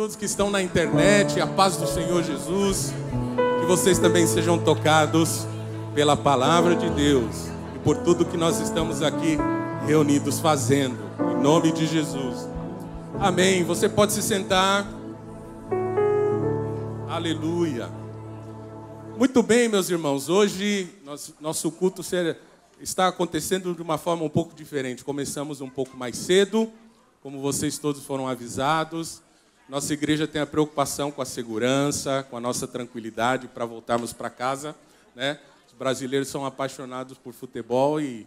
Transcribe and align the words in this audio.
Todos 0.00 0.16
que 0.16 0.24
estão 0.24 0.50
na 0.50 0.62
internet, 0.62 1.38
a 1.42 1.46
paz 1.46 1.76
do 1.76 1.86
Senhor 1.86 2.22
Jesus, 2.22 2.90
que 3.60 3.66
vocês 3.66 3.98
também 3.98 4.26
sejam 4.26 4.58
tocados 4.58 5.46
pela 5.94 6.16
palavra 6.16 6.74
de 6.74 6.88
Deus 6.88 7.48
e 7.76 7.78
por 7.80 7.98
tudo 7.98 8.24
que 8.24 8.38
nós 8.38 8.60
estamos 8.60 9.02
aqui 9.02 9.36
reunidos 9.86 10.40
fazendo, 10.40 10.96
em 11.30 11.42
nome 11.42 11.70
de 11.70 11.86
Jesus. 11.86 12.48
Amém. 13.18 13.62
Você 13.62 13.90
pode 13.90 14.14
se 14.14 14.22
sentar. 14.22 14.88
Aleluia. 17.06 17.90
Muito 19.18 19.42
bem, 19.42 19.68
meus 19.68 19.90
irmãos. 19.90 20.30
Hoje 20.30 20.88
nosso 21.38 21.70
culto 21.72 22.00
está 22.80 23.08
acontecendo 23.08 23.74
de 23.74 23.82
uma 23.82 23.98
forma 23.98 24.24
um 24.24 24.30
pouco 24.30 24.54
diferente. 24.54 25.04
Começamos 25.04 25.60
um 25.60 25.68
pouco 25.68 25.94
mais 25.94 26.16
cedo, 26.16 26.72
como 27.22 27.38
vocês 27.42 27.76
todos 27.76 28.02
foram 28.02 28.26
avisados. 28.26 29.20
Nossa 29.70 29.92
igreja 29.92 30.26
tem 30.26 30.42
a 30.42 30.46
preocupação 30.46 31.12
com 31.12 31.22
a 31.22 31.24
segurança, 31.24 32.26
com 32.28 32.36
a 32.36 32.40
nossa 32.40 32.66
tranquilidade 32.66 33.46
para 33.46 33.64
voltarmos 33.64 34.12
para 34.12 34.28
casa. 34.28 34.74
Né? 35.14 35.38
Os 35.68 35.78
brasileiros 35.78 36.26
são 36.26 36.44
apaixonados 36.44 37.16
por 37.16 37.32
futebol 37.32 38.00
e 38.00 38.26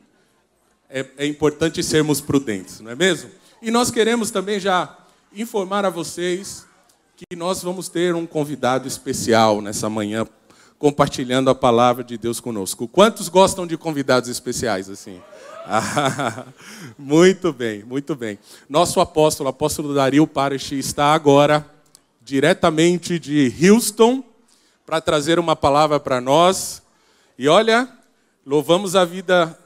é, 0.89 1.05
é 1.17 1.25
importante 1.25 1.83
sermos 1.83 2.21
prudentes, 2.21 2.79
não 2.79 2.91
é 2.91 2.95
mesmo? 2.95 3.29
E 3.61 3.69
nós 3.69 3.91
queremos 3.91 4.31
também 4.31 4.57
já 4.57 4.97
informar 5.33 5.83
a 5.83 5.89
vocês 5.89 6.65
que 7.17 7.35
nós 7.35 7.61
vamos 7.61 7.89
ter 7.89 8.15
um 8.15 8.25
convidado 8.25 8.87
especial 8.87 9.61
nessa 9.61 9.89
manhã, 9.89 10.25
compartilhando 10.79 11.49
a 11.49 11.55
palavra 11.55 12.05
de 12.05 12.17
Deus 12.17 12.39
conosco. 12.39 12.87
Quantos 12.87 13.27
gostam 13.27 13.67
de 13.67 13.77
convidados 13.77 14.29
especiais 14.29 14.89
assim? 14.89 15.21
Muito 16.97 17.53
bem, 17.53 17.83
muito 17.83 18.15
bem. 18.15 18.37
Nosso 18.69 18.99
apóstolo, 18.99 19.49
apóstolo 19.49 19.93
Dario 19.93 20.27
Paresh, 20.27 20.73
está 20.73 21.13
agora 21.13 21.65
diretamente 22.21 23.17
de 23.17 23.53
Houston 23.61 24.23
para 24.85 24.99
trazer 24.99 25.39
uma 25.39 25.55
palavra 25.55 25.99
para 25.99 26.19
nós. 26.19 26.81
E 27.37 27.47
olha, 27.47 27.89
louvamos 28.45 28.95
a 28.95 29.05
vida, 29.05 29.57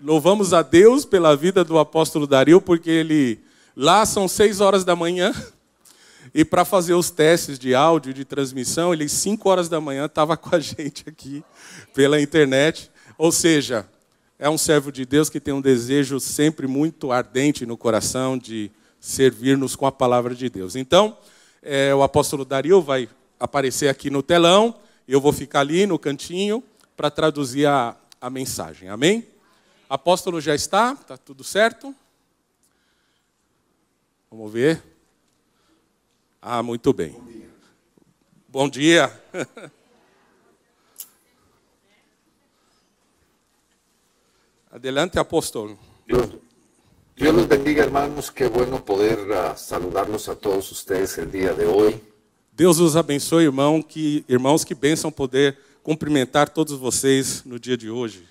louvamos 0.00 0.52
a 0.52 0.62
Deus 0.62 1.04
pela 1.04 1.36
vida 1.36 1.62
do 1.62 1.78
apóstolo 1.78 2.26
Dario, 2.26 2.60
porque 2.60 2.90
ele 2.90 3.40
lá 3.76 4.04
são 4.06 4.26
seis 4.26 4.60
horas 4.60 4.84
da 4.84 4.96
manhã 4.96 5.32
e 6.34 6.44
para 6.44 6.64
fazer 6.64 6.94
os 6.94 7.10
testes 7.10 7.58
de 7.58 7.74
áudio 7.74 8.14
de 8.14 8.24
transmissão, 8.24 8.92
ele, 8.92 9.08
5 9.08 9.48
horas 9.48 9.68
da 9.68 9.80
manhã, 9.80 10.06
estava 10.06 10.36
com 10.38 10.54
a 10.54 10.58
gente 10.58 11.08
aqui 11.08 11.44
pela 11.94 12.20
internet. 12.20 12.90
Ou 13.18 13.30
seja, 13.30 13.86
é 14.42 14.50
um 14.50 14.58
servo 14.58 14.90
de 14.90 15.06
Deus 15.06 15.30
que 15.30 15.38
tem 15.38 15.54
um 15.54 15.60
desejo 15.60 16.18
sempre 16.18 16.66
muito 16.66 17.12
ardente 17.12 17.64
no 17.64 17.76
coração 17.76 18.36
de 18.36 18.72
servir-nos 18.98 19.76
com 19.76 19.86
a 19.86 19.92
palavra 19.92 20.34
de 20.34 20.50
Deus. 20.50 20.74
Então, 20.74 21.16
é, 21.62 21.94
o 21.94 22.02
apóstolo 22.02 22.44
Dario 22.44 22.82
vai 22.82 23.08
aparecer 23.38 23.88
aqui 23.88 24.10
no 24.10 24.20
telão, 24.20 24.74
eu 25.06 25.20
vou 25.20 25.32
ficar 25.32 25.60
ali 25.60 25.86
no 25.86 25.96
cantinho 25.96 26.60
para 26.96 27.08
traduzir 27.08 27.66
a, 27.66 27.96
a 28.20 28.28
mensagem. 28.28 28.88
Amém? 28.88 29.24
Apóstolo 29.88 30.40
já 30.40 30.56
está? 30.56 30.98
Está 31.00 31.16
tudo 31.16 31.44
certo? 31.44 31.94
Vamos 34.28 34.52
ver. 34.52 34.82
Ah, 36.40 36.64
muito 36.64 36.92
bem. 36.92 37.16
Bom 38.48 38.68
dia. 38.68 39.08
Adelante, 44.72 45.18
apóstolo. 45.18 45.76
Dios, 46.06 46.30
Dios 47.14 47.34
los 47.34 47.46
bendiga, 47.46 47.84
hermanos. 47.84 48.30
Qué 48.30 48.46
bueno 48.46 48.82
poder 48.82 49.18
uh, 49.18 49.54
saludarlos 49.54 50.30
a 50.30 50.34
todos 50.34 50.72
ustedes 50.72 51.18
el 51.18 51.30
día 51.30 51.52
de 51.52 51.66
hoy. 51.66 52.00
Deus 52.50 52.78
os 52.80 52.96
abençoe, 52.96 53.44
irmão, 53.44 53.82
que, 53.82 54.24
irmãos, 54.26 54.64
que 54.64 54.74
bênção 54.74 55.12
poder 55.12 55.58
cumprimentar 55.82 56.48
todos 56.48 56.78
vocês 56.78 57.44
no 57.44 57.58
dia 57.58 57.76
de 57.76 57.90
hoje. 57.90 58.26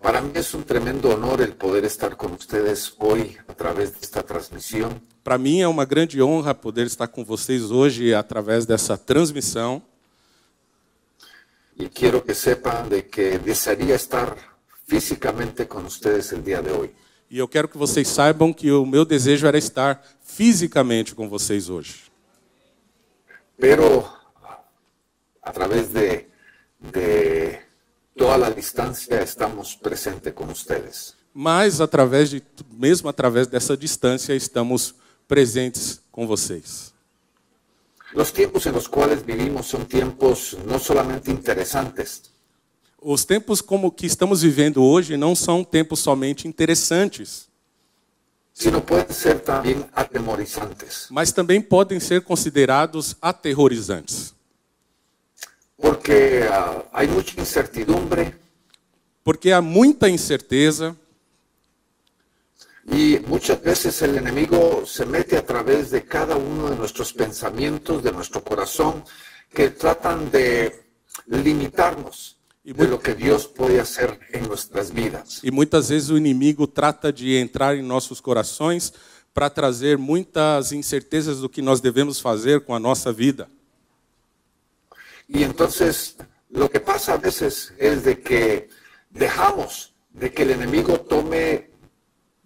Para 0.00 0.22
mí 0.22 0.32
es 0.34 0.54
un 0.54 0.64
tremendo 0.64 1.10
honor 1.10 1.42
el 1.42 1.52
poder 1.52 1.84
estar 1.84 2.16
con 2.16 2.32
ustedes 2.32 2.94
hoy 2.98 3.36
a 3.46 3.52
través 3.52 3.92
de 3.92 3.98
esta 4.00 4.22
transmisión. 4.22 5.02
Para 5.22 5.36
mim 5.36 5.60
é 5.60 5.68
uma 5.68 5.84
grande 5.84 6.22
honra 6.22 6.54
poder 6.54 6.86
estar 6.86 7.08
com 7.08 7.22
vocês 7.22 7.70
hoje 7.70 8.14
através 8.14 8.64
dessa 8.64 8.96
transmissão. 8.96 9.82
Y 11.78 11.88
quiero 11.90 12.22
que 12.22 12.34
sepan 12.34 12.88
de 12.88 13.02
que 13.02 13.38
desearía 13.38 13.94
estar 13.94 14.51
físicamente 14.92 15.66
con 15.66 15.86
ustedes 15.86 16.32
el 16.32 16.44
día 16.44 16.60
de 16.60 16.70
hoy. 16.70 16.94
E 17.30 17.38
eu 17.38 17.48
quero 17.48 17.66
que 17.66 17.78
vocês 17.78 18.08
saibam 18.08 18.52
que 18.52 18.70
o 18.70 18.84
meu 18.84 19.06
desejo 19.06 19.46
era 19.46 19.56
estar 19.56 20.02
fisicamente 20.20 21.14
com 21.14 21.30
vocês 21.30 21.70
hoje. 21.70 22.12
Pero 23.58 24.06
a 25.40 25.50
través 25.50 25.88
de, 25.88 26.26
de 26.78 27.58
toda 28.14 28.36
la 28.36 28.50
distancia 28.50 29.22
estamos 29.22 29.74
presentes 29.74 30.34
con 30.34 30.50
ustedes. 30.50 31.16
Mas 31.32 31.80
através 31.80 32.28
de 32.28 32.42
mesmo 32.70 33.08
através 33.08 33.46
dessa 33.46 33.74
distância 33.74 34.34
estamos 34.34 34.94
presentes 35.26 36.02
com 36.10 36.26
vocês. 36.26 36.92
Los 38.12 38.30
tiempos 38.30 38.66
en 38.66 38.74
los 38.74 38.90
cuales 38.90 39.24
vivimos 39.24 39.68
son 39.68 39.86
tiempos 39.86 40.54
no 40.66 40.78
solamente 40.78 41.30
interesantes, 41.30 42.31
Os 43.04 43.24
tempos 43.24 43.60
como 43.60 43.90
que 43.90 44.06
estamos 44.06 44.42
vivendo 44.42 44.82
hoje 44.82 45.16
não 45.16 45.34
são 45.34 45.64
tempos 45.64 45.98
somente 45.98 46.46
interessantes, 46.46 47.48
sino 48.54 48.80
pueden 48.80 49.12
ser 49.12 49.40
también 49.40 49.84
atemorizantes. 49.92 51.08
mas 51.10 51.32
também 51.32 51.60
podem 51.60 51.98
ser 51.98 52.22
considerados 52.22 53.16
aterrorizantes, 53.20 54.34
Porque 55.76 56.46
ah, 56.48 56.84
hay 56.92 57.08
mucha 57.08 57.40
incertidumbre. 57.40 58.36
Porque 59.24 59.52
há 59.52 59.60
muita 59.60 60.08
incerteza. 60.08 60.94
Y 62.86 63.18
muchas 63.26 63.60
veces 63.60 64.00
el 64.02 64.16
enemigo 64.16 64.84
se 64.86 65.04
mete 65.04 65.36
a 65.36 65.44
través 65.44 65.90
de 65.90 66.04
cada 66.04 66.36
uno 66.36 66.70
de 66.70 66.76
nuestros 66.76 67.12
pensamientos, 67.12 68.02
de 68.02 68.12
nuestro 68.12 68.44
corazón, 68.44 69.04
que 69.52 69.70
tratan 69.70 70.30
de 70.30 70.84
limitarnos 71.26 72.36
Muy- 72.64 72.86
lo 72.86 72.98
que 73.00 73.14
Dios 73.14 73.46
puede 73.46 73.80
hacer 73.80 74.18
en 74.32 74.46
nuestras 74.46 74.90
vidas. 74.92 75.40
e 75.42 75.50
muitas 75.50 75.88
vezes 75.88 76.10
o 76.10 76.16
inimigo 76.16 76.66
trata 76.66 77.12
de 77.12 77.36
entrar 77.36 77.76
em 77.76 77.82
nossos 77.82 78.20
corações 78.20 78.92
para 79.34 79.50
trazer 79.50 79.98
muitas 79.98 80.72
incertezas 80.72 81.40
do 81.40 81.48
que 81.48 81.60
nós 81.62 81.80
devemos 81.80 82.20
fazer 82.20 82.60
com 82.60 82.74
a 82.74 82.78
nossa 82.78 83.12
vida. 83.12 83.48
Y 85.28 85.42
entonces 85.42 86.16
lo 86.50 86.68
que 86.70 86.78
pasa 86.78 87.14
a 87.14 87.16
veces 87.16 87.72
es 87.78 88.04
de 88.04 88.20
que 88.20 88.68
dejamos 89.10 89.92
de 90.12 90.30
que 90.30 90.42
el 90.42 90.50
enemigo 90.50 91.00
tome 91.00 91.70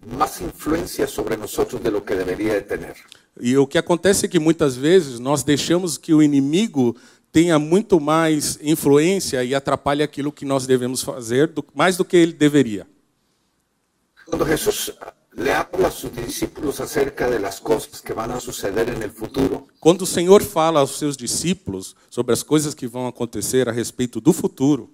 más 0.06 0.40
influencia 0.40 1.06
sobre 1.08 1.36
nosotros 1.36 1.82
de 1.82 1.90
lo 1.90 2.04
que 2.04 2.14
debería 2.14 2.54
de 2.54 2.62
tener. 2.62 2.94
E 3.38 3.58
o 3.58 3.66
que 3.66 3.76
acontece 3.76 4.24
é 4.26 4.28
que 4.28 4.38
muitas 4.38 4.76
vezes 4.76 5.18
nós 5.18 5.42
deixamos 5.42 5.98
que 5.98 6.14
o 6.14 6.22
inimigo 6.22 6.96
tenha 7.36 7.58
muito 7.58 8.00
mais 8.00 8.58
influência 8.62 9.44
e 9.44 9.54
atrapalhe 9.54 10.02
aquilo 10.02 10.32
que 10.32 10.46
nós 10.46 10.66
devemos 10.66 11.02
fazer, 11.02 11.52
mais 11.74 11.94
do 11.98 12.02
que 12.02 12.16
ele 12.16 12.32
deveria. 12.32 12.86
Cuando 14.24 14.46
Jesús 14.46 14.90
le 15.36 15.50
habla 15.50 15.88
a 15.88 15.90
sus 15.90 16.10
discípulos 16.12 16.80
acerca 16.80 17.28
de 17.28 17.38
las 17.38 17.60
cosas 17.60 18.00
que 18.00 18.14
van 18.14 18.30
a 18.30 18.40
suceder 18.40 18.88
en 18.88 19.02
el 19.02 19.10
futuro, 19.10 19.68
Quando 19.78 20.02
o 20.02 20.06
Senhor 20.06 20.42
fala 20.42 20.80
aos 20.80 20.96
seus 20.98 21.14
discípulos 21.14 21.94
sobre 22.08 22.32
as 22.32 22.42
coisas 22.42 22.72
que 22.74 22.86
vão 22.86 23.06
acontecer 23.06 23.68
a 23.68 23.72
respeito 23.72 24.18
do 24.18 24.32
futuro, 24.32 24.88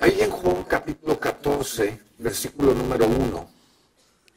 ahí 0.00 0.20
en 0.22 0.30
Juan 0.30 0.62
capítulo 0.68 1.16
14, 1.16 1.98
versículo 2.20 2.74
número 2.74 3.06
1, 3.06 3.44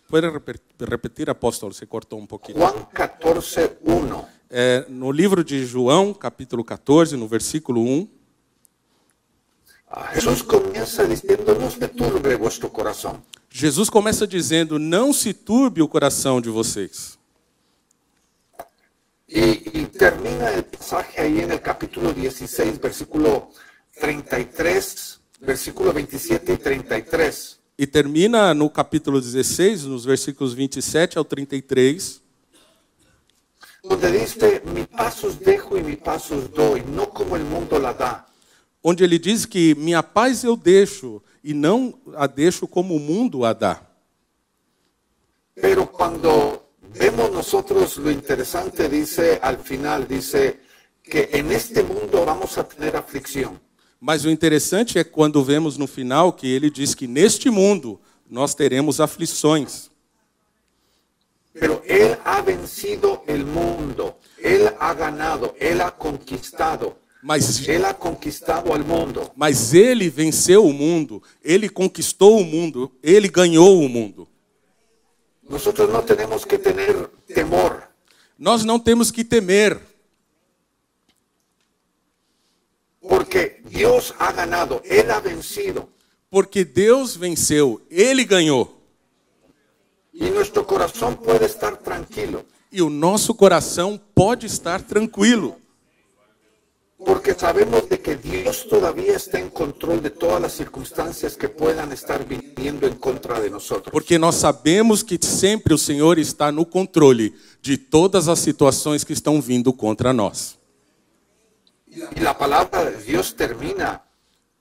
pode 0.09 0.29
repe- 0.31 0.59
repetir, 0.79 1.29
apóstolo, 1.29 1.75
você 1.75 1.85
cortou 1.85 2.19
um 2.19 2.25
pouquinho. 2.25 2.57
Juan 2.57 2.88
14, 2.91 3.69
1, 3.85 4.25
É, 4.57 4.85
no 4.87 5.11
livro 5.11 5.43
de 5.43 5.65
João, 5.65 6.13
capítulo 6.13 6.63
14, 6.63 7.17
no 7.17 7.27
versículo 7.27 7.81
1, 7.81 8.07
ah, 9.89 10.13
Jesús 10.13 10.41
comienza 10.41 11.05
diciendo, 11.05 11.59
no 11.59 11.69
se 11.69 11.85
turbe 11.89 12.35
vuestro 12.37 12.69
corazón. 12.69 13.21
Jesus 13.49 13.89
começa 13.89 14.25
dizendo: 14.25 14.79
Não 14.79 15.11
se 15.11 15.33
turbe 15.33 15.81
o 15.81 15.89
coração 15.89 16.39
de 16.39 16.49
vocês. 16.49 17.19
Y, 19.27 19.81
y 19.81 19.85
termina 19.87 20.63
pasaje 20.63 21.19
ahí 21.19 21.41
en 21.41 21.51
el 21.51 21.61
capítulo 21.61 22.13
16, 22.13 22.79
versículo 22.79 23.49
33, 23.99 25.19
versículo 25.41 25.91
27 25.91 26.53
y 26.53 26.57
33. 26.57 27.59
E 27.77 27.85
termina 27.85 28.53
no 28.53 28.69
capítulo 28.69 29.19
16, 29.19 29.83
nos 29.83 30.05
versículos 30.05 30.55
27 30.55 31.17
ao 31.17 31.25
33, 31.25 32.21
donde 33.87 34.11
dice, 34.11 34.61
mi 34.73 34.83
pasos 34.83 35.39
dejo 35.39 35.77
y 35.77 35.83
mi 35.83 35.95
pasos 35.95 36.51
doy, 36.53 36.83
no 36.83 37.09
como 37.09 37.35
el 37.35 37.43
mundo 37.43 37.79
la 37.79 37.93
da. 37.93 38.25
onde 38.87 39.03
ele 39.03 39.17
diz 39.17 39.47
que 39.47 39.73
minha 39.73 40.03
paz 40.03 40.43
eu 40.43 40.55
deixo 40.55 41.19
e 41.43 41.55
não 41.55 41.95
a 42.15 42.27
deixo 42.27 42.67
como 42.67 42.95
o 42.95 42.99
mundo 42.99 43.43
a 43.43 43.51
dá. 43.51 43.81
Pero 45.55 45.87
cuando 45.87 46.61
vemos 46.93 47.31
nosotros 47.31 47.97
lo 47.97 48.11
interesante, 48.11 48.87
dice 48.87 49.39
al 49.41 49.57
final, 49.57 50.07
dice 50.07 50.59
que 51.01 51.29
en 51.33 51.51
este 51.51 51.81
mundo 51.81 52.23
vamos 52.25 52.59
a 52.59 52.63
tener 52.63 52.95
aflicción. 52.95 53.59
Mas 53.99 54.23
o 54.23 54.29
interessante 54.29 54.99
é 54.99 55.03
quando 55.03 55.43
vemos 55.43 55.77
no 55.77 55.88
final 55.88 56.31
que 56.31 56.45
ele 56.45 56.69
diz 56.69 56.93
que 56.93 57.07
neste 57.07 57.49
mundo 57.49 57.99
nós 58.29 58.53
teremos 58.53 58.99
aflições. 58.99 59.89
Pero 61.59 61.81
Él 61.85 62.17
ha 62.25 62.41
vencido 62.41 63.23
el 63.27 63.45
mundo, 63.45 64.17
Él 64.37 64.69
ha 64.79 64.93
ganado, 64.93 65.55
Él 65.59 65.79
ha 65.81 65.91
conquistado, 65.91 66.97
Mas, 67.21 67.67
Él 67.67 67.85
ha 67.85 67.93
conquistado 67.93 68.73
al 68.73 68.83
mundo. 68.83 69.31
mas 69.35 69.73
ele 69.73 70.09
venceu 70.09 70.65
o 70.65 70.73
mundo, 70.73 71.23
ele 71.43 71.69
conquistou 71.69 72.39
o 72.39 72.43
mundo, 72.43 72.91
ele 73.01 73.27
ganhou 73.29 73.79
o 73.79 73.87
mundo. 73.89 74.27
Nosotros 75.47 75.89
no 75.91 76.01
tenemos 76.03 76.43
que 76.45 76.57
tener 76.57 77.07
temor, 77.33 77.83
Nós 78.37 78.65
não 78.65 78.77
temos 78.77 79.09
que 79.09 79.23
temer, 79.23 79.79
porque 82.99 83.61
Dios 83.65 84.13
ha 84.19 84.31
ganado, 84.31 84.81
Él 84.85 85.09
ha 85.11 85.19
vencido. 85.19 85.89
porque 86.29 86.65
Deus 86.65 87.15
venceu, 87.15 87.81
ele 87.89 88.25
ganhou. 88.25 88.75
Y 90.17 90.29
nuestro 90.29 90.65
corazón 90.65 91.17
puede 91.17 91.45
estar 91.45 91.75
tranquilo, 91.77 92.45
E 92.71 92.81
o 92.81 92.89
nosso 92.89 93.33
coração 93.33 94.00
pode 94.13 94.45
estar 94.47 94.81
tranquilo, 94.81 95.57
porque 96.97 97.33
sabemos 97.33 97.88
de 97.89 97.97
que 98.00 98.15
Dios 98.15 98.65
todavía 98.67 99.15
está 99.15 99.39
en 99.39 99.50
control 99.50 100.01
de 100.01 100.09
todas 100.09 100.41
las 100.41 100.53
circunstancias 100.53 101.35
que 101.38 101.47
puedan 101.50 101.91
estar 101.91 102.25
viniendo 102.25 102.88
en 102.88 102.95
contra 102.95 103.39
de 103.41 103.50
nosotros. 103.50 103.91
porque 103.91 104.17
nós 104.17 104.35
sabemos 104.35 105.03
que 105.03 105.17
sempre 105.21 105.73
o 105.73 105.77
Senhor 105.77 106.17
está 106.17 106.51
no 106.51 106.65
controle 106.65 107.33
de 107.62 107.77
todas 107.77 108.27
as 108.29 108.39
situações 108.39 109.03
que 109.03 109.13
estão 109.13 109.41
vindo 109.41 109.71
contra 109.73 110.13
nós. 110.13 110.57
Y 112.15 112.19
la 112.19 112.33
palabra 112.38 112.91
de 112.91 113.03
Dios 113.03 113.33
termina, 113.33 114.01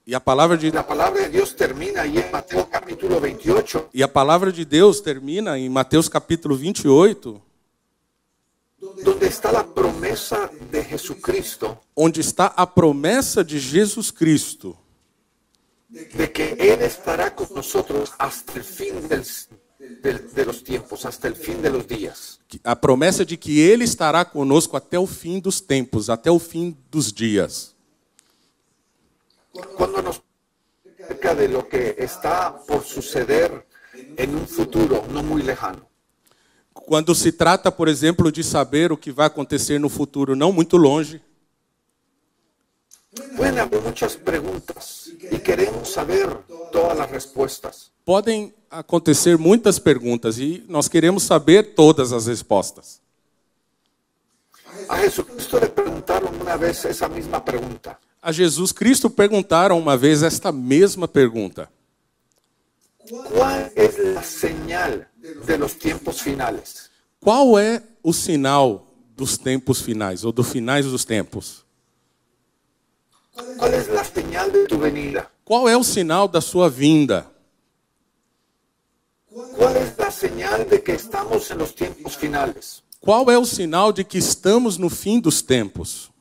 E 0.07 0.13
a 0.13 0.19
palavra 0.19 0.55
de, 0.55 0.71
la 0.71 0.85
palabra 0.85 1.21
de 1.23 1.29
Dios 1.29 1.55
termina 1.55 2.01
ahí 2.03 2.17
en 2.19 2.31
Mateo 2.31 2.67
capítulo 2.69 3.19
28, 3.19 3.89
e 3.93 4.03
a 4.03 4.07
palavra 4.07 4.51
de 4.51 4.63
Deus 4.63 5.01
termina 5.01 5.57
em 5.57 5.67
Mateus 5.67 6.07
capítulo 6.07 6.55
28, 6.55 7.41
donde 9.03 9.25
está 9.27 9.51
la 9.51 9.63
promesa 9.63 10.49
de 10.71 10.83
Jesucristo 10.83 11.79
onde 11.95 12.21
está 12.21 12.47
a 12.55 12.67
promessa 12.67 13.43
de 13.43 13.59
Jesus 13.59 14.11
Cristo, 14.11 14.77
de 15.89 16.31
que 16.31 16.55
Él 16.59 16.81
estará 16.83 17.33
con 17.33 17.47
nosotros 17.55 18.11
hasta 18.19 18.53
el 18.59 18.63
fin 18.63 19.07
del- 19.07 19.25
del- 20.03 20.31
de 20.33 20.45
los 20.45 20.63
tiempos, 20.63 21.03
hasta 21.05 21.27
el 21.27 21.35
fin 21.35 21.61
de 21.63 21.69
los 21.71 21.87
días. 21.87 22.39
a 22.63 22.75
promessa 22.75 23.25
de 23.25 23.35
que 23.37 23.59
Ele 23.73 23.83
estará 23.83 24.23
conosco 24.23 24.77
até 24.77 24.97
o 24.99 25.07
fim 25.07 25.39
dos 25.39 25.59
tempos, 25.59 26.09
até 26.11 26.29
o 26.29 26.37
fim 26.37 26.77
dos 26.91 27.11
dias. 27.11 27.74
Cuando 29.77 30.01
nos 30.01 30.21
acerca 31.05 31.35
de 31.35 31.47
lo 31.47 31.67
que 31.67 31.95
está 31.99 32.55
por 32.67 32.83
suceder 32.83 33.65
en 34.17 34.35
un 34.35 34.47
futuro 34.47 35.05
no 35.09 35.21
muy 35.21 35.43
lejano. 35.43 35.87
Quando 36.73 37.15
se 37.15 37.31
trata, 37.31 37.71
por 37.71 37.87
exemplo, 37.87 38.31
de 38.31 38.43
saber 38.43 38.91
o 38.91 38.97
que 38.97 39.11
vai 39.11 39.27
acontecer 39.27 39.79
no 39.79 39.87
futuro 39.89 40.35
não 40.35 40.51
muito 40.51 40.77
longe, 40.77 41.21
Pueden 43.37 43.59
haber 43.59 43.81
muchas 43.81 44.17
preguntas 44.17 45.09
y 45.31 45.37
queremos 45.39 45.87
saber 45.93 46.27
todas 46.71 46.97
las 46.97 47.09
respuestas. 47.09 47.91
podem 48.03 48.53
acontecer 48.69 49.37
muitas 49.37 49.79
perguntas 49.79 50.37
e 50.37 50.65
nós 50.67 50.89
queremos 50.89 51.23
saber 51.23 51.75
todas 51.75 52.11
as 52.11 52.25
respostas. 52.27 52.99
A 54.89 54.97
Jesucristo 54.97 55.59
le 55.59 55.69
preguntaron 55.69 56.35
una 56.41 56.57
vez 56.57 56.83
esa 56.85 57.07
misma 57.07 57.39
pregunta. 57.43 57.97
A 58.25 58.31
Jesus 58.31 58.71
Cristo 58.71 59.07
perguntaram 59.07 59.77
uma 59.77 59.95
vez 59.95 60.23
esta 60.23 60.51
mesma 60.51 61.07
pergunta: 61.07 61.69
¿Cuál 63.07 63.71
es 63.75 63.99
la 63.99 64.23
señal 64.23 65.07
de 65.45 65.57
los 65.59 65.75
tiempos 65.75 66.19
finales? 66.21 66.89
Qual 67.21 67.59
é 67.59 67.83
o 68.01 68.11
sinal 68.11 68.87
dos 69.15 69.37
tempos 69.37 69.79
finais 69.79 70.25
ou 70.25 70.31
dos 70.31 70.49
finais 70.49 70.87
dos 70.87 71.05
tempos? 71.05 71.63
¿Cuál 73.59 73.75
es 73.75 73.89
la 73.89 74.03
señal 74.03 74.51
de 74.51 74.65
tu 74.65 74.79
venida? 74.79 75.29
Qual 75.45 75.69
é 75.69 75.77
o 75.77 75.83
sinal 75.83 76.27
da 76.27 76.41
sua 76.41 76.67
vinda? 76.67 77.31
¿Cuál 79.29 79.77
es 79.77 79.95
la 79.99 80.09
señal 80.09 80.67
de 80.67 80.81
que 80.81 80.93
estamos 80.93 81.51
en 81.51 81.59
los 81.59 81.75
tiempos 81.75 82.15
finales? 82.15 82.81
Qual 82.99 83.29
é 83.29 83.37
o 83.37 83.45
sinal 83.45 83.93
de 83.93 84.03
que 84.03 84.17
estamos 84.17 84.79
no 84.79 84.89
fim 84.89 85.19
dos 85.19 85.43
tempos? 85.43 86.14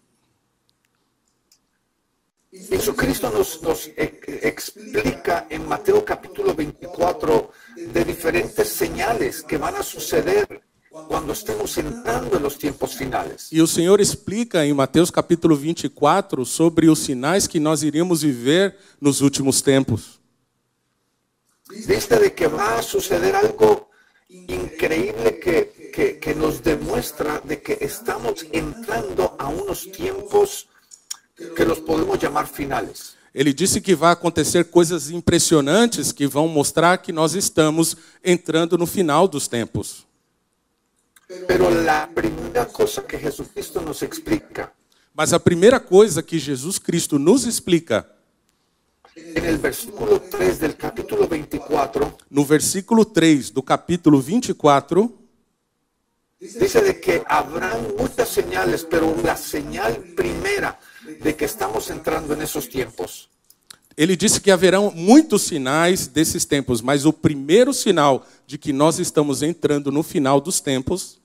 Jesucristo 2.55 3.31
nos, 3.31 3.61
nos 3.63 3.89
e- 3.97 4.21
explica 4.43 5.47
en 5.51 5.67
Mateo 5.67 6.05
capítulo 6.05 6.55
24 6.55 7.51
de 7.77 8.05
diferentes 8.05 8.69
señales 8.69 9.43
que 9.43 9.59
van 9.59 9.75
a 9.75 9.83
suceder 9.83 10.63
cuando 11.09 11.33
estemos 11.33 11.77
entrando 11.77 12.37
en 12.37 12.43
los 12.45 12.57
tiempos 12.57 12.95
finales. 12.95 13.49
E 13.51 13.61
o 13.61 13.67
Senhor 13.67 14.01
explica 14.01 14.65
em 14.65 14.73
Mateus 14.73 15.11
capítulo 15.11 15.57
24 15.57 16.45
sobre 16.45 16.89
os 16.89 17.01
sinais 17.01 17.49
que 17.49 17.59
nós 17.59 17.83
iríamos 17.83 18.23
viver 18.23 18.79
nos 19.01 19.21
últimos 19.21 19.61
tempos. 19.61 20.21
Dice 21.69 22.17
de 22.21 22.31
que 22.33 22.47
va 22.47 22.79
a 22.79 22.83
suceder 22.83 23.35
algo 23.35 23.89
increíble 24.29 25.41
que, 25.41 25.91
que, 25.93 26.21
que 26.21 26.35
nos 26.35 26.63
demuestra 26.63 27.41
de 27.43 27.61
que 27.61 27.79
estamos 27.81 28.47
entrando 28.53 29.35
a 29.39 29.49
unos 29.49 29.91
tiempos 29.91 30.69
que 31.57 31.65
los 31.65 31.81
podemos 31.81 32.19
llamar 32.19 32.47
finales. 32.47 33.17
Ele 33.35 33.53
disse 33.53 33.81
que 33.81 33.97
vai 33.97 34.13
acontecer 34.13 34.67
coisas 34.67 35.11
impressionantes 35.11 36.13
que 36.13 36.25
vão 36.25 36.47
mostrar 36.47 36.99
que 36.99 37.13
nós 37.13 37.35
estamos 37.35 37.97
entrando 38.23 38.79
no 38.79 38.87
final 38.87 39.27
dos 39.27 39.49
tempos. 39.49 40.07
Nos 41.29 41.49
Mas 45.13 45.33
a 45.33 45.41
primeira 45.41 45.81
coisa 45.81 46.23
que 46.23 46.39
Jesus 46.39 46.79
Cristo 46.79 47.19
nos 47.19 47.45
explica, 47.45 48.09
en 49.17 49.45
el 49.45 49.59
versículo 49.59 50.21
3 50.21 50.61
del 50.61 50.77
capítulo 50.77 51.27
24, 51.27 52.17
no 52.31 52.45
versículo 52.45 53.05
3 53.05 53.51
do 53.51 53.63
capítulo 53.63 54.21
24, 54.21 55.13
dice 56.41 56.83
de 56.83 57.01
que 57.01 57.23
habrán 57.27 57.97
muchas 57.97 58.29
señales, 58.29 58.85
pero 58.85 59.17
la 59.23 59.37
señal 59.37 59.97
primera 60.17 60.79
de 61.21 61.33
que 61.37 61.45
estamos 61.45 61.91
entrando 61.91 62.35
en 62.35 62.43
esos 62.43 62.69
tiempos 62.69 63.29
ele 63.97 64.17
disse 64.17 64.41
que 64.41 64.51
haverão 64.51 64.91
muitos 64.91 65.43
sinais 65.43 66.07
desses 66.09 66.45
tempos, 66.45 66.81
mas 66.81 67.05
o 67.05 67.13
primeiro 67.13 67.73
sinal 67.73 68.27
de 68.47 68.59
que 68.59 68.73
nós 68.73 68.99
estamos 68.99 69.43
entrando 69.43 69.93
no 69.93 70.03
final 70.03 70.41
dos 70.41 70.61
tempos 70.61 71.21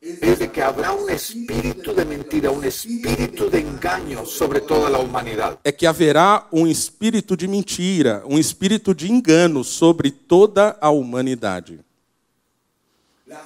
es 0.00 0.38
de 0.38 0.48
que 0.48 0.60
habrá 0.60 0.92
un 0.92 1.10
espíritu 1.10 1.94
de 1.94 2.04
mentira, 2.04 2.50
un 2.50 2.62
espíritu 2.62 3.48
de 3.48 3.60
engaño 3.60 4.26
sobre 4.26 4.60
toda 4.60 4.90
la 4.90 4.98
humanidad. 4.98 5.58
é 5.64 5.72
que 5.72 5.86
haverá 5.86 6.46
um 6.52 6.66
espírito 6.66 7.34
de 7.36 7.48
mentira, 7.48 8.22
um 8.26 8.38
espírito 8.38 8.94
de 8.94 9.10
engano 9.10 9.64
sobre 9.64 10.10
toda 10.10 10.76
a 10.78 10.90
humanidade. 10.90 11.80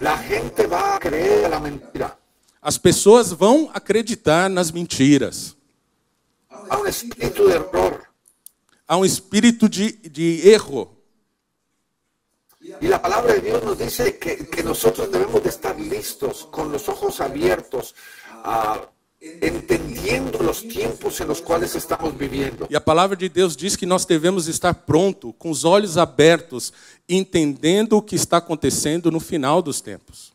La 0.01 0.17
gente 0.19 0.67
va 0.67 0.97
a 0.97 0.99
creer 0.99 1.47
a 1.47 1.49
la 1.49 1.61
mentira. 1.61 2.19
As 2.61 2.77
pessoas 2.77 3.33
vão 3.33 3.71
acreditar 3.73 4.51
nas 4.51 4.71
mentiras. 4.71 5.57
a 6.69 6.79
un 6.79 6.87
espíritu 6.87 7.47
de 7.47 7.53
error. 7.53 8.09
Há 8.87 8.97
um 8.97 9.05
espírito 9.05 9.69
de, 9.69 9.93
de 9.93 10.49
erro. 10.49 10.97
Y 12.81 12.87
la 12.87 13.01
palabra 13.01 13.35
de 13.35 13.41
Dios 13.41 13.65
nos 13.65 13.79
dice 13.79 14.19
que, 14.19 14.47
que 14.47 14.63
nosotros 14.63 15.11
debemos 15.11 15.43
de 15.43 15.49
estar 15.49 15.79
listos, 15.79 16.47
con 16.51 16.71
los 16.71 16.89
ojos 16.89 17.21
abiertos, 17.21 17.95
ah, 18.31 18.81
entendiendo 19.21 20.43
los 20.43 20.67
tiempos 20.67 21.21
en 21.21 21.29
los 21.29 21.41
cuales 21.41 21.75
estamos 21.75 22.17
viviendo. 22.17 22.67
E 22.71 22.77
a 22.77 22.81
palavra 22.81 23.17
de 23.17 23.29
Deus 23.29 23.57
diz 23.57 23.77
que 23.77 23.87
nós 23.87 24.05
devemos 24.05 24.49
estar 24.49 24.75
pronto, 24.75 25.33
com 25.33 25.51
os 25.51 25.65
olhos 25.65 25.97
abertos, 25.97 26.73
entendendo 27.09 27.97
o 27.97 28.03
que 28.03 28.17
está 28.17 28.37
acontecendo 28.39 29.11
no 29.11 29.21
final 29.21 29.63
dos 29.63 29.81
tempos. 29.81 30.33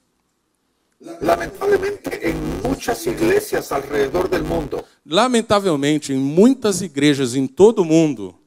Lamentablemente, 1.22 2.30
en 2.30 2.62
muchas 2.62 3.06
iglesias 3.06 3.72
alrededor 3.72 4.30
del 4.30 4.44
mundo, 4.44 4.86
Lamentavelmente, 5.06 6.14
em 6.14 6.18
muitas 6.18 6.82
igrejas 6.82 7.36
em 7.36 7.46
todo 7.46 7.82
o 7.82 7.86
mundo, 7.86 8.40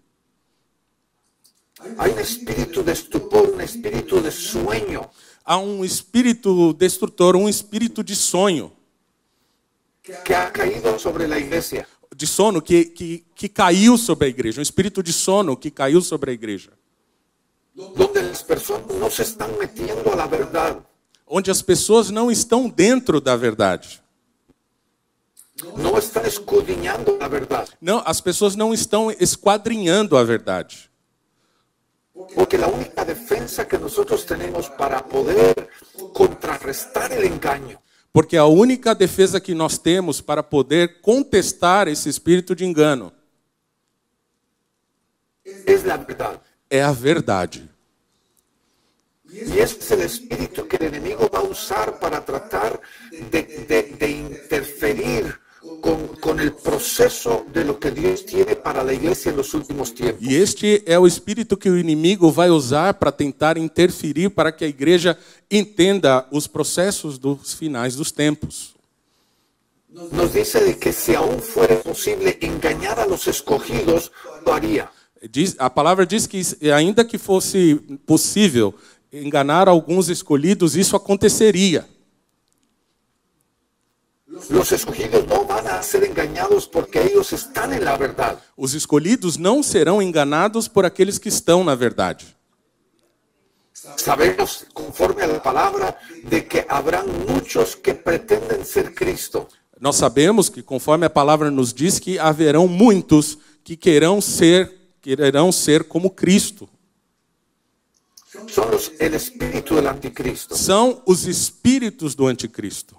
hay 1.98 2.12
un 2.12 2.18
espíritu 2.18 2.82
de 2.82 2.92
estupor, 2.92 3.50
un 3.54 3.60
espíritu 3.60 4.20
de 4.22 4.30
sueño. 4.30 5.08
há 5.44 5.58
um 5.58 5.84
espírito 5.84 6.72
destrutor, 6.72 7.36
um 7.36 7.48
espírito 7.48 8.02
de 8.02 8.16
sonho, 8.16 8.72
que 10.24 10.34
ha 10.34 10.50
caído 10.50 10.98
sobre 10.98 11.26
la 11.28 11.38
iglesia. 11.38 11.86
de 12.16 12.26
sono 12.26 12.62
que, 12.62 12.86
que, 12.86 13.24
que 13.34 13.48
caiu 13.50 13.98
sobre 13.98 14.26
a 14.26 14.30
igreja, 14.30 14.58
um 14.58 14.62
espírito 14.62 15.02
de 15.02 15.12
sono 15.12 15.56
que 15.56 15.70
caiu 15.70 16.00
sobre 16.00 16.30
a 16.30 16.34
igreja, 16.34 16.72
donde 17.74 18.22
las 18.22 18.42
personas 18.42 18.86
no 18.98 19.10
se 19.10 19.22
están 19.22 19.50
metiendo 19.58 20.10
a 20.10 20.16
la 20.16 20.26
verdad, 20.26 20.80
onde 21.26 21.50
as 21.50 21.60
pessoas 21.62 22.10
não 22.10 22.30
estão 22.30 22.68
dentro 22.68 23.20
da 23.20 23.36
verdade. 23.36 24.00
no 25.76 25.96
están 25.98 26.26
escudriñando 26.26 27.16
la 27.18 27.28
verdad, 27.28 27.66
Não, 27.80 28.02
as 28.04 28.20
pessoas 28.20 28.54
não 28.54 28.74
estão 28.74 29.10
esquadrinhando 29.10 30.16
a 30.16 30.22
verdade. 30.22 30.90
porque 32.34 32.56
la 32.58 32.66
única 32.68 33.04
defensa 33.04 33.64
que 33.64 33.78
nosotros 33.78 34.24
tenemos 34.24 34.68
para 34.68 35.02
poder 35.02 35.68
contrarrestar 36.12 37.10
el 37.12 37.24
engaño 37.24 37.78
Porque 38.12 38.36
a 38.38 38.46
única 38.46 38.94
defesa 38.94 39.38
que 39.40 39.54
nós 39.54 39.76
temos 39.78 40.22
para 40.22 40.42
poder 40.42 41.00
contestar 41.02 41.86
esse 41.88 42.08
espírito 42.08 42.54
de 42.54 42.64
engano 42.64 43.12
es 45.44 45.84
la 45.84 45.96
verdad. 45.98 46.40
é 46.70 46.82
a 46.82 46.92
verdade. 46.92 47.68
Y 49.32 49.58
es 49.58 49.90
el 49.90 50.00
espíritu 50.02 50.66
que 50.66 50.76
el 50.76 50.84
enemigo 50.94 51.28
va 51.32 51.40
a 51.40 51.42
usar 51.42 51.98
para 51.98 52.24
tratar 52.24 52.80
de, 53.30 53.42
de- 53.68 53.96
de 53.98 54.10
interferir 54.10 55.34
con, 55.82 56.06
con 56.20 56.38
el 56.40 56.52
proceso 56.52 57.44
de 57.52 57.64
lo 57.64 57.78
que 57.78 57.90
Dios 57.90 58.24
tiene 58.24 58.54
para 58.56 58.82
la 58.84 58.92
iglesia 58.92 59.30
en 59.30 59.36
los 59.36 59.52
últimos 59.52 59.92
tiempos. 59.94 60.22
E 60.26 60.36
este 60.40 60.82
é 60.86 60.96
o 60.98 61.06
espírito 61.06 61.56
que 61.56 61.68
o 61.68 61.76
inimigo 61.76 62.30
vai 62.30 62.48
usar 62.50 62.94
para 62.94 63.10
tentar 63.12 63.58
interferir 63.58 64.30
para 64.30 64.52
que 64.52 64.64
a 64.64 64.68
igreja 64.68 65.18
entenda 65.50 66.26
os 66.30 66.46
processos 66.46 67.18
dos 67.18 67.52
finais 67.52 67.96
dos 67.96 68.12
tempos. 68.12 68.74
Nos 69.90 70.32
dice 70.32 70.62
de 70.62 70.78
que 70.78 70.92
si 70.92 71.14
aún 71.14 71.40
fuera 71.40 71.76
posible 71.82 72.38
engañar 72.40 73.00
a 73.00 73.06
los 73.06 73.26
escogidos, 73.28 74.12
lo 74.44 74.52
haría. 74.54 74.90
Diz- 75.32 75.56
a 75.58 75.68
palavra 75.72 76.04
diz 76.06 76.28
que, 76.28 76.42
ainda 76.70 77.04
que 77.04 77.18
fosse 77.18 77.74
possível 78.06 78.74
enganar 79.12 79.68
alguns 79.68 80.08
escolhidos, 80.08 80.76
isso 80.76 80.96
aconteceria. 80.96 81.86
Los 84.50 84.70
escogidos 84.70 85.26
no 85.26 85.44
van 85.44 85.66
a 85.66 85.82
ser 85.82 86.04
engañados 86.04 86.68
porque 86.68 87.00
ellos 87.00 87.32
están 87.32 87.72
en 87.72 87.84
la 87.84 87.96
verdad. 87.96 88.38
Os 88.56 88.74
escolhidos 88.74 89.38
não 89.38 89.62
serão 89.62 90.02
enganados 90.02 90.68
por 90.68 90.84
aqueles 90.84 91.18
que 91.18 91.28
estão 91.28 91.64
na 91.64 91.74
verdade. 91.74 92.36
Sabemos, 93.96 94.66
conforme 94.74 95.22
a 95.22 95.26
la 95.26 95.42
palabra, 95.42 95.96
de 96.24 96.42
que 96.42 96.66
habrán 96.68 97.06
muchos 97.28 97.74
que 97.76 97.94
pretenden 97.94 98.64
ser 98.64 98.94
Cristo. 98.94 99.46
Nós 99.80 99.96
sabemos 99.96 100.48
que, 100.48 100.62
conforme 100.62 101.06
a 101.06 101.10
palavra 101.10 101.50
nos 101.50 101.72
diz, 101.72 101.98
que 101.98 102.18
haverão 102.18 102.66
muitos 102.66 103.38
que 103.62 103.76
querão 103.76 104.20
ser, 104.20 104.72
quererão 105.00 105.52
ser 105.52 105.84
como 105.84 106.10
Cristo. 106.10 106.68
Del 109.76 109.86
anticristo. 109.88 110.56
São 110.56 111.02
os 111.06 111.26
espíritos 111.26 112.14
do 112.14 112.26
anticristo. 112.26 112.96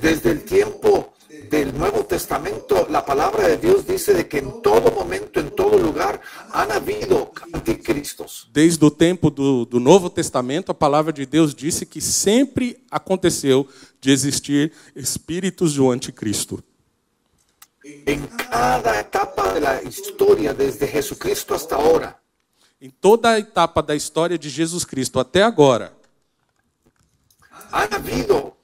Desde 0.00 0.30
el 0.30 0.44
tiempo 0.44 1.12
del 1.50 1.76
Nuevo 1.76 2.04
Testamento, 2.04 2.86
la 2.88 3.04
palabra 3.04 3.48
de 3.48 3.56
Dios 3.56 3.86
dice 3.86 4.14
de 4.14 4.28
que 4.28 4.38
en 4.38 4.62
todo 4.62 4.92
momento, 4.92 5.40
en 5.40 5.50
todo 5.50 5.76
lugar, 5.76 6.20
han 6.52 6.70
habido 6.70 7.32
anticristos. 7.52 8.48
Desde 8.52 8.84
o 8.84 8.90
tempo 8.90 9.28
do, 9.28 9.64
do 9.64 9.80
Novo 9.80 10.08
Testamento, 10.08 10.70
a 10.70 10.74
palavra 10.74 11.12
de 11.12 11.26
Deus 11.26 11.54
disse 11.54 11.84
que 11.84 12.00
sempre 12.00 12.82
aconteceu 12.90 13.66
de 14.00 14.12
existir 14.12 14.72
espíritos 14.94 15.74
do 15.74 15.90
anticristo. 15.90 16.62
En 18.06 18.26
cada 18.50 19.00
etapa 19.00 19.52
de 19.52 19.60
la 19.60 19.82
historia, 19.82 20.54
desde 20.54 20.86
Jesucristo 20.86 21.54
hasta 21.54 21.74
ahora, 21.74 22.21
Em 22.82 22.90
toda 22.90 23.30
a 23.30 23.38
etapa 23.38 23.80
da 23.80 23.94
história 23.94 24.36
de 24.36 24.50
Jesus 24.50 24.84
Cristo 24.84 25.20
até 25.20 25.40
agora, 25.44 25.92
han 27.70 27.94
habido 27.94 28.56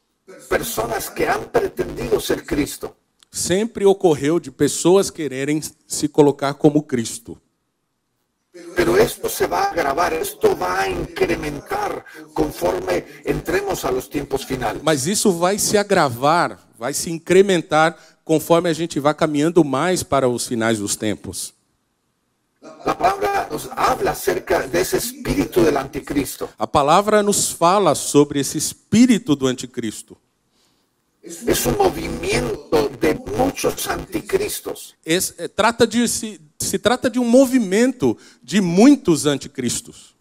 personas 0.48 1.08
que 1.08 1.24
han 1.24 1.44
pretendido 1.44 2.20
ser 2.20 2.44
Cristo. 2.44 2.92
sempre 3.30 3.86
ocorreu 3.86 4.40
de 4.40 4.50
pessoas 4.50 5.08
quererem 5.08 5.60
se 5.86 6.08
colocar 6.08 6.54
como 6.54 6.82
Cristo. 6.82 7.40
Pero 8.74 8.96
esto 8.96 9.28
se 9.28 9.46
va 9.46 9.60
a 9.60 9.70
agravar, 9.70 10.12
esto 10.12 10.56
va 10.56 10.80
a 10.80 10.88
incrementar 10.88 12.04
conforme 12.34 13.04
entremos 13.24 13.84
a 13.84 13.92
los 13.92 14.08
tiempos 14.08 14.42
finales. 14.42 14.82
Mas 14.82 15.06
isso 15.06 15.30
vai 15.30 15.60
se 15.60 15.78
agravar, 15.78 16.58
vai 16.76 16.92
se 16.92 17.08
incrementar 17.08 17.96
conforme 18.24 18.68
a 18.68 18.72
gente 18.72 18.98
vai 18.98 19.14
caminhando 19.14 19.62
mais 19.62 20.02
para 20.02 20.28
os 20.28 20.44
finais 20.44 20.80
dos 20.80 20.96
tempos. 20.96 21.54
La 22.84 22.96
palabra 22.96 23.37
nos 23.50 23.68
habla 23.76 24.12
acerca 24.12 24.66
de 24.66 24.80
ese 24.80 24.96
espíritu 24.98 25.62
del 25.62 25.76
anticristo. 25.76 26.48
A 26.58 26.66
palavra 26.66 27.22
nos 27.22 27.52
fala 27.52 27.94
sobre 27.94 28.40
esse 28.40 28.58
espírito 28.58 29.34
do 29.36 29.46
anticristo. 29.48 30.16
Es 31.22 31.66
un 31.66 31.76
movimiento 31.76 32.88
de 33.00 33.14
muchos 33.36 33.86
anticristos. 33.88 34.94
Esse- 35.04 35.34
é, 35.38 35.48
trata 35.48 35.86
de, 35.86 36.06
se, 36.08 36.40
se 36.58 36.78
trata 36.78 37.10
de 37.10 37.18
um 37.18 37.24
movimento 37.28 38.16
de 38.42 38.60
muitos 38.60 39.26
anticristos. 39.26 40.14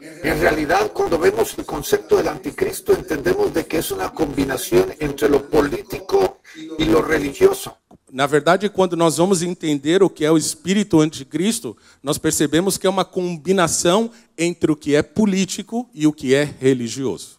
En 0.00 0.40
realidad, 0.40 0.92
cuando 0.92 1.18
vemos 1.18 1.58
el 1.58 1.64
concepto 1.66 2.16
del 2.16 2.28
anticristo, 2.28 2.92
entendemos 2.92 3.52
de 3.52 3.66
que 3.66 3.78
es 3.78 3.90
una 3.90 4.10
combinación 4.14 4.94
entre 5.00 5.28
lo 5.28 5.48
político 5.50 6.40
y 6.78 6.84
lo 6.84 7.02
religioso. 7.02 7.76
Na 8.10 8.26
verdade, 8.26 8.68
quando 8.68 8.96
nós 8.96 9.18
vamos 9.18 9.42
entender 9.42 10.02
o 10.02 10.08
que 10.08 10.24
é 10.24 10.30
o 10.30 10.38
espírito 10.38 11.00
anticristo, 11.00 11.76
nós 12.02 12.16
percebemos 12.16 12.78
que 12.78 12.86
é 12.86 12.90
uma 12.90 13.04
combinação 13.04 14.10
entre 14.36 14.72
o 14.72 14.76
que 14.76 14.94
é 14.94 15.02
político 15.02 15.88
e 15.92 16.06
o 16.06 16.12
que 16.12 16.34
é 16.34 16.44
religioso. 16.44 17.37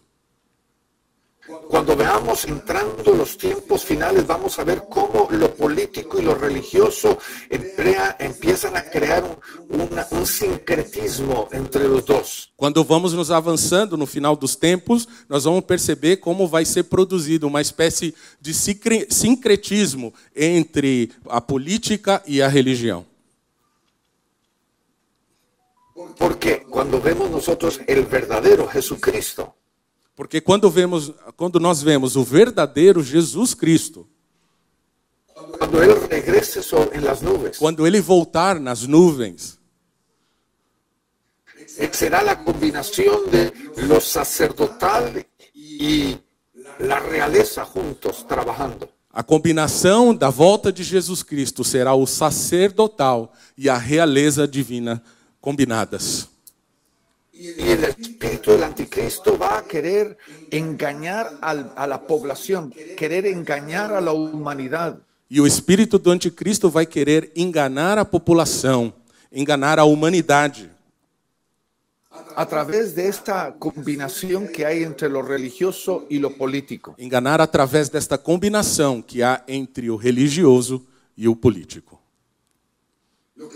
Cuando 1.68 1.94
veamos 1.96 2.44
entrando 2.46 3.12
los 3.14 3.36
tiempos 3.38 3.84
finales, 3.84 4.26
vamos 4.26 4.58
a 4.58 4.64
ver 4.64 4.82
cómo 4.90 5.28
lo 5.30 5.54
político 5.54 6.18
y 6.18 6.22
lo 6.22 6.34
religioso 6.34 7.16
emplea- 7.48 8.16
empiezan 8.18 8.76
a 8.76 8.82
crear 8.82 9.22
un, 9.68 9.80
una- 9.80 10.06
un 10.10 10.26
sincretismo 10.26 11.48
entre 11.52 11.86
los 11.86 12.04
dos. 12.04 12.52
Quando 12.56 12.84
vamos 12.84 13.12
nos 13.14 13.30
avançando 13.30 13.96
no 13.96 14.04
final 14.06 14.36
dos 14.36 14.56
tempos, 14.56 15.06
nós 15.28 15.44
vamos 15.44 15.64
perceber 15.64 16.16
como 16.18 16.48
vai 16.48 16.64
ser 16.64 16.84
produzido 16.84 17.46
uma 17.46 17.60
espécie 17.60 18.14
de 18.40 18.52
sincre- 18.52 19.06
sincretismo 19.08 20.12
entre 20.34 21.12
a 21.28 21.40
política 21.40 22.20
e 22.26 22.42
a 22.42 22.48
religião. 22.48 23.04
Porque 26.18 26.64
cuando 26.68 27.00
vemos 27.00 27.30
nosotros 27.30 27.80
el 27.86 28.04
verdadero 28.06 28.66
Jesucristo, 28.66 29.54
Porque 30.20 30.38
quando, 30.38 30.68
vemos, 30.68 31.14
quando 31.34 31.58
nós 31.58 31.80
vemos 31.82 32.14
o 32.14 32.22
verdadeiro 32.22 33.02
Jesus 33.02 33.54
Cristo, 33.54 34.06
cuando 35.56 35.82
Él 35.82 35.94
regrese 36.10 36.62
so- 36.62 36.90
en 36.92 37.02
las 37.02 37.22
nubes, 37.22 37.56
quando 37.56 37.86
ele 37.86 38.02
voltar 38.02 38.60
nas 38.60 38.86
nuvens, 38.86 39.58
será 41.92 42.22
la 42.22 42.36
combinación 42.36 43.30
de 43.30 43.50
lo 43.88 43.98
sacerdotal 43.98 45.24
y 45.54 46.18
la 46.80 46.98
realeza 47.00 47.64
juntos 47.64 48.22
trabajando. 48.28 48.90
a 49.10 49.22
combinação 49.22 50.14
da 50.14 50.28
volta 50.28 50.70
de 50.70 50.82
Jesus 50.84 51.22
Cristo 51.22 51.64
será 51.64 51.94
o 51.94 52.06
sacerdotal 52.06 53.32
e 53.56 53.70
a 53.70 53.78
realeza 53.78 54.46
divina 54.46 55.02
combinadas. 55.40 56.28
Y 57.42 57.70
el 57.70 57.84
espíritu 57.84 58.50
del 58.50 58.64
anticristo 58.64 59.38
va 59.38 59.58
a 59.58 59.62
querer 59.62 60.18
engañar 60.50 61.38
al- 61.40 61.72
a 61.74 61.86
la 61.86 61.98
población, 62.06 62.70
querer 62.98 63.24
engañar 63.26 63.94
a 63.94 64.00
la 64.02 64.12
humanidad. 64.12 64.98
E 65.30 65.40
o 65.40 65.46
espírito 65.46 65.98
do 65.98 66.10
anticristo 66.10 66.68
vai 66.68 66.84
querer 66.84 67.30
enganar 67.34 67.96
a 67.98 68.04
população, 68.04 68.92
enganar 69.32 69.78
a 69.78 69.84
humanidade, 69.84 70.68
a 72.36 72.44
través 72.44 72.94
de 72.94 73.06
esta 73.08 73.52
combinación 73.58 74.46
que 74.48 74.66
hay 74.66 74.82
entre 74.82 75.08
lo 75.08 75.22
religioso 75.22 76.04
y 76.10 76.18
lo 76.18 76.36
político. 76.36 76.94
enganar 76.98 77.40
através 77.40 77.88
desta 77.90 78.18
combinação 78.18 79.00
que 79.00 79.22
há 79.22 79.42
entre 79.48 79.88
o 79.88 79.96
religioso 79.96 80.84
e 81.16 81.26
o 81.28 81.34
político. 81.34 81.99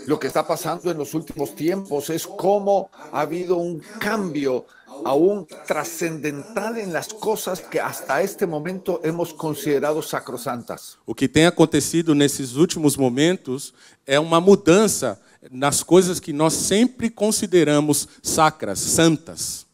Lo 0.07 0.19
que 0.19 0.27
está 0.27 0.45
pasando 0.47 0.89
en 0.89 0.97
los 0.97 1.13
últimos 1.13 1.55
tiempos 1.55 2.09
es 2.09 2.25
cómo 2.25 2.89
ha 3.11 3.21
habido 3.21 3.57
un 3.57 3.81
cambio 3.99 4.65
aún 5.03 5.45
trascendental 5.67 6.77
en 6.77 6.93
las 6.93 7.13
cosas 7.13 7.59
que 7.61 7.79
hasta 7.79 8.21
este 8.21 8.47
momento 8.47 9.01
hemos 9.03 9.33
considerado 9.33 10.01
sacrosantas. 10.01 10.97
O 11.05 11.13
que 11.13 11.27
tem 11.27 11.45
acontecido 11.45 12.15
nesses 12.15 12.55
últimos 12.55 12.95
momentos 12.97 13.73
é 14.07 14.19
uma 14.19 14.39
mudança 14.39 15.19
nas 15.51 15.83
coisas 15.83 16.19
que 16.19 16.33
nós 16.33 16.53
sempre 16.53 17.09
consideramos 17.09 18.07
sacras, 18.23 18.79
santas. 18.79 19.67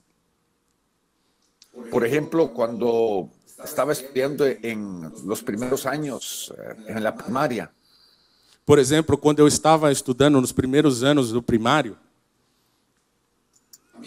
Por 1.89 2.05
ejemplo, 2.05 2.49
cuando 2.53 3.29
estaba 3.63 3.93
estudiando 3.93 4.45
en 4.45 5.11
los 5.25 5.41
primeros 5.41 5.85
años 5.85 6.53
eh, 6.57 6.75
en 6.87 7.03
la 7.03 7.15
primaria, 7.15 7.71
Por 8.71 8.79
exemplo, 8.79 9.17
quando 9.17 9.39
eu 9.39 9.49
estava 9.49 9.91
estudando 9.91 10.39
nos 10.39 10.53
primeiros 10.53 11.03
anos 11.03 11.29
do 11.33 11.43
primário, 11.43 11.97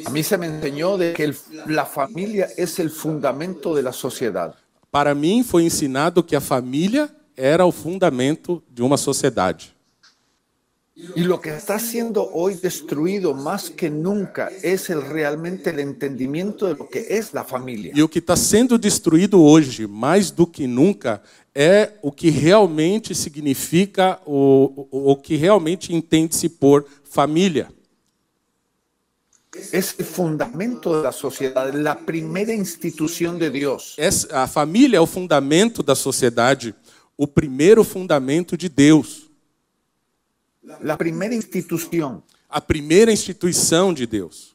a 0.06 0.08
mí 0.08 0.24
se 0.24 0.38
me 0.38 0.46
enseñó 0.46 0.96
de 0.96 1.12
que 1.12 1.34
la 1.66 1.84
familia 1.84 2.48
es 2.56 2.78
el 2.78 2.88
fundamento 2.88 3.74
de 3.74 3.82
la 3.82 3.92
sociedad. 3.92 4.54
para 4.90 5.14
mim 5.14 5.44
foi 5.44 5.64
ensinado 5.64 6.22
que 6.22 6.34
a 6.34 6.40
família 6.40 7.14
era 7.36 7.66
o 7.66 7.70
fundamento 7.70 8.62
de 8.70 8.82
uma 8.82 8.96
sociedade. 8.96 9.74
Y 11.16 11.24
lo 11.24 11.40
que 11.40 11.50
está 11.50 11.78
siendo 11.78 12.30
hoy 12.32 12.54
destruido 12.54 13.34
más 13.34 13.68
que 13.68 13.90
nunca 13.90 14.48
el, 14.62 15.02
realmente 15.02 15.70
el 15.70 15.80
entendimiento 15.80 16.66
de 16.66 16.74
lo 16.76 16.88
que 16.88 17.04
es 17.10 17.34
la 17.34 17.42
familia. 17.42 17.92
E 17.94 18.02
o 18.02 18.08
que 18.08 18.20
está 18.20 18.36
sendo 18.36 18.78
destruído 18.78 19.42
hoje, 19.42 19.88
mais 19.88 20.30
do 20.30 20.46
que 20.46 20.68
nunca, 20.68 21.20
é 21.54 21.92
o 22.02 22.10
que 22.10 22.30
realmente 22.30 23.14
significa, 23.14 24.18
o, 24.26 24.88
o, 24.90 25.12
o 25.12 25.16
que 25.16 25.36
realmente 25.36 25.94
entende-se 25.94 26.48
por 26.48 26.84
família. 27.04 27.68
Es 29.72 29.94
el 29.98 30.04
fundamento 30.04 30.96
de 30.96 31.02
la 31.04 31.12
sociedad, 31.12 31.72
la 31.72 31.94
primera 31.94 32.52
institución 32.52 33.38
de 33.38 33.50
Dios. 33.50 33.94
Essa, 33.96 34.42
a 34.42 34.48
família 34.48 34.96
é 34.96 35.00
o 35.00 35.06
fundamento 35.06 35.80
da 35.80 35.94
sociedade, 35.94 36.74
o 37.16 37.24
primeiro 37.26 37.84
fundamento 37.84 38.56
de 38.56 38.68
Deus, 38.68 39.30
La 40.80 40.96
primera 40.96 41.34
institución. 41.34 42.20
a 42.48 42.60
primeira 42.60 43.12
instituição 43.12 43.94
de 43.94 44.06
Deus. 44.06 44.53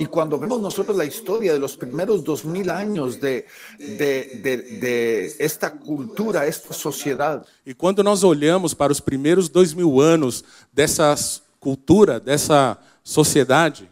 Y 0.00 0.06
cuando 0.06 0.38
vemos 0.38 0.60
nosotros 0.60 0.96
la 0.96 1.04
historia 1.04 1.52
de 1.52 1.58
los 1.58 1.76
primeros 1.76 2.24
dos 2.24 2.44
mil 2.46 2.70
años 2.70 3.20
de, 3.20 3.44
de, 3.78 4.40
de, 4.42 4.56
de 4.80 5.36
esta 5.38 5.70
cultura, 5.70 6.46
esta 6.46 6.72
sociedad, 6.72 7.44
E 7.64 7.74
quando 7.74 8.02
nós 8.02 8.24
olhamos 8.24 8.72
para 8.72 8.90
os 8.90 9.00
primeiros 9.00 9.50
dois 9.50 9.74
mil 9.74 10.00
anos 10.00 10.42
dessa 10.72 11.14
cultura, 11.60 12.18
dessa 12.18 12.78
sociedade, 13.04 13.90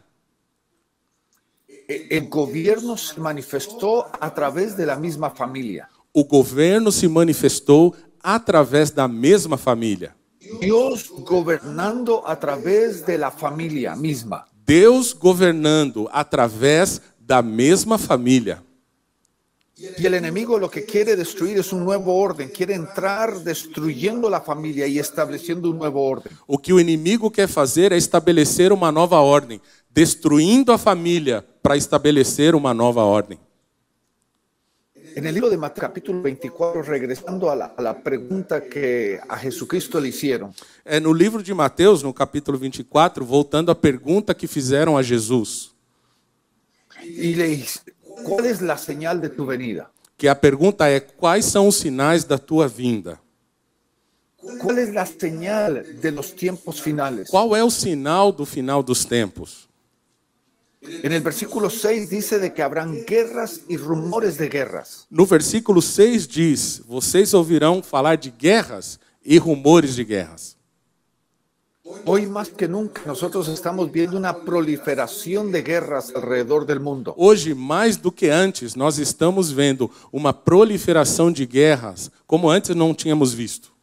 el 1.87 2.29
gobierno 2.31 2.97
se 2.97 3.21
manifestó 3.21 4.07
a 4.19 4.31
través 4.33 4.75
de 4.77 4.87
la 4.87 4.97
misma 4.97 5.29
familia. 5.31 5.89
o 6.15 6.25
governo 6.25 6.91
se 6.93 7.09
manifestou 7.09 7.95
através 8.23 8.91
da 8.91 9.07
mesma 9.09 9.59
família. 9.59 10.15
Dios 10.61 11.11
gobernando 11.11 12.23
a 12.25 12.37
través 12.37 13.05
de 13.05 13.19
la 13.19 13.31
familia 13.31 13.95
misma. 13.97 14.47
Deus 14.67 15.13
governando 15.13 16.09
através 16.13 17.01
da 17.19 17.43
mesma 17.43 17.99
família. 17.99 18.63
Y 19.77 20.07
el 20.07 20.15
enemigo 20.15 20.57
lo 20.59 20.71
que 20.71 20.85
quiere 20.85 21.17
destruir 21.17 21.59
es 21.59 21.73
un 21.73 21.85
nuevo 21.85 22.15
orden, 22.17 22.49
quiere 22.49 22.75
entrar 22.75 23.43
destruyendo 23.43 24.31
la 24.31 24.41
familia 24.41 24.87
y 24.87 24.99
estableciendo 24.99 25.69
un 25.69 25.79
nuevo 25.79 26.03
orden. 26.03 26.33
O 26.47 26.57
que 26.57 26.73
o 26.73 26.79
inimigo 26.79 27.31
quer 27.31 27.49
fazer 27.49 27.93
é 27.93 27.97
estabelecer 27.97 28.73
uma 28.73 28.93
nova 28.93 29.19
ordem, 29.21 29.61
destruindo 29.91 30.73
a 30.73 30.79
família 30.79 31.45
para 31.61 31.77
estabelecer 31.77 32.55
uma 32.55 32.73
nova 32.73 33.03
ordem. 33.03 33.39
En 35.17 35.27
el 35.27 35.35
libro 35.35 35.49
de 35.49 35.57
Mateo 35.57 35.83
capítulo 35.83 36.21
24, 36.23 36.83
regresando 36.83 37.49
a 37.51 37.55
la, 37.55 37.67
a 37.77 37.83
la 37.83 38.03
pregunta 38.03 38.61
que 38.65 39.21
a 39.29 39.37
Jesucristo 39.37 40.01
le 40.01 40.09
hicieron, 40.09 40.53
É 40.85 40.99
no 40.99 41.13
livro 41.13 41.43
de 41.43 41.55
Mateus, 41.55 42.03
no 42.03 42.13
capítulo 42.13 42.59
24, 42.59 43.25
voltando 43.25 43.71
à 43.71 43.75
pergunta 43.75 44.35
que 44.35 44.49
fizeram 44.49 44.97
a 44.97 45.03
Jesus, 45.03 45.73
y 47.05 47.35
le 47.35 47.49
dice, 47.49 47.81
¿cuál 48.25 48.47
es 48.47 48.61
la 48.61 48.77
señal 48.77 49.21
de 49.21 49.29
tu 49.29 49.47
venida? 49.47 49.91
que 50.17 50.29
a 50.29 50.35
pergunta 50.35 50.89
é: 50.89 51.01
quais 51.01 51.45
são 51.45 51.69
os 51.69 51.77
sinais 51.77 52.25
da 52.25 52.39
tua 52.39 52.67
vinda? 52.67 53.21
¿Cuál 54.61 54.79
es 54.79 54.93
la 54.93 55.07
señal 55.07 55.85
de 56.01 56.11
los 56.11 56.33
tiempos 56.33 56.81
finales? 56.81 57.29
Qual 57.31 57.55
é 57.57 57.63
o 57.63 57.71
sinal 57.71 58.33
do 58.33 58.45
final 58.45 58.83
dos 58.83 59.05
tempos? 59.05 59.69
En 61.03 61.13
el 61.13 61.23
versículo 61.23 61.71
6 61.71 62.11
dice 62.11 62.39
de 62.39 62.53
que 62.53 62.63
habrán 62.63 63.05
guerras 63.07 63.63
y 63.69 63.77
rumores 63.77 64.37
de 64.37 64.49
guerras. 64.49 65.07
No 65.11 65.27
versículo 65.27 65.81
6 65.81 66.29
diz: 66.29 66.83
Vocês 66.87 67.33
ouvirão 67.33 67.83
falar 67.83 68.17
de 68.17 68.31
guerras 68.31 68.99
e 69.25 69.39
rumores 69.39 69.97
de 69.97 70.05
guerras. 70.05 70.57
Hoy 72.07 72.27
más 72.27 72.49
que 72.49 72.67
nunca 72.67 73.03
nosotros 73.07 73.47
estamos 73.49 73.91
viendo 73.91 74.17
una 74.17 74.35
proliferación 74.35 75.53
de 75.53 75.63
guerras 75.63 76.13
alrededor 76.15 76.67
del 76.67 76.81
mundo. 76.81 77.15
Hoje, 77.17 77.55
mais 77.55 77.97
do 77.97 78.11
que 78.11 78.29
antes, 78.31 78.75
nós 78.75 78.99
estamos 78.99 79.51
vendo 79.51 79.91
uma 80.11 80.33
proliferação 80.33 81.31
de 81.31 81.47
guerras 81.47 82.11
como 82.27 82.51
antes 82.51 82.75
não 82.75 82.95
tínhamos 82.95 83.35
visto. 83.35 83.74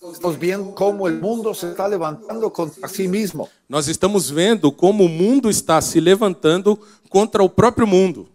Estamos 0.00 0.38
viendo 0.38 0.74
cómo 0.74 1.08
el 1.08 1.20
mundo 1.20 1.52
se 1.54 1.70
está 1.70 1.88
levantando 1.88 2.52
contra 2.52 2.88
sí 2.88 3.08
mismo. 3.08 3.48
Nós 3.68 3.88
estamos 3.88 4.30
vendo 4.30 4.70
como 4.70 5.04
o 5.04 5.08
mundo 5.08 5.50
está 5.50 5.80
se 5.82 6.00
levantando 6.00 6.78
contra 7.08 7.42
o 7.42 7.48
próprio 7.50 7.86
mundo. 7.86 8.28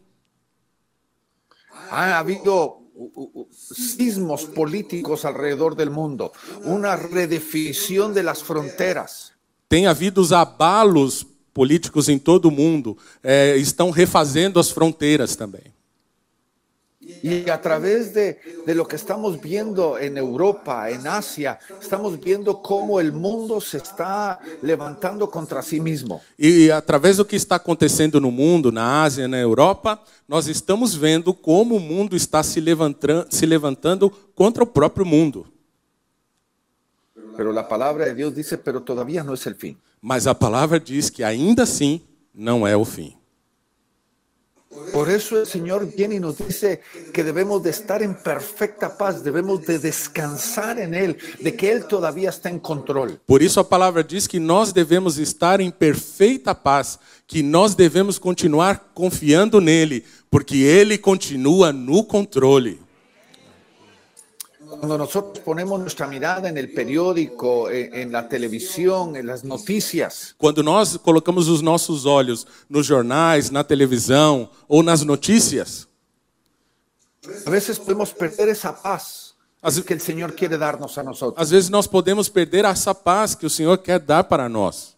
Ha 1.90 2.18
habido 2.20 2.80
u- 2.96 3.48
sismos 3.52 4.44
políticos 4.46 5.24
alrededor 5.26 5.76
del 5.76 5.90
mundo, 5.90 6.32
una 6.66 6.96
redefinición 6.96 8.14
de 8.14 8.24
las 8.24 8.44
fronteras. 8.44 9.32
Tem 9.70 9.88
havido 9.88 10.22
os 10.22 10.32
abalos 10.32 11.26
políticos 11.54 12.10
em 12.10 12.20
todo 12.20 12.48
o 12.48 12.52
mundo, 12.52 12.98
eh, 13.24 13.56
estão 13.58 13.90
refazendo 13.90 14.60
as 14.60 14.70
fronteiras 14.70 15.36
também. 15.36 15.72
Y 17.24 17.50
a 17.50 17.62
través 17.62 18.14
de, 18.14 18.38
de 18.66 18.76
lo 18.76 18.86
que 18.86 18.98
estamos 18.98 19.40
viendo 19.40 19.98
en 19.98 20.18
Europa, 20.18 20.90
en 20.90 21.08
Asia, 21.08 21.58
estamos 21.82 22.20
viendo 22.20 22.62
cómo 22.62 23.00
el 23.00 23.14
mundo 23.14 23.62
se 23.62 23.78
está 23.78 24.38
levantando 24.62 25.32
contra 25.32 25.62
sí 25.62 25.80
mismo. 25.80 26.22
E 26.38 26.70
através 26.70 27.16
do 27.16 27.24
que 27.24 27.38
está 27.38 27.56
acontecendo 27.56 28.20
no 28.20 28.30
mundo, 28.30 28.74
na 28.74 29.06
Ásia, 29.06 29.26
na 29.26 29.40
Europa, 29.40 30.04
nós 30.28 30.48
estamos 30.48 30.96
vendo 30.96 31.34
como 31.34 31.78
o 31.78 31.80
mundo 31.80 32.14
está 32.14 32.44
se 32.44 32.60
levantando, 32.60 33.26
se 33.30 33.46
levantando 33.46 34.10
contra 34.36 34.62
o 34.62 34.68
próprio 34.68 35.06
mundo. 35.06 35.48
Pero 37.38 37.54
la 37.54 37.66
palabra 37.66 38.04
de 38.04 38.16
Dios 38.16 38.36
dice, 38.36 38.58
pero 38.58 38.82
todavía 38.82 39.24
no 39.24 39.34
es 39.34 39.48
el 39.48 39.56
fin. 39.56 39.78
Mas 40.02 40.28
a 40.28 40.36
palavra 40.36 40.78
diz 40.78 41.10
que 41.10 41.24
ainda 41.24 41.64
assim 41.64 42.02
não 42.36 42.68
é 42.68 42.76
o 42.76 42.84
fim. 42.84 43.16
Por 44.92 45.10
eso 45.10 45.40
el 45.40 45.48
Señor 45.48 45.88
viene 45.96 46.16
y 46.16 46.20
nos 46.20 46.38
dice 46.38 46.82
que 47.14 47.24
debemos 47.24 47.64
de 47.64 47.72
estar 47.72 48.02
en 48.04 48.14
perfecta 48.14 48.98
paz, 48.98 49.24
debemos 49.24 49.66
de 49.66 49.80
descansar 49.80 50.80
en 50.80 50.94
Él, 50.94 51.18
de 51.40 51.56
que 51.56 51.72
Él 51.72 51.86
todavía 51.86 52.30
está 52.30 52.50
en 52.50 52.60
control. 52.60 53.20
Por 53.26 53.42
isso 53.42 53.60
a 53.60 53.68
palavra 53.68 54.04
diz 54.04 54.28
que 54.28 54.40
nós 54.40 54.72
devemos 54.72 55.18
estar 55.18 55.60
em 55.62 55.72
perfeita 55.72 56.54
paz, 56.54 57.00
que 57.26 57.42
nós 57.42 57.74
devemos 57.76 58.20
continuar 58.20 58.92
confiando 58.94 59.60
nele, 59.60 60.04
porque 60.30 60.58
ele 60.58 60.98
continua 60.98 61.72
no 61.72 62.04
controle. 62.04 62.83
Cuando 64.80 64.98
nosotros 64.98 65.40
ponemos 65.40 65.80
nuestra 65.80 66.08
mirada 66.08 66.50
en 66.50 66.58
el 66.58 66.72
periódico, 66.74 67.70
en, 67.70 67.94
en 67.94 68.12
la 68.12 68.28
televisión, 68.28 69.16
en 69.16 69.26
las 69.28 69.44
noticias, 69.44 70.36
Quando 70.38 70.62
nós 70.64 70.98
colocamos 70.98 71.48
os 71.48 71.62
nossos 71.62 72.06
olhos 72.06 72.46
nos 72.70 72.86
jornais, 72.88 73.50
na 73.52 73.64
televisão 73.64 74.50
ou 74.68 74.82
nas 74.84 75.04
notícias, 75.04 75.88
a 77.46 77.50
veces 77.50 77.78
podemos 77.80 78.12
perder 78.12 78.50
esa 78.50 78.74
paz 78.74 79.34
Así- 79.62 79.82
que 79.82 79.94
el 79.94 80.02
Señor 80.02 80.34
quiere 80.34 80.58
darnos 80.58 80.98
a 80.98 81.04
nosotros. 81.04 81.42
às 81.42 81.50
vezes 81.52 81.70
nós 81.70 81.88
podemos 81.88 82.28
perder 82.28 82.66
essa 82.66 82.94
paz 82.94 83.34
que 83.36 83.46
o 83.46 83.50
Senhor 83.50 83.78
quer 83.78 84.00
dar 84.00 84.26
para 84.26 84.50
nós. 84.50 84.93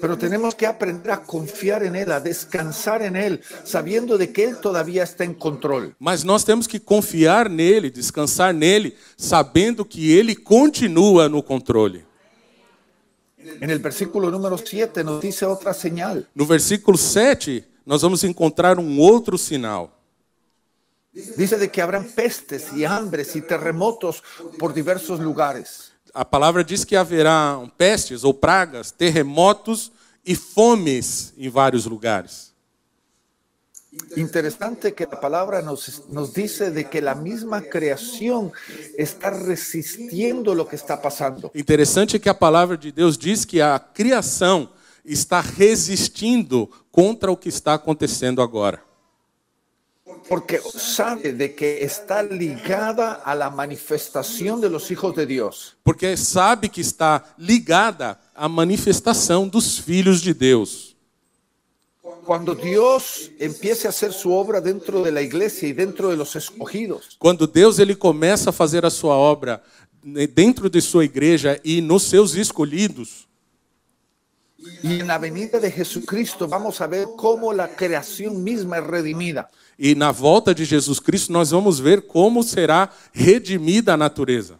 Pero 0.00 0.16
tenemos 0.16 0.54
que 0.54 0.66
aprender 0.66 1.10
a 1.10 1.22
confiar 1.22 1.82
en 1.82 1.96
Él, 1.96 2.12
a 2.12 2.20
descansar 2.20 3.02
en 3.02 3.16
Él, 3.16 3.40
sabiendo 3.64 4.16
de 4.16 4.32
que 4.32 4.44
Él 4.44 4.58
todavía 4.58 5.02
está 5.02 5.24
en 5.24 5.34
control. 5.34 5.96
Mas 5.98 6.24
nós 6.24 6.44
temos 6.44 6.68
que 6.68 6.78
confiar 6.78 7.50
nele, 7.50 7.90
descansar 7.90 8.54
nele, 8.54 8.96
sabendo 9.16 9.84
que 9.84 10.16
ele 10.16 10.36
continua 10.36 11.28
no 11.28 11.42
controle. 11.42 12.06
En 13.60 13.68
el 13.68 13.78
versículo 13.80 14.30
número 14.30 14.56
7 14.56 15.02
nos 15.02 15.20
dice 15.20 15.44
otra 15.44 15.74
señal. 15.74 16.28
No 16.34 16.46
versículo 16.46 16.96
7, 16.96 17.64
nós 17.84 18.00
vamos 18.00 18.22
encontrar 18.24 18.78
um 18.78 19.00
outro 19.00 19.36
sinal. 19.36 19.90
Dice 21.12 21.58
de 21.58 21.68
que 21.68 21.80
habrán 21.80 22.04
pestes 22.04 22.72
y 22.72 22.84
hambres 22.84 23.36
y 23.36 23.40
terremotos 23.40 24.22
por 24.58 24.72
diversos 24.72 25.20
lugares. 25.20 25.93
A 26.14 26.24
palavra 26.24 26.62
diz 26.62 26.84
que 26.84 26.94
haverá 26.94 27.60
pestes 27.76 28.22
ou 28.22 28.32
pragas, 28.32 28.92
terremotos 28.92 29.90
e 30.24 30.36
fomes 30.36 31.34
em 31.36 31.48
vários 31.48 31.86
lugares. 31.86 32.54
Interesante 34.16 34.92
que 34.92 35.06
la 35.06 35.20
palabra 35.20 35.60
nos, 35.60 36.04
nos 36.08 36.32
dice 36.32 36.70
de 36.70 36.84
que 36.84 37.00
la 37.00 37.14
misma 37.14 37.60
creación 37.60 38.52
está 38.96 39.30
resistiendo 39.30 40.54
lo 40.54 40.66
que 40.66 40.76
está 40.76 40.96
pasando. 40.96 41.50
Interessante 41.54 42.18
que 42.20 42.28
a 42.28 42.34
palavra 42.34 42.76
de 42.76 42.92
Deus 42.92 43.18
diz 43.18 43.44
que 43.44 43.60
a 43.60 43.78
criação 43.78 44.70
está 45.04 45.40
resistindo 45.40 46.70
contra 46.90 47.30
o 47.30 47.36
que 47.36 47.48
está 47.48 47.74
acontecendo 47.74 48.40
agora. 48.40 48.82
Porque 50.28 50.60
sabe 50.74 51.32
de 51.32 51.54
que 51.54 51.84
está 51.84 52.22
ligada 52.22 53.14
a 53.24 53.34
la 53.34 53.50
manifestación 53.50 54.60
de 54.60 54.70
los 54.70 54.90
hijos 54.90 55.14
de 55.14 55.26
Dios. 55.26 55.76
Porque 55.84 56.16
sabe 56.16 56.68
que 56.68 56.80
está 56.80 57.22
ligada 57.38 58.18
à 58.34 58.48
manifestação 58.48 59.46
dos 59.46 59.78
filhos 59.78 60.22
de 60.22 60.32
Deus. 60.32 60.94
Cuando 62.24 62.54
Dios 62.54 63.30
empiece 63.38 63.86
a 63.86 63.90
hacer 63.90 64.12
su 64.12 64.32
obra 64.32 64.58
dentro 64.60 65.02
de 65.02 65.10
la 65.12 65.20
iglesia 65.20 65.68
y 65.68 65.74
dentro 65.74 66.08
de 66.08 66.16
los 66.16 66.34
escogidos, 66.34 67.16
Quando 67.18 67.46
Deus 67.46 67.78
ele 67.78 67.94
começa 67.94 68.48
a 68.48 68.52
fazer 68.52 68.86
a 68.86 68.90
sua 68.90 69.14
obra 69.14 69.62
né, 70.02 70.26
dentro 70.26 70.70
de 70.70 70.80
sua 70.80 71.04
igreja 71.04 71.60
e 71.62 71.82
nos 71.82 72.04
seus 72.04 72.34
escolhidos, 72.34 73.28
y 74.82 75.00
en 75.00 75.06
la 75.06 75.18
venida 75.18 75.58
de 75.58 75.70
Jesucristo 75.70 76.46
vamos 76.48 76.80
a 76.80 76.86
ver 76.86 77.06
cómo 77.16 77.52
la 77.52 77.68
creación 77.68 78.42
misma 78.42 78.78
es 78.78 78.84
redimida. 78.84 79.50
e 79.78 79.94
na 79.94 80.12
volta 80.12 80.54
de 80.54 80.64
Jesus 80.64 81.00
Cristo 81.00 81.32
nós 81.32 81.50
vamos 81.50 81.80
ver 81.80 82.02
como 82.02 82.42
será 82.42 82.90
redimida 83.12 83.94
a 83.94 83.96
natureza, 83.96 84.58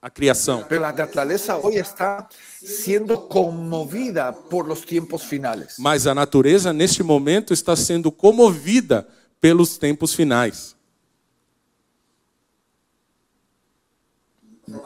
a 0.00 0.10
criação. 0.10 0.64
Pero 0.68 0.82
la 0.82 0.92
naturaleza 0.92 1.56
hoy 1.56 1.76
está 1.76 2.28
siendo 2.62 3.28
conmovida 3.28 4.32
por 4.32 4.66
los 4.66 4.84
tiempos 4.84 5.24
finales. 5.24 5.76
Mas 5.78 6.06
a 6.06 6.14
natureza 6.14 6.72
neste 6.72 7.02
momento 7.02 7.54
está 7.54 7.74
sendo 7.74 8.12
comovida 8.12 9.08
pelos 9.40 9.78
tempos 9.78 10.14
finais. 10.14 10.76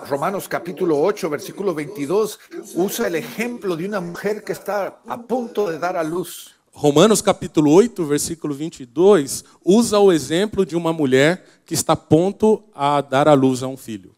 Romanos 0.08 0.48
capítulo 0.48 1.00
8, 1.00 1.28
versículo 1.30 1.74
22, 1.74 2.38
usa 2.74 3.06
el 3.06 3.16
ejemplo 3.16 3.76
de 3.76 3.86
una 3.86 4.00
mujer 4.00 4.44
que 4.44 4.52
está 4.52 5.00
a 5.06 5.22
punto 5.22 5.70
de 5.70 5.78
dar 5.78 5.96
a 5.96 6.02
luz. 6.02 6.54
Romanos 6.74 7.22
capítulo 7.22 7.72
8, 7.72 8.06
versículo 8.06 8.54
22, 8.54 9.44
usa 9.64 9.98
o 9.98 10.12
exemplo 10.12 10.64
de 10.64 10.76
uma 10.76 10.92
mulher 10.92 11.44
que 11.66 11.74
está 11.74 11.94
a 11.94 11.96
ponto 11.96 12.64
a 12.74 13.00
dar 13.02 13.28
à 13.28 13.34
luz 13.34 13.62
a 13.62 13.66
um 13.66 13.76
filho. 13.76 14.14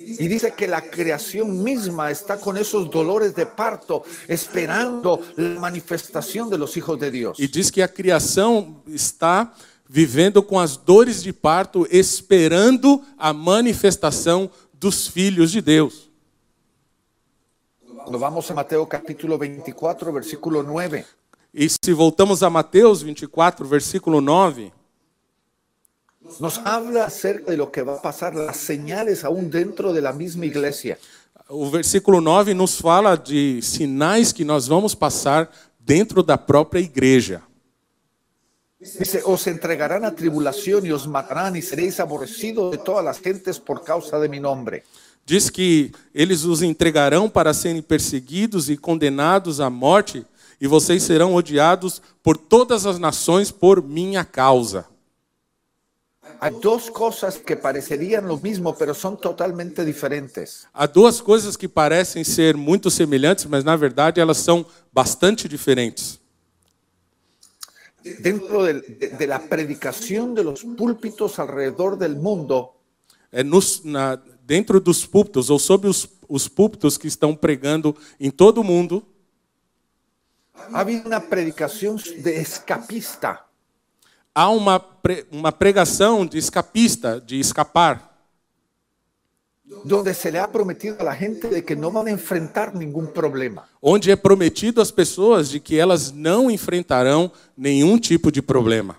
Y 0.00 0.28
dice 0.28 0.52
que 0.52 0.68
la 0.68 0.80
creación 0.80 1.64
misma 1.64 2.10
está 2.12 2.38
con 2.38 2.56
esos 2.56 2.88
dolores 2.88 3.34
de 3.34 3.46
parto, 3.46 4.04
esperando 4.28 5.20
la 5.36 5.58
manifestación 5.58 6.48
de 6.48 6.56
los 6.56 6.76
hijos 6.76 7.00
de 7.00 7.10
Dios. 7.10 7.40
E 7.40 7.48
diz 7.48 7.68
que 7.68 7.82
a 7.82 7.88
criação 7.88 8.80
está 8.86 9.52
vivendo 9.88 10.42
com 10.42 10.58
as 10.60 10.76
dores 10.76 11.22
de 11.22 11.32
parto, 11.32 11.86
esperando 11.90 13.02
a 13.16 13.32
manifestação 13.32 14.50
dos 14.74 15.08
filhos 15.08 15.50
de 15.50 15.60
Deus. 15.60 16.10
Vamos 18.06 18.50
a 18.50 18.54
Mateo 18.54 18.86
capítulo 18.86 19.38
24, 19.38 20.12
versículo 20.12 20.62
9, 20.62 21.04
E 21.52 21.68
se 21.68 21.92
voltamos 21.92 22.42
a 22.42 22.50
Mateus 22.50 23.02
24, 23.02 23.66
versículo 23.66 24.20
9, 24.20 24.72
nos 26.40 26.58
habla 26.58 27.06
acerca 27.06 27.50
de 27.50 27.56
lo 27.56 27.70
que 27.70 27.82
va 27.82 27.94
a 27.94 28.02
pasar, 28.02 28.34
las 28.34 28.58
señales 28.58 29.24
aún 29.24 29.50
dentro 29.50 29.94
de 29.94 30.02
la 30.02 30.12
misma 30.12 30.44
iglesia. 30.44 30.98
o 31.48 31.70
versículo 31.70 32.20
9 32.20 32.52
nos 32.52 32.78
fala 32.78 33.16
de 33.16 33.60
sinais 33.62 34.32
que 34.32 34.44
nós 34.44 34.68
vamos 34.68 34.94
passar 34.94 35.50
dentro 35.80 36.22
da 36.22 36.36
própria 36.36 36.80
igreja. 36.80 37.42
Dice, 38.80 39.22
os 39.24 39.46
entregarán 39.48 40.04
a 40.04 40.14
tribulación 40.14 40.86
y 40.86 40.92
os 40.92 41.06
matarán 41.06 41.56
y 41.56 41.62
seréis 41.62 41.98
aborrecidos 41.98 42.70
de 42.70 42.78
todas 42.78 43.04
las 43.04 43.18
gentes 43.18 43.58
por 43.58 43.82
causa 43.82 44.20
de 44.20 44.28
mi 44.28 44.38
nombre. 44.38 44.84
Diz 45.26 45.50
que 45.50 45.92
eles 46.14 46.44
os 46.44 46.62
entregarão 46.62 47.28
para 47.28 47.52
serem 47.52 47.82
perseguidos 47.82 48.70
e 48.70 48.76
condenados 48.76 49.60
à 49.60 49.68
morte, 49.68 50.24
e 50.60 50.66
vocês 50.66 51.02
serão 51.02 51.34
odiados 51.34 52.00
por 52.22 52.36
todas 52.36 52.86
as 52.86 52.98
nações 52.98 53.50
por 53.50 53.82
minha 53.82 54.24
causa. 54.24 54.86
Hay 56.40 56.52
dos 56.52 56.88
cosas 56.88 57.36
que 57.36 57.56
parecerían 57.56 58.28
lo 58.28 58.38
mismo, 58.38 58.72
pero 58.72 58.94
son 58.94 59.16
totalmente 59.16 59.84
diferentes. 59.84 60.68
Há 60.72 60.86
duas 60.86 61.20
coisas 61.20 61.56
que 61.56 61.68
parecem 61.68 62.22
ser 62.22 62.56
muito 62.56 62.90
semelhantes, 62.90 63.44
mas 63.46 63.64
na 63.64 63.74
verdade 63.74 64.20
elas 64.20 64.38
são 64.38 64.64
bastante 64.92 65.48
diferentes. 65.48 66.20
Dentro 68.16 68.64
del- 68.64 68.82
de, 68.98 69.08
de 69.08 69.26
la 69.26 69.38
predicación 69.40 70.34
de 70.34 70.42
los 70.44 70.64
púlpitos 70.64 71.38
alrededor 71.38 71.96
del 71.98 72.16
mundo, 72.16 72.74
É 73.30 73.42
nos, 73.44 73.84
na, 73.84 74.16
dentro 74.46 74.80
dos 74.80 75.04
púlpitos, 75.04 75.50
ou 75.50 75.58
sob 75.58 75.86
os, 75.86 76.08
os 76.28 76.48
púlpitos 76.48 76.96
que 76.96 77.06
estão 77.06 77.36
pregando 77.36 77.94
em 78.18 78.30
todo 78.30 78.62
o 78.62 78.64
mundo, 78.64 79.02
ha 80.72 80.80
habido 80.80 81.06
una 81.06 81.20
predicación 81.20 81.96
de 81.96 82.40
escapista. 82.40 83.44
há 84.34 84.48
uma, 84.50 84.78
pre, 84.80 85.26
uma 85.30 85.52
pregação 85.52 86.24
de 86.24 86.38
escapista, 86.38 87.20
de 87.20 87.38
escapar, 87.38 88.07
donde 89.84 90.14
se 90.14 90.30
le 90.30 90.38
ha 90.38 90.50
prometido 90.50 90.96
a 91.00 91.04
la 91.04 91.14
gente 91.14 91.48
de 91.48 91.64
que 91.64 91.76
no 91.76 91.90
van 91.90 92.06
a 92.06 92.10
enfrentar 92.10 92.74
ningún 92.74 93.06
problema. 93.06 93.68
onde 93.80 94.10
é 94.10 94.16
prometido 94.16 94.80
às 94.80 94.90
pessoas 94.90 95.50
de 95.50 95.60
que 95.60 95.76
elas 95.76 96.12
não 96.12 96.50
enfrentarão 96.50 97.30
nenhum 97.56 97.98
tipo 97.98 98.30
de 98.32 98.42
problema. 98.42 98.96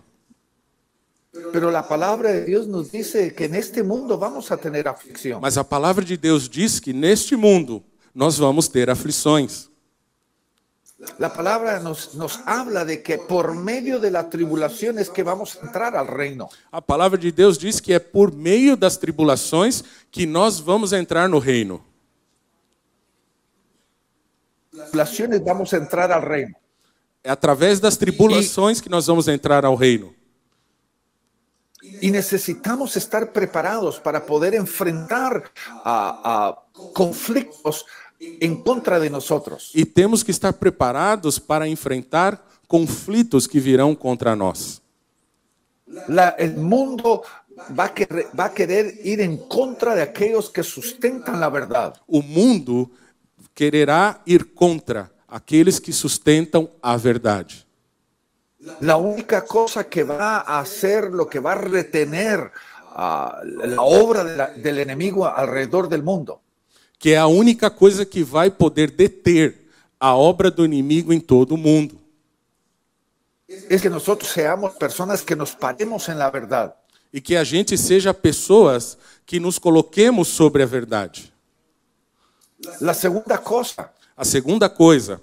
Pero 1.52 1.72
la 1.72 1.84
palabra 1.88 2.34
de 2.34 2.46
Dios 2.46 2.68
nos 2.68 2.92
dice 2.92 3.34
que 3.34 3.46
en 3.46 3.56
este 3.56 3.82
mundo 3.84 4.18
vamos 4.18 4.52
a 4.52 4.58
tener 4.58 4.88
aflicción. 4.88 5.40
Mas 5.42 5.58
a 5.58 5.64
palavra 5.64 6.04
de 6.04 6.18
Deus 6.18 6.50
diz 6.50 6.80
que 6.80 6.94
neste 6.94 7.36
mundo 7.36 7.84
nós 8.14 8.38
vamos 8.38 8.68
ter 8.68 8.90
aflições. 8.90 9.69
La 11.18 11.32
palabra 11.32 11.80
nos, 11.80 12.14
nos 12.16 12.42
habla 12.46 12.84
de 12.84 13.02
que 13.02 13.18
por 13.18 13.56
medio 13.56 14.00
de 14.00 14.12
la 14.12 14.30
tribulación 14.30 15.00
es 15.00 15.10
que 15.10 15.24
vamos 15.24 15.56
a 15.56 15.66
entrar 15.66 15.96
al 15.96 16.08
reino. 16.08 16.50
A 16.72 16.82
palavra 16.82 17.18
de 17.18 17.32
Deus 17.32 17.58
diz 17.58 17.80
que 17.80 17.94
é 17.94 18.00
por 18.00 18.36
meio 18.36 18.76
das 18.76 18.98
tribulações 18.98 19.84
que 20.12 20.26
nós 20.26 20.60
vamos 20.60 20.92
entrar 20.92 21.30
no 21.30 21.40
reino. 21.40 21.82
Tribulaciones 24.72 25.42
vamos 25.42 25.74
a 25.74 25.78
entrar 25.78 26.12
al 26.12 26.22
reino. 26.22 26.56
É 27.24 27.30
através 27.30 27.80
das 27.80 27.96
tribulações 27.96 28.82
que 28.82 28.90
nós 28.90 29.08
vamos 29.08 29.28
entrar 29.28 29.64
ao 29.64 29.76
reino. 29.76 30.14
Y 32.02 32.12
necesitamos 32.12 32.98
estar 32.98 33.32
preparados 33.32 34.00
para 34.00 34.26
poder 34.26 34.54
enfrentar 34.54 35.50
a, 35.84 36.50
a 36.50 36.64
conflictos 36.94 37.86
en 38.20 38.62
contra 38.62 39.00
de 39.00 39.10
nosotros. 39.10 39.72
E 39.74 39.86
temos 39.86 40.24
que 40.24 40.32
estar 40.32 40.54
preparados 40.54 41.40
para 41.40 41.68
enfrentar 41.68 42.44
conflitos 42.68 43.48
que 43.48 43.60
virão 43.60 43.96
contra 43.96 44.36
nós. 44.36 44.82
La- 46.08 46.36
el 46.38 46.56
mundo 46.58 47.24
va 47.78 47.86
a, 47.86 47.90
querer, 47.94 48.28
va 48.38 48.46
a 48.46 48.54
querer 48.54 49.00
ir 49.04 49.20
en 49.22 49.38
contra 49.38 49.96
de 49.96 50.02
aquellos 50.02 50.50
que 50.50 50.64
sustentan 50.64 51.40
la 51.40 51.50
verdad. 51.50 51.96
O 52.08 52.22
mundo 52.22 52.92
quererá 53.56 54.22
ir 54.26 54.54
contra 54.54 55.12
aqueles 55.28 55.80
que 55.80 55.92
sustentam 55.92 56.70
a 56.82 56.96
verdade. 56.98 57.66
La 58.82 58.98
única 58.98 59.46
cosa 59.46 59.86
que 59.90 60.04
va 60.04 60.40
a 60.40 60.60
hacer, 60.60 61.10
lo 61.12 61.28
que 61.28 61.40
va 61.40 61.54
a 61.54 61.56
retener 61.56 62.52
ah, 62.92 63.40
la 63.44 63.82
obra 63.82 64.24
de 64.24 64.36
la- 64.38 64.50
del 64.52 64.80
enemigo 64.80 65.26
alrededor 65.26 65.88
del 65.88 66.04
mundo, 66.04 66.42
Que 67.00 67.12
é 67.14 67.18
a 67.18 67.28
única 67.28 67.70
coisa 67.72 68.06
que 68.06 68.24
vai 68.24 68.52
poder 68.52 68.92
deter 68.92 69.56
a 70.00 70.14
obra 70.16 70.52
do 70.52 70.64
inimigo 70.66 71.12
em 71.14 71.20
todo 71.20 71.54
o 71.54 71.58
mundo. 71.58 71.98
es 73.48 73.82
que 73.82 73.90
nosotros 73.90 74.30
seamos 74.32 74.74
personas 74.76 75.22
que 75.24 75.36
nos 75.36 75.56
paremos 75.56 76.08
en 76.10 76.20
la 76.20 76.30
verdad. 76.30 76.76
E 77.12 77.20
que 77.20 77.36
a 77.36 77.44
gente 77.44 77.76
seja 77.78 78.14
pessoas 78.14 78.96
que 79.26 79.40
nos 79.40 79.58
coloquemos 79.58 80.28
sobre 80.28 80.62
a 80.62 80.68
verdade. 80.68 81.32
La 82.80 82.94
segunda 82.94 83.38
cosa 83.40 83.92
A 84.16 84.24
segunda 84.26 84.70
coisa 84.70 85.20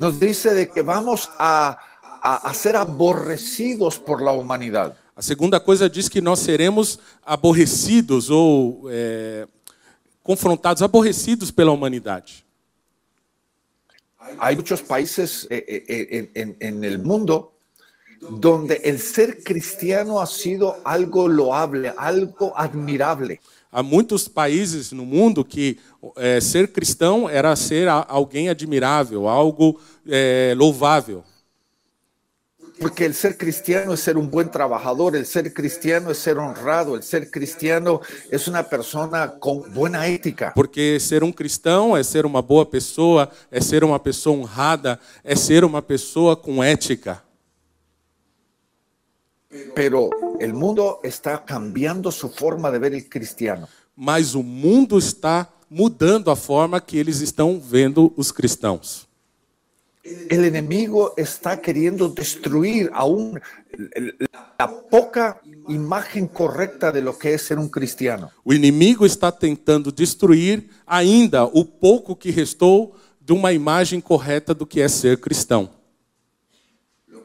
nos 0.00 0.18
dice 0.20 0.52
de 0.52 0.66
que 0.68 0.82
vamos 0.82 1.30
a, 1.38 1.78
a- 2.22 2.50
a 2.50 2.54
ser 2.54 2.76
aborrecidos 2.76 3.98
por 3.98 4.20
la 4.20 4.32
humanidad. 4.32 4.94
A 5.16 5.22
segunda 5.22 5.58
coisa 5.60 5.88
diz 5.88 6.08
que 6.08 6.20
nós 6.20 6.40
seremos 6.40 6.98
aborrecidos 7.24 8.28
ou 8.30 8.88
é, 8.90 9.46
confrontados, 10.22 10.82
aborrecidos 10.82 11.50
pela 11.50 11.70
humanidade. 11.72 12.44
Hay 14.38 14.54
muchos 14.56 14.80
países 14.80 15.46
eh, 15.50 15.64
eh, 15.68 15.84
en, 15.88 16.30
en- 16.34 16.56
en 16.60 16.84
el 16.84 16.98
mundo 16.98 17.52
donde 18.20 18.76
el 18.84 19.00
ser 19.00 19.42
cristiano 19.42 20.20
ha 20.20 20.26
sido 20.26 20.76
algo 20.84 21.26
loable, 21.26 21.92
algo 21.96 22.52
admirable. 22.56 23.40
Há 23.70 23.82
muitos 23.82 24.28
países 24.28 24.92
no 24.92 25.04
mundo 25.04 25.44
que 25.44 25.78
é, 26.16 26.40
ser 26.40 26.68
cristão 26.68 27.28
era 27.28 27.56
ser 27.56 27.88
alguém 27.88 28.48
admirável, 28.48 29.26
algo 29.28 29.80
é, 30.06 30.54
louvável. 30.56 31.24
Porque 32.82 33.04
el 33.04 33.14
ser 33.14 33.38
cristiano 33.38 33.94
es 33.94 34.00
ser 34.00 34.16
un 34.16 34.28
buen 34.28 34.50
trabajador, 34.50 35.14
el 35.14 35.24
ser 35.24 35.54
cristiano 35.54 36.10
es 36.10 36.18
ser 36.18 36.36
honrado, 36.36 36.96
el 36.96 37.04
ser 37.04 37.30
cristiano 37.30 38.00
es 38.28 38.48
una 38.48 38.64
persona 38.64 39.38
con 39.38 39.72
buena 39.72 40.08
ética. 40.08 40.52
Porque 40.52 40.98
ser 40.98 41.22
um 41.22 41.30
cristão 41.30 41.96
é 41.96 42.02
ser 42.02 42.26
uma 42.26 42.42
boa 42.42 42.66
pessoa, 42.66 43.30
é 43.52 43.60
ser 43.60 43.84
uma 43.84 44.00
pessoa 44.00 44.36
honrada, 44.36 44.98
é 45.22 45.36
ser 45.36 45.62
uma 45.64 45.80
pessoa 45.80 46.36
com 46.36 46.62
ética. 46.62 47.22
Pero 49.76 50.10
el 50.40 50.52
mundo 50.52 50.98
está 51.04 51.38
cambiando 51.38 52.10
su 52.10 52.28
forma 52.30 52.68
de 52.72 52.80
ver 52.80 52.94
el 52.94 53.08
cristiano. 53.08 53.68
Mas 53.94 54.34
o 54.34 54.42
mundo 54.42 54.98
está 54.98 55.48
mudando 55.70 56.32
a 56.32 56.36
forma 56.36 56.80
que 56.80 56.98
eles 56.98 57.20
estão 57.20 57.60
vendo 57.60 58.12
os 58.16 58.32
cristãos. 58.32 59.11
El 60.04 60.44
enemigo 60.44 61.14
está 61.16 61.60
queriendo 61.60 62.08
destruir 62.08 62.90
aún 62.92 63.40
la 64.58 64.80
poca 64.90 65.40
imagen 65.68 66.26
correcta 66.26 66.90
de 66.90 67.00
lo 67.00 67.16
que 67.16 67.34
es 67.34 67.42
ser 67.42 67.58
un 67.58 67.68
cristiano. 67.68 68.32
O 68.44 68.52
inimigo 68.52 69.06
está 69.06 69.30
tentando 69.30 69.92
destruir 69.92 70.68
ainda 70.84 71.44
o 71.44 71.64
pouco 71.64 72.16
que 72.16 72.32
restou 72.32 72.96
de 73.20 73.32
uma 73.32 73.52
imagem 73.52 74.00
correta 74.00 74.52
do 74.52 74.66
que 74.66 74.80
é 74.80 74.88
ser 74.88 75.20
cristão. 75.20 75.70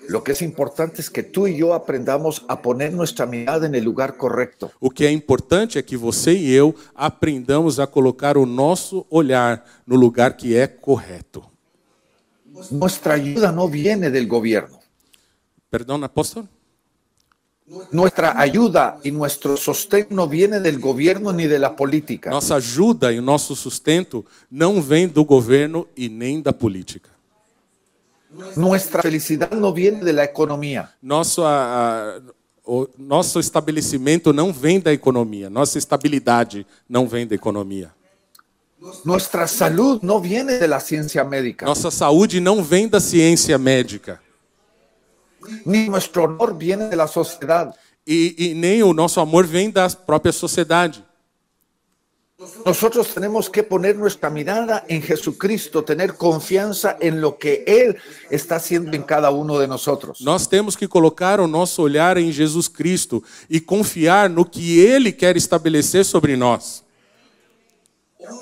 Lo 0.07 0.23
que 0.23 0.31
es 0.31 0.41
importante 0.41 1.01
es 1.01 1.09
que 1.09 1.23
tú 1.23 1.47
y 1.47 1.57
yo 1.57 1.73
aprendamos 1.73 2.45
a 2.47 2.61
poner 2.61 2.93
nuestra 2.93 3.25
mirada 3.25 3.65
en 3.65 3.73
el 3.73 3.83
lugar 3.83 4.15
correcto. 4.17 4.71
O 4.79 4.91
que 4.91 5.05
é 5.05 5.11
importante 5.11 5.79
é 5.79 5.81
que 5.81 5.97
você 5.97 6.31
e 6.31 6.53
eu 6.53 6.75
aprendamos 6.95 7.79
a 7.79 7.87
colocar 7.87 8.37
o 8.37 8.45
nosso 8.45 9.05
olhar 9.09 9.65
no 9.85 9.95
lugar 9.95 10.37
que 10.37 10.55
é 10.55 10.67
correto. 10.67 11.56
Nuestra 12.71 13.13
ayuda 13.15 13.51
no 13.51 13.67
viene 13.67 14.09
del 14.09 14.27
gobierno. 14.27 14.79
Perdão, 15.69 16.03
apóstolo? 16.03 16.47
Nuestra 17.91 18.39
ayuda 18.39 18.97
y 19.03 19.11
nuestro 19.11 19.57
sostén 19.57 20.07
no 20.09 20.27
viene 20.27 20.61
del 20.61 20.79
gobierno 20.79 21.33
ni 21.33 21.47
de 21.47 21.59
la 21.59 21.75
política. 21.75 22.29
Nossa 22.29 22.55
ajuda 22.55 23.11
e 23.11 23.19
nosso 23.19 23.55
sustento 23.55 24.25
não 24.49 24.81
vem 24.81 25.05
do 25.05 25.25
governo 25.25 25.85
e 25.95 26.07
nem 26.07 26.41
da 26.41 26.53
política. 26.53 27.09
Nuestra 28.55 29.01
felicidad 29.01 29.51
no 29.51 29.73
viene 29.73 30.01
de 30.03 30.13
la 30.13 30.23
economía. 30.23 30.89
Nosso, 31.01 31.43
a, 31.43 32.17
a, 32.17 32.21
o 32.65 32.87
nosso 32.97 33.37
estabelecimento 33.37 34.31
não 34.31 34.53
vem 34.53 34.79
da 34.79 34.93
economia, 34.93 35.49
nossa 35.49 35.77
estabilidade 35.77 36.65
não 36.87 37.05
vem 37.05 37.27
da 37.27 37.35
economia. 37.35 37.91
Nuestra 39.03 39.47
salud 39.47 39.99
no 40.01 40.19
viene 40.19 40.57
de 40.57 40.67
la 40.67 40.79
ciencia 40.79 41.23
médica. 41.23 41.65
Nossa 41.65 41.91
saúde 41.91 42.39
não 42.39 42.63
vem 42.63 42.87
da 42.87 42.99
ciência 42.99 43.57
médica. 43.57 44.21
Ni 45.65 45.87
nuestro 45.87 46.23
honor 46.23 46.55
viene 46.57 46.89
de 46.89 46.95
la 46.95 47.07
sociedad. 47.07 47.73
E, 48.05 48.35
e 48.37 48.53
nem 48.53 48.83
o 48.83 48.93
nosso 48.93 49.19
amor 49.19 49.45
vem 49.45 49.69
da 49.69 49.89
própria 49.89 50.31
sociedade. 50.31 51.03
Nosotros 52.63 53.07
tenemos 53.15 53.49
que 53.49 53.63
poner 53.63 53.97
nuestra 53.97 54.29
mirada 54.29 54.85
en 54.87 55.01
Jesucristo, 55.01 55.81
tener 55.83 56.13
confianza 56.13 56.95
en 57.01 57.19
lo 57.19 57.35
que 57.35 57.63
Él 57.65 57.97
está 58.29 58.57
haciendo 58.57 58.95
en 58.95 59.01
cada 59.01 59.31
uno 59.31 59.57
de 59.57 59.67
nosotros. 59.67 60.21
Nós 60.21 60.45
temos 60.45 60.75
que 60.75 60.87
colocar 60.87 61.39
o 61.39 61.47
nosso 61.47 61.81
olhar 61.81 62.15
em 62.15 62.31
Jesus 62.31 62.67
Cristo 62.67 63.23
e 63.49 63.59
confiar 63.59 64.29
no 64.29 64.45
que 64.45 64.79
Ele 64.79 65.11
quer 65.11 65.35
estabelecer 65.35 66.05
sobre 66.05 66.37
nós. 66.37 66.83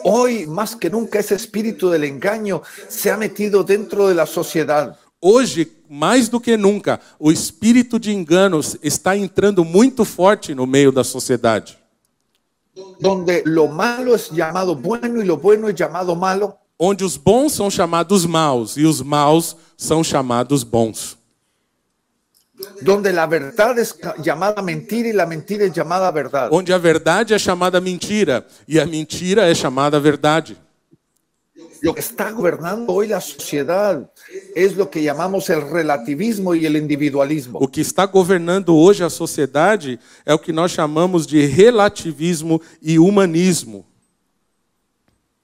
Hoy, 0.03 0.45
más 0.47 0.75
que 0.75 0.89
nunca, 0.89 1.19
ese 1.19 1.35
espíritu 1.35 1.89
del 1.89 2.03
engaño 2.03 2.61
se 2.87 3.11
ha 3.11 3.17
metido 3.17 3.63
dentro 3.63 4.07
de 4.07 4.15
la 4.15 4.25
sociedad. 4.25 4.97
Hoje, 5.21 5.71
mais 5.89 6.29
do 6.29 6.39
que 6.39 6.57
nunca, 6.57 6.99
o 7.17 7.31
espírito 7.31 7.97
de 7.97 8.11
enganos 8.11 8.77
está 8.83 9.15
entrando 9.15 9.63
muito 9.63 10.05
forte 10.05 10.53
no 10.53 10.65
meio 10.67 10.91
da 10.91 11.03
sociedade. 11.03 11.77
donde 12.99 13.41
lo 13.45 13.67
malo 13.67 14.15
es 14.15 14.29
llamado 14.31 14.75
bueno 14.75 15.21
y 15.21 15.25
lo 15.25 15.37
bueno 15.37 15.69
es 15.69 15.75
llamado 15.75 16.15
malo, 16.15 16.57
Onde 16.77 17.05
os 17.05 17.15
bons 17.15 17.53
são 17.53 17.71
chamados 17.71 18.25
maus 18.25 18.75
e 18.75 18.83
os 18.83 19.01
maus 19.01 19.55
são 19.77 20.03
chamados 20.03 20.61
bons. 20.61 21.17
Donde 22.81 23.11
la 23.11 23.25
verdad 23.27 23.77
es 23.79 23.97
llamada 24.23 24.61
mentira 24.61 25.09
y 25.09 25.13
la 25.13 25.25
mentira 25.25 25.65
es 25.65 25.73
llamada 25.73 26.09
verdad. 26.11 26.49
Onde 26.51 26.73
a 26.73 26.77
verdade 26.77 27.33
é 27.33 27.39
chamada 27.39 27.81
mentira 27.81 28.45
e 28.67 28.79
a 28.79 28.85
mentira 28.85 29.49
é 29.49 29.53
chamada 29.53 29.99
verdade. 29.99 30.57
Lo 31.81 31.93
que 31.93 31.99
está 31.99 32.31
gobernando 32.31 32.91
hoy 32.91 33.07
la 33.07 33.21
sociedad 33.21 34.09
es 34.55 34.75
lo 34.75 34.89
que 34.89 35.03
llamamos 35.03 35.49
el 35.49 35.61
relativismo 35.69 36.55
y 36.55 36.65
el 36.65 36.77
individualismo. 36.77 37.59
O 37.59 37.67
que 37.67 37.81
está 37.81 38.05
governando 38.05 38.75
hoje 38.75 39.03
a 39.03 39.09
sociedade 39.09 39.99
é 40.25 40.33
o 40.33 40.39
que 40.39 40.53
nós 40.53 40.71
chamamos 40.71 41.27
de 41.27 41.45
relativismo 41.45 42.61
e 42.81 42.97
humanismo. 42.97 43.85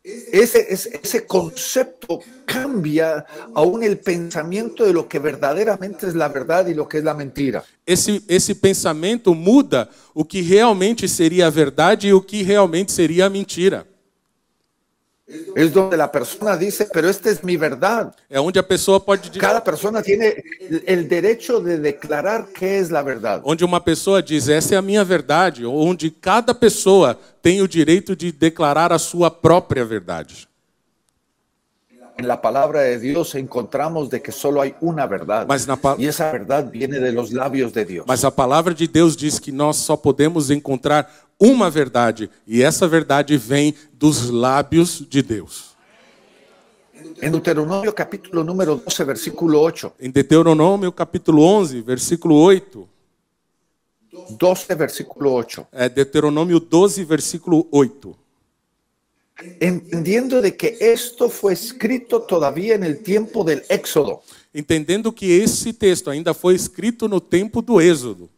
Ese, 0.04 0.66
ese, 0.68 1.00
ese 1.04 1.28
concepto 1.28 2.22
cambia 2.46 3.24
aún 3.54 3.84
el 3.84 4.00
pensamiento 4.00 4.84
de 4.84 4.94
lo 4.94 5.08
que 5.08 5.20
verdaderamente 5.20 6.08
es 6.08 6.16
la 6.16 6.28
verdad 6.28 6.66
y 6.66 6.74
lo 6.74 6.88
que 6.88 6.98
es 6.98 7.04
la 7.04 7.14
mentira. 7.14 7.64
Esse, 7.86 8.20
esse 8.28 8.56
pensamento 8.56 9.36
muda 9.36 9.90
o 10.14 10.26
que 10.26 10.42
realmente 10.42 11.08
seria 11.08 11.46
a 11.46 11.50
verdade 11.52 12.08
e 12.08 12.14
o 12.14 12.22
que 12.22 12.42
realmente 12.42 12.92
seria 12.92 13.28
a 13.28 13.30
mentira. 13.30 13.86
Es 15.56 15.72
donde 15.74 15.96
la 15.98 16.12
persona 16.12 16.58
dice, 16.58 16.88
pero 16.92 17.08
esta 17.10 17.30
es 17.30 17.42
mi 17.44 17.56
verdad. 17.58 18.14
É 18.30 18.40
onde 18.40 18.60
a 18.60 18.64
pessoa 18.64 19.00
pode 19.00 19.30
dizer, 19.30 19.40
Cada 19.40 19.62
persona 19.64 20.02
tiene 20.02 20.44
el 20.86 21.08
derecho 21.08 21.60
de 21.62 21.78
declarar 21.78 22.48
qué 22.54 22.80
es 22.80 22.90
la 22.90 23.02
verdad. 23.02 23.42
onde 23.46 23.64
uma 23.64 23.80
pessoa 23.80 24.22
diz 24.22 24.48
essa 24.50 24.76
é 24.76 24.78
a 24.78 24.82
minha 24.82 25.04
verdade, 25.06 25.66
onde 25.66 26.10
cada 26.12 26.54
pessoa 26.54 27.18
tem 27.42 27.62
o 27.62 27.68
direito 27.68 28.16
de 28.16 28.32
declarar 28.32 28.92
a 28.92 29.00
sua 29.00 29.30
própria 29.32 29.86
verdade. 29.86 30.48
En 32.18 32.28
la 32.28 32.40
palabra 32.40 32.82
de 32.82 33.00
Dios 33.00 33.34
encontramos 33.36 34.10
de 34.10 34.22
que 34.22 34.32
solo 34.32 34.62
hay 34.62 34.76
una 34.82 35.08
verdad. 35.08 35.46
Mas 35.48 35.66
na 35.66 35.76
pa- 35.78 35.96
Y 35.98 36.06
esa 36.06 36.32
verdad 36.32 36.70
viene 36.70 37.00
de 37.00 37.12
los 37.12 37.32
labios 37.32 37.74
de 37.74 37.84
Dios. 37.86 38.06
Mas 38.08 38.24
a 38.24 38.30
palavra 38.30 38.74
de 38.76 38.88
Deus 38.88 39.16
diz 39.18 39.40
que 39.40 39.52
nós 39.52 39.78
só 39.78 39.96
podemos 39.98 40.50
encontrar 40.52 41.10
uma 41.42 41.72
verdade, 41.72 42.30
e 42.46 42.62
essa 42.62 42.88
verdade 42.88 43.36
vem 43.36 43.74
dos 43.94 44.30
lábios 44.30 45.04
de 45.10 45.24
Deus. 45.24 45.72
En 47.20 47.32
Deuteronomio 47.32 47.92
capítulo 47.92 48.44
número 48.44 48.76
12, 48.76 49.04
versículo 49.04 49.60
8. 49.60 49.94
Em 50.00 50.12
Deuteronômio 50.12 50.92
capítulo 50.92 51.44
11, 51.44 51.82
versículo 51.82 52.36
8, 52.36 52.88
12, 54.38 54.76
versículo 54.76 55.32
8. 55.32 55.68
é 55.72 55.90
Deuteronômio 55.90 56.60
12, 56.60 57.04
versículo 57.04 57.68
8. 57.72 58.16
Entendiendo 59.60 60.42
de 60.44 60.52
que 60.52 60.78
esto 60.80 61.28
fue 61.28 61.54
escrito 61.54 62.20
todavía 62.22 62.76
en 62.76 62.84
el 62.84 63.02
tiempo 63.02 63.44
del 63.44 63.64
Éxodo. 63.68 64.22
Entendendo 64.54 65.12
que 65.12 65.42
esse 65.42 65.74
texto 65.74 66.12
ainda 66.12 66.36
foi 66.36 66.54
escrito 66.54 67.08
no 67.08 67.20
tempo 67.20 67.64
do 67.64 67.82
Êxodo, 67.82 68.30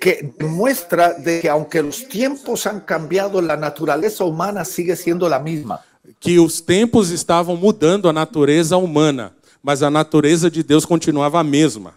que 0.00 0.32
muestra 0.40 1.12
de 1.12 1.40
que 1.40 1.48
aunque 1.48 1.82
los 1.82 2.08
tiempos 2.08 2.66
han 2.66 2.80
cambiado, 2.80 3.42
la 3.42 3.56
naturaleza 3.56 4.24
humana 4.24 4.64
sigue 4.64 4.96
siendo 4.96 5.28
la 5.28 5.38
misma. 5.38 5.84
que 6.20 6.38
os 6.38 6.60
tempos 6.60 7.10
estavam 7.10 7.56
mudando 7.56 8.08
a 8.08 8.12
natureza 8.12 8.76
humana, 8.76 9.34
mas 9.62 9.82
a 9.82 9.90
natureza 9.90 10.50
de 10.50 10.62
Deus 10.62 10.86
continuava 10.86 11.40
a 11.40 11.44
mesma. 11.44 11.94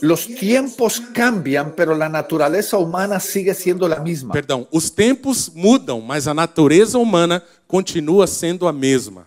Los 0.00 0.26
tiempos 0.26 1.00
cambian, 1.00 1.72
pero 1.72 1.96
la 1.96 2.08
naturaleza 2.08 2.78
humana 2.78 3.18
sigue 3.18 3.52
siendo 3.52 3.88
la 3.88 3.98
misma. 3.98 4.32
Perdão, 4.32 4.66
os 4.70 4.90
tempos 4.90 5.50
mudam, 5.52 6.00
mas 6.00 6.28
a 6.28 6.34
natureza 6.34 6.98
humana 6.98 7.42
continua 7.66 8.26
sendo 8.28 8.68
a 8.68 8.72
mesma. 8.72 9.26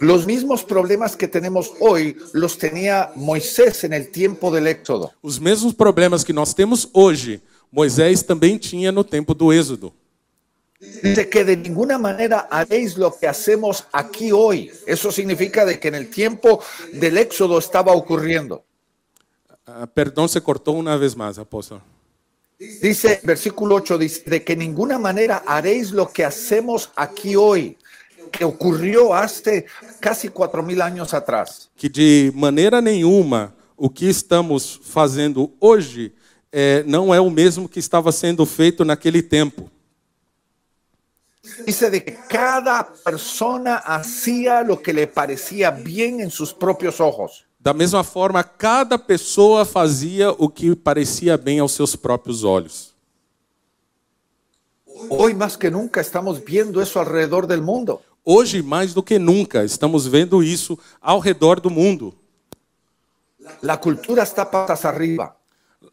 Los 0.00 0.26
mismos 0.26 0.64
problemas 0.64 1.16
que 1.16 1.26
tenemos 1.26 1.72
hoy 1.80 2.16
los 2.32 2.56
tenía 2.58 3.10
Moisés 3.16 3.84
en 3.84 3.92
el 3.92 4.10
tiempo 4.10 4.50
del 4.50 4.66
Éxodo. 4.68 5.12
Os 5.20 5.40
mesmos 5.40 5.74
problemas 5.74 6.24
que 6.24 6.32
nós 6.32 6.54
temos 6.54 6.88
hoje, 6.92 7.42
Moisés 7.72 8.22
também 8.22 8.56
tinha 8.56 8.92
no 8.92 9.02
tempo 9.02 9.34
do 9.34 9.52
Êxodo. 9.52 9.92
Dice 11.02 11.28
que 11.28 11.44
de 11.44 11.56
ninguna 11.56 11.98
manera 11.98 12.46
haréis 12.50 12.96
lo 12.96 13.10
que 13.10 13.26
hacemos 13.26 13.84
aquí 13.92 14.32
hoy. 14.32 14.70
Eso 14.86 15.10
significa 15.10 15.64
de 15.64 15.80
que 15.80 15.88
en 15.88 15.94
el 15.94 16.10
tiempo 16.10 16.62
del 16.92 17.16
Éxodo 17.18 17.58
estaba 17.58 17.92
ocurriendo. 17.92 18.62
Ah, 19.66 19.86
perdão, 19.86 20.28
você 20.28 20.40
cortou 20.40 20.78
uma 20.78 20.98
vez 20.98 21.14
mais, 21.14 21.38
apóstolo. 21.38 21.82
Dice, 22.58 23.20
versículo 23.24 23.74
8, 23.76 23.98
dice, 23.98 24.22
de 24.30 24.44
que 24.44 24.54
ninguna 24.54 24.98
manera 24.98 25.42
haréis 25.46 25.90
lo 25.90 26.06
que 26.12 26.22
hacemos 26.22 26.90
aquí 26.94 27.34
hoy, 27.34 27.76
que 28.36 28.44
ocurrió 28.44 29.14
hace 29.14 29.66
casi 30.00 30.28
cuatro 30.28 30.62
mil 30.62 30.82
años 30.82 31.14
atrás. 31.14 31.70
Que 31.76 31.88
de 31.88 32.32
maneira 32.34 32.80
nenhuma 32.80 33.54
o 33.76 33.88
que 33.88 34.08
estamos 34.08 34.80
fazendo 34.82 35.52
hoje 35.60 36.12
é, 36.50 36.82
não 36.84 37.14
é 37.14 37.20
o 37.20 37.30
mesmo 37.30 37.68
que 37.68 37.78
estava 37.78 38.10
sendo 38.10 38.44
feito 38.44 38.84
naquele 38.84 39.22
tempo. 39.22 39.70
Dice 41.66 41.90
de 41.90 42.00
que 42.00 42.12
cada 42.28 42.82
persona 43.04 43.76
hacía 43.76 44.62
lo 44.62 44.80
que 44.80 44.92
le 44.92 45.06
parecía 45.06 45.70
bien 45.70 46.20
en 46.20 46.30
sus 46.30 46.52
propios 46.52 47.00
ojos. 47.00 47.44
Da 47.60 47.72
mesma 47.72 48.02
forma, 48.02 48.42
cada 48.42 48.98
pessoa 48.98 49.64
fazia 49.64 50.30
o 50.32 50.48
que 50.48 50.74
parecia 50.74 51.36
bem 51.36 51.60
aos 51.60 51.72
seus 51.72 51.96
próprios 51.96 52.44
olhos. 52.44 52.94
Hoy 55.08 55.34
más 55.34 55.56
que 55.56 55.70
nunca 55.70 56.00
estamos 56.00 56.42
viendo 56.42 56.80
eso 56.80 57.00
alrededor 57.00 57.46
del 57.46 57.62
mundo. 57.62 58.02
Hoje, 58.24 58.62
mais 58.62 58.94
do 58.94 59.02
que 59.02 59.18
nunca, 59.18 59.64
estamos 59.64 60.06
vendo 60.06 60.42
isso 60.42 60.78
ao 61.00 61.18
redor 61.18 61.60
do 61.60 61.68
mundo. 61.68 62.14
La 63.62 63.76
cultura 63.76 64.22
está 64.22 64.46
patas 64.46 64.84
arriba. 64.86 65.36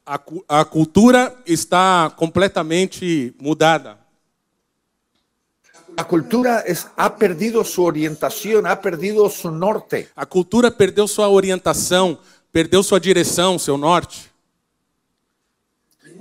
A, 0.06 0.18
cu- 0.18 0.44
a 0.48 0.64
cultura 0.64 1.36
está 1.46 2.10
completamente 2.16 3.36
mudada. 3.40 4.00
La 5.98 6.06
cultura 6.08 6.62
es, 6.66 6.88
ha 6.96 7.18
perdido 7.18 7.66
su 7.66 7.84
orientación, 7.84 8.66
ha 8.66 8.80
perdido 8.82 9.30
su 9.30 9.52
norte. 9.52 10.08
A 10.16 10.26
cultura 10.26 10.72
perdeu 10.72 11.06
sua 11.10 11.28
orientação, 11.28 12.18
perdeu 12.50 12.82
sua 12.82 12.98
direção, 13.00 13.60
seu 13.60 13.78
norte. 13.78 14.31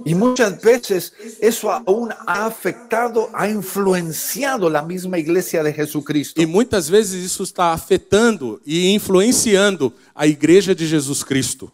Y 0.04 0.14
muchas 0.14 0.60
veces 0.62 1.12
eso 1.40 1.70
aún 1.70 2.10
ha 2.26 2.46
afectado, 2.46 3.28
ha 3.32 3.48
influenciado 3.48 4.70
la 4.70 4.82
misma 4.82 5.18
iglesia 5.18 5.62
de 5.62 5.72
Jesucristo. 5.72 6.40
E 6.40 6.46
muitas 6.46 6.88
vezes 6.88 7.24
isso 7.24 7.42
está 7.42 7.72
afetando 7.72 8.60
e 8.66 8.90
influenciando 8.92 9.92
a 10.14 10.26
igreja 10.26 10.74
de 10.74 10.86
Jesus 10.86 11.24
Cristo. 11.24 11.72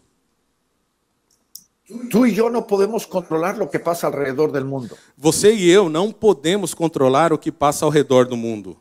Tú 2.09 2.25
y 2.25 2.35
yo 2.35 2.49
no 2.49 2.67
podemos 2.67 3.07
controlar 3.07 3.57
lo 3.57 3.69
que 3.69 3.79
pasa 3.79 4.07
alrededor 4.07 4.51
del 4.51 4.65
mundo. 4.65 4.97
Você 5.15 5.53
e 5.53 5.69
eu 5.69 5.89
não 5.89 6.11
podemos 6.11 6.73
controlar 6.73 7.31
o 7.31 7.37
que 7.37 7.51
passa 7.51 7.85
ao 7.85 7.91
redor 7.91 8.27
do 8.27 8.35
mundo. 8.35 8.77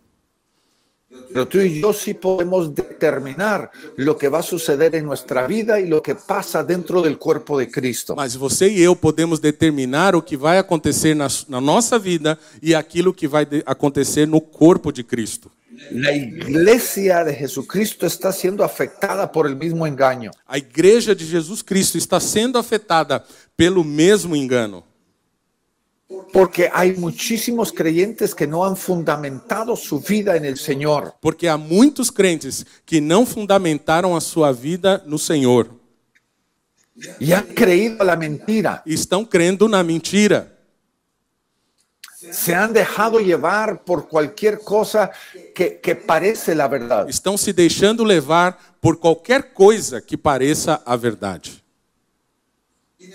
Pero 1.37 1.47
tú 1.47 1.61
y 1.61 1.83
yo 1.83 1.93
sí 1.93 2.15
podemos 2.15 2.75
determinar 2.75 3.71
lo 3.97 4.17
que 4.17 4.27
va 4.31 4.39
a 4.39 4.43
suceder 4.43 4.95
en 4.95 5.05
nuestra 5.05 5.47
vida 5.47 5.79
y 5.79 5.87
lo 5.87 6.03
que 6.03 6.15
pasa 6.15 6.65
dentro 6.65 7.03
del 7.03 7.19
cuerpo 7.19 7.59
de 7.59 7.71
Cristo. 7.71 8.15
Mas 8.17 8.35
você 8.35 8.71
e 8.71 8.81
eu 8.81 8.97
podemos 8.97 9.39
determinar 9.39 10.17
o 10.17 10.23
que 10.23 10.35
vai 10.35 10.57
acontecer 10.57 11.15
na, 11.15 11.29
na 11.47 11.61
nossa 11.61 11.99
vida 11.99 12.39
e 12.63 12.75
aquilo 12.75 13.13
que 13.13 13.29
vai 13.29 13.45
de- 13.45 13.63
acontecer 13.67 14.27
no 14.27 14.41
corpo 14.41 14.91
de 14.91 15.05
Cristo. 15.05 15.51
La 15.91 16.11
iglesia 16.17 17.23
de 17.23 17.35
Jesucristo 17.35 18.07
está 18.07 18.33
siendo 18.33 18.65
afectada 18.65 19.31
por 19.31 19.47
el 19.47 19.55
mismo 19.57 19.87
engaño. 19.87 20.31
A 20.47 20.57
igreja 20.57 21.15
de 21.15 21.23
Jesus 21.23 21.63
Cristo 21.63 21.99
está 21.99 22.19
sendo 22.19 22.59
afetada 22.59 23.23
pelo 23.55 23.85
mesmo 23.85 24.35
engano. 24.35 24.83
Porque 26.33 26.71
hay 26.73 26.95
muchísimos 26.97 27.73
creyentes 27.73 28.35
que 28.35 28.47
no 28.47 28.65
han 28.65 28.77
fundamentado 28.77 29.75
su 29.75 30.01
vida 30.01 30.37
en 30.37 30.45
el 30.45 30.57
Señor. 30.57 31.15
Porque 31.21 31.49
há 31.49 31.57
muitos 31.57 32.13
crentes 32.13 32.65
que 32.85 33.01
não 33.01 33.27
fundamentaram 33.27 34.15
a 34.15 34.21
sua 34.21 34.53
vida 34.53 35.03
no 35.07 35.19
Senhor 35.19 35.69
y 37.21 37.33
han 37.33 37.45
creído 37.55 38.03
a 38.03 38.05
la 38.05 38.17
mentira. 38.17 38.83
e 38.87 38.95
estão 38.95 39.25
crendo 39.25 39.69
na 39.69 39.83
mentira. 39.83 40.53
Se 42.33 42.55
han 42.55 42.73
dejado 42.73 43.21
llevar 43.21 43.85
por 43.85 44.09
cualquier 44.09 44.59
cosa 44.59 45.13
que, 45.55 45.79
que 45.81 45.95
parece 45.95 46.55
la 46.55 46.67
verdad. 46.67 47.09
Estão 47.09 47.37
se 47.37 47.53
deixando 47.53 48.03
levar 48.03 48.59
por 48.81 48.99
qualquer 48.99 49.53
coisa 49.53 50.01
que 50.01 50.17
pareça 50.17 50.83
a 50.85 50.97
verdade. 50.97 51.63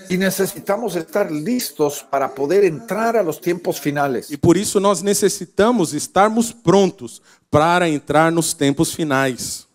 Y 0.10 0.17
necesitamos 0.17 0.95
estar 0.95 1.32
listos 1.32 2.06
para 2.10 2.34
poder 2.34 2.63
entrar 2.65 3.15
a 3.15 3.23
los 3.23 3.39
tiempos 3.39 3.80
finales. 3.80 4.30
E 4.30 4.38
por 4.38 4.58
isso 4.58 4.80
nós 4.80 5.01
necessitamos 5.01 5.93
estarmos 5.93 6.51
prontos 6.51 7.21
para 7.49 7.88
entrar 7.88 8.32
nos 8.32 8.54
tempos 8.54 8.93
finais. 8.93 9.67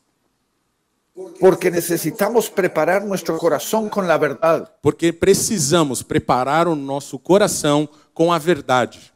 Porque 1.41 1.71
necesitamos 1.71 2.51
preparar 2.51 3.05
nuestro 3.05 3.39
corazón 3.39 3.89
con 3.89 4.07
la 4.07 4.19
verdad. 4.19 4.71
Porque 4.83 5.13
precisamos 5.13 6.03
preparar 6.03 6.69
o 6.69 6.77
nosso 6.77 7.19
coração 7.19 7.89
com 8.13 8.33
a 8.33 8.39
verdade. 8.39 9.13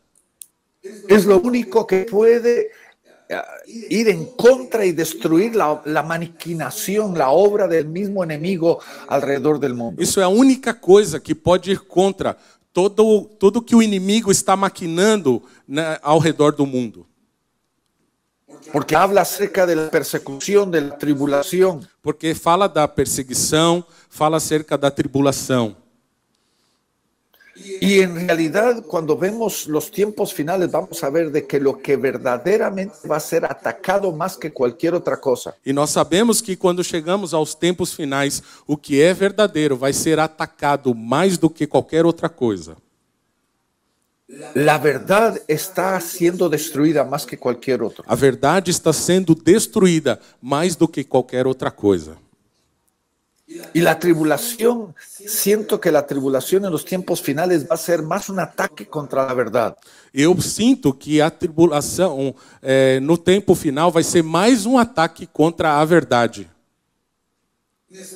Es 1.09 1.27
lo 1.27 1.39
único 1.41 1.87
que 1.87 2.07
puede 2.11 2.61
eh, 2.63 2.71
ir 3.67 4.09
en 4.09 4.27
contra 4.37 4.85
y 4.85 4.93
destruir 4.93 5.55
la, 5.55 5.81
la 5.85 6.03
maquinación, 6.03 7.17
la 7.17 7.31
obra 7.31 7.69
del 7.69 7.87
mismo 7.87 8.25
enemigo 8.25 8.81
alrededor 9.09 9.59
del 9.61 9.75
mundo. 9.75 10.03
Isso 10.03 10.21
é 10.21 10.25
a 10.25 10.29
única 10.29 10.75
coisa 10.75 11.21
que 11.21 11.35
pode 11.35 11.71
ir 11.71 11.81
contra 11.81 12.37
todo 12.73 13.25
tudo 13.39 13.63
que 13.63 13.75
o 13.75 13.83
inimigo 13.83 14.31
está 14.31 14.57
maquinando 14.57 15.43
né, 15.67 15.99
ao 16.03 16.19
redor 16.19 16.53
do 16.53 16.67
mundo. 16.67 17.07
Porque 18.73 18.95
habla 18.95 19.23
acerca 19.23 19.67
de 19.67 19.75
la 19.75 19.91
persecución, 19.91 20.71
de 20.71 20.81
la 20.83 20.99
tribulación. 20.99 21.87
Porque 22.03 22.35
fala 22.35 22.69
da 22.69 22.87
perseguição, 22.87 23.85
fala 24.09 24.37
acerca 24.37 24.77
da 24.77 24.91
tribulação. 24.91 25.77
Y 27.81 28.01
en 28.01 28.27
realidad, 28.27 28.83
cuando 28.87 29.17
vemos 29.17 29.67
los 29.67 29.91
tiempos 29.91 30.33
finales, 30.33 30.71
vamos 30.71 31.03
a 31.03 31.11
ver 31.11 31.31
de 31.31 31.47
que 31.47 31.59
lo 31.59 31.79
que 31.79 31.97
verdaderamente 31.97 33.07
va 33.09 33.17
a 33.17 33.21
ser 33.21 33.45
atacado 33.45 34.13
más 34.13 34.37
que 34.37 34.51
cualquier 34.53 34.95
otra 34.95 35.17
cosa 35.17 35.55
E 35.65 35.73
nós 35.73 35.91
sabemos 35.91 36.41
que 36.41 36.57
quando 36.57 36.83
chegamos 36.83 37.35
aos 37.35 37.55
tempos 37.55 37.93
finais, 37.95 38.43
o 38.67 38.77
que 38.77 39.01
é 39.01 39.13
verdadeiro 39.13 39.77
vai 39.77 39.93
ser 39.93 40.19
atacado 40.19 40.95
mais 40.95 41.39
do 41.39 41.51
que 41.51 41.67
qualquer 41.67 42.05
outra 42.05 42.29
coisa. 42.29 42.77
La 44.55 44.79
verdad 44.79 45.41
está 45.49 45.99
siendo 46.01 46.49
destruida 46.49 47.05
más 47.05 47.27
que 47.27 47.37
cualquier 47.37 47.83
otro. 47.83 48.05
A 48.07 48.15
verdade 48.15 48.71
está 48.71 48.93
sendo 48.93 49.35
destruída 49.35 50.21
mais 50.41 50.77
do 50.77 50.87
que 50.87 51.03
qualquer 51.03 51.47
outra 51.47 51.71
coisa. 51.71 52.17
Y 53.75 53.81
la 53.81 53.99
tribulación, 53.99 54.95
siento 55.27 55.81
que 55.81 55.91
la 55.91 56.07
tribulación 56.07 56.65
en 56.65 56.71
los 56.71 56.85
tiempos 56.85 57.21
finales 57.21 57.65
va 57.69 57.75
a 57.75 57.79
ser 57.79 58.01
más 58.01 58.29
un 58.29 58.39
ataque 58.39 58.87
contra 58.87 59.27
la 59.27 59.35
verdad. 59.35 59.77
Eu 60.15 60.41
sinto 60.41 60.93
que 60.93 61.21
a 61.21 61.31
tribulação 61.31 62.33
eh, 62.63 63.01
no 63.03 63.19
tempo 63.19 63.55
final 63.57 63.91
vai 63.91 64.05
ser 64.05 64.23
mais 64.23 64.67
um 64.67 64.79
ataque 64.79 65.27
contra 65.27 65.81
a 65.81 65.85
verdade. 65.85 66.49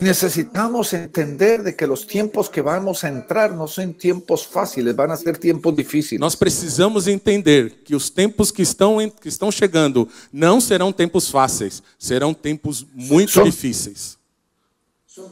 Necesitamos 0.01 0.93
entender 0.93 1.61
de 1.65 1.75
que 1.75 1.85
los 1.85 2.07
tiempos 2.07 2.49
que 2.49 2.63
vamos 2.63 3.03
a 3.03 3.09
entrar 3.09 3.53
no 3.53 3.67
son 3.67 3.93
tiempos 3.93 4.47
fáciles, 4.47 4.95
van 4.95 5.11
a 5.11 5.17
ser 5.17 5.37
tiempos 5.37 5.75
difíciles. 5.75 6.21
Nós 6.21 6.37
precisamos 6.37 7.09
entender 7.09 7.83
que 7.85 7.97
os 7.97 8.09
tempos 8.09 8.53
que 8.53 8.63
estão, 8.63 8.99
que 9.21 9.29
estão 9.29 9.51
chegando 9.51 10.09
não 10.33 10.61
serão 10.61 10.93
tempos 10.93 11.29
fáceis, 11.29 11.83
serão 11.99 12.33
tempos 12.33 12.87
muito 12.95 13.33
São- 13.33 13.43
difíceis. 13.43 14.17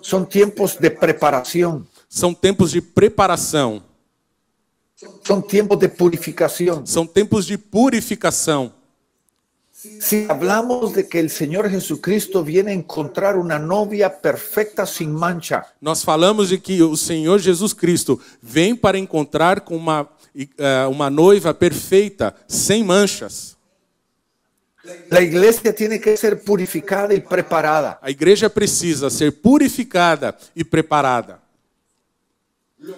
Son 0.01 0.27
tiempos 0.27 0.79
de 0.79 0.91
preparación, 0.91 1.87
São 2.09 2.35
tempos 2.35 2.73
de 2.73 2.81
preparação, 2.83 3.83
son 5.25 5.43
tiempos 5.43 5.79
de 5.81 5.89
purificación. 5.89 6.87
são 6.87 7.07
tempos 7.07 7.47
de 7.47 7.57
purificação. 7.59 8.73
Si 9.73 10.27
hablamos 10.29 10.93
de 10.93 11.03
que 11.09 11.19
el 11.19 11.29
Señor 11.29 11.69
Jesucristo 11.69 12.45
viene 12.45 12.71
a 12.71 12.75
encontrar 12.75 13.37
una 13.37 13.59
novia 13.59 14.09
perfecta 14.09 14.87
sin 14.87 15.13
mancha, 15.13 15.65
Nós 15.81 16.05
falamos 16.05 16.51
de 16.51 16.59
que 16.61 16.81
o 16.85 16.97
Senhor 16.97 17.41
Jesus 17.41 17.75
Cristo 17.75 18.21
vem 18.41 18.77
para 18.77 18.97
encontrar 18.97 19.63
com 19.63 19.75
uma, 19.75 20.09
eh, 20.37 20.87
uma 20.87 21.11
noiva 21.11 21.53
perfeita, 21.53 22.33
sem 22.47 22.85
manchas. 22.85 23.57
La 25.11 25.21
iglesia 25.21 25.73
tiene 25.73 26.01
que 26.01 26.17
ser 26.17 26.43
purificada 26.43 27.15
y 27.15 27.21
preparada. 27.21 27.99
A 28.03 28.11
igreja 28.11 28.49
precisa 28.49 29.09
ser 29.11 29.33
purificada 29.33 30.37
e 30.55 30.65
preparada. 30.65 31.41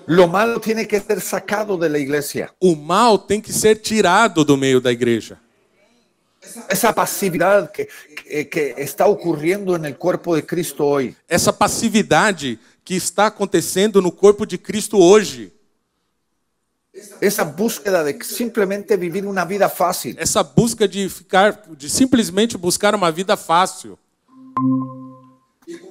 Lo 0.06 0.26
malo 0.26 0.58
tiene 0.60 0.86
que 0.86 0.98
ser 0.98 1.20
sacado 1.20 1.76
de 1.76 1.90
la 1.90 1.98
iglesia. 1.98 2.50
O 2.58 2.74
mal 2.74 3.18
tem 3.18 3.40
que 3.40 3.52
ser 3.52 3.76
tirado 3.76 4.44
do 4.44 4.56
meio 4.56 4.80
da 4.80 4.90
igreja. 4.90 5.38
Esa 6.68 6.92
pasividad 6.92 7.70
que, 7.70 7.88
que, 8.16 8.44
que 8.46 8.74
está 8.78 9.06
ocurriendo 9.06 9.76
en 9.76 9.84
el 9.84 9.96
cuerpo 9.96 10.34
de 10.34 10.44
Cristo 10.44 10.86
hoy. 10.86 11.14
Essa 11.28 11.52
passividade 11.52 12.58
que 12.82 12.96
está 12.96 13.26
acontecendo 13.26 14.00
no 14.00 14.12
corpo 14.12 14.46
de 14.46 14.58
Cristo 14.58 14.98
hoje. 14.98 15.52
Esa 17.20 17.44
búsqueda 17.44 18.04
de 18.04 18.16
simplemente 18.22 18.96
vivir 18.96 19.26
una 19.26 19.44
vida 19.44 19.68
fácil. 19.68 20.16
Essa 20.18 20.42
busca 20.42 20.86
de 20.86 21.08
ficar, 21.08 21.62
de 21.68 21.88
simplesmente 21.88 22.56
buscar 22.56 22.94
uma 22.94 23.10
vida 23.10 23.36
fácil. 23.36 23.98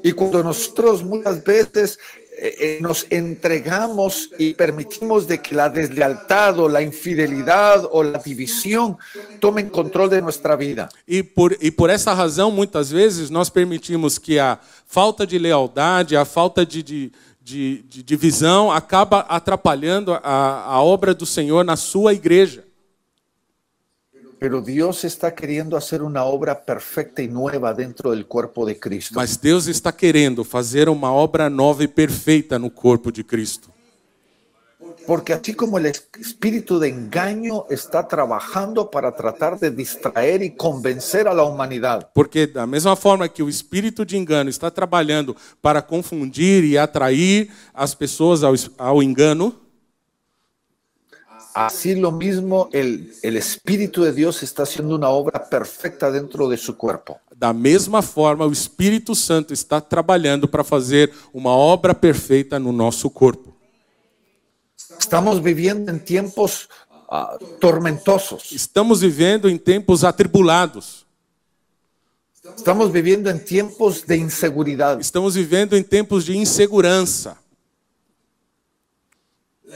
Y 0.04 0.12
cuando 0.12 0.44
nosotros 0.44 1.04
muchas 1.04 1.44
veces 1.44 1.98
eh, 2.38 2.56
eh, 2.60 2.78
nos 2.82 3.06
entregamos 3.10 4.30
y 4.40 4.54
permitimos 4.54 5.28
de 5.28 5.40
que 5.40 5.54
la 5.54 5.70
deslealtad 5.70 6.60
o 6.60 6.68
la 6.68 6.82
infidelidad 6.82 7.88
o 7.92 8.04
la 8.04 8.18
división 8.18 8.98
tomen 9.40 9.70
control 9.70 10.10
de 10.10 10.22
nuestra 10.22 10.56
vida. 10.56 10.90
E 11.08 11.22
por, 11.24 11.56
e 11.62 11.70
por 11.70 11.90
essa 11.90 12.12
razão, 12.14 12.50
muitas 12.50 12.90
vezes, 12.90 13.30
nós 13.30 13.50
permitimos 13.50 14.18
que 14.18 14.40
a 14.40 14.60
falta 14.88 15.28
de 15.28 15.38
lealdade, 15.38 16.18
a 16.18 16.26
falta 16.26 16.66
de, 16.66 16.82
de, 16.82 17.12
de, 17.44 17.84
de 17.84 18.02
divisão 18.02 18.72
acaba 18.72 19.20
atrapalhando 19.22 20.14
a, 20.14 20.64
a 20.66 20.82
obra 20.82 21.14
do 21.14 21.26
Senhor 21.26 21.66
na 21.66 21.76
sua 21.76 22.14
igreja. 22.14 22.64
Pero 24.40 24.62
Dios 24.62 25.04
está 25.06 25.32
queriendo 25.32 25.78
hacer 25.78 26.02
una 26.02 26.24
obra 26.26 26.54
perfecta 26.54 27.22
y 27.22 27.30
nueva 27.30 27.74
dentro 27.74 28.12
del 28.12 28.26
cuerpo 28.26 28.66
de 28.66 28.78
Cristo. 28.78 29.16
Mas 29.16 29.38
Deus 29.38 29.68
está 29.68 29.92
querendo 29.92 30.44
fazer 30.44 30.90
uma 30.90 31.14
obra 31.14 31.50
nova 31.50 31.84
e 31.84 31.88
perfeita 31.88 32.60
no 32.60 32.70
corpo 32.70 33.10
de 33.12 33.24
Cristo. 33.24 33.73
Porque 35.06 35.34
así 35.34 35.54
como 35.54 35.78
el 35.78 35.88
es- 35.88 36.08
espíritu 36.20 36.80
de 36.80 36.88
engaño 36.88 37.66
está 37.70 38.08
trabajando 38.08 38.90
para 38.90 39.14
tratar 39.14 39.60
de 39.60 39.70
distraer 39.70 40.42
y 40.42 40.56
convencer 40.56 41.28
a 41.28 41.34
la 41.34 41.44
humanidad, 41.44 42.10
Porque, 42.14 42.48
da 42.48 42.66
mesma 42.66 42.96
forma 42.96 43.28
que 43.28 43.44
o 43.44 43.50
espírito 43.50 44.06
de 44.06 44.16
engano 44.18 44.50
está 44.50 44.72
trabalhando 44.72 45.36
para 45.62 45.82
confundir 45.82 46.64
e 46.64 46.78
atrair 46.78 47.50
as 47.74 47.94
pessoas 47.94 48.44
ao, 48.44 48.54
ao 48.78 49.04
engano, 49.04 49.54
así 51.54 51.94
lo 51.96 52.12
mismo 52.12 52.70
el, 52.74 53.14
el 53.22 53.38
espíritu 53.38 54.04
de 54.04 54.12
Dios 54.12 54.42
está 54.42 54.64
haciendo 54.64 54.96
una 54.96 55.10
obra 55.10 55.40
perfecta 55.50 56.10
dentro 56.12 56.48
de 56.48 56.58
su 56.58 56.76
cuerpo. 56.76 57.20
da 57.36 57.52
mesma 57.54 58.02
forma 58.02 58.46
o 58.46 58.52
Espírito 58.52 59.14
Santo 59.14 59.54
está 59.54 59.82
trabalhando 59.82 60.48
para 60.48 60.64
fazer 60.64 61.12
uma 61.34 61.52
obra 61.52 61.94
perfeita 61.94 62.58
no 62.58 62.72
nosso 62.72 63.10
corpo. 63.10 63.53
Estamos 65.00 65.42
viviendo 65.42 65.92
en 65.92 66.00
tiempos 66.00 66.70
ah, 67.10 67.38
tormentosos, 67.60 68.52
Estamos 68.52 69.02
vivendo 69.02 69.48
em 69.48 69.58
tempos 69.58 70.04
atribulados. 70.04 71.06
estamos 72.56 72.92
viviendo 72.92 73.30
en 73.30 73.44
tiempos 73.44 74.06
de 74.06 74.18
inseguridad. 74.18 75.00
Estamos 75.00 75.36
vivendo 75.36 75.76
em 75.76 75.84
tempos 75.84 76.26
de 76.26 76.36
insegurança. 76.36 77.38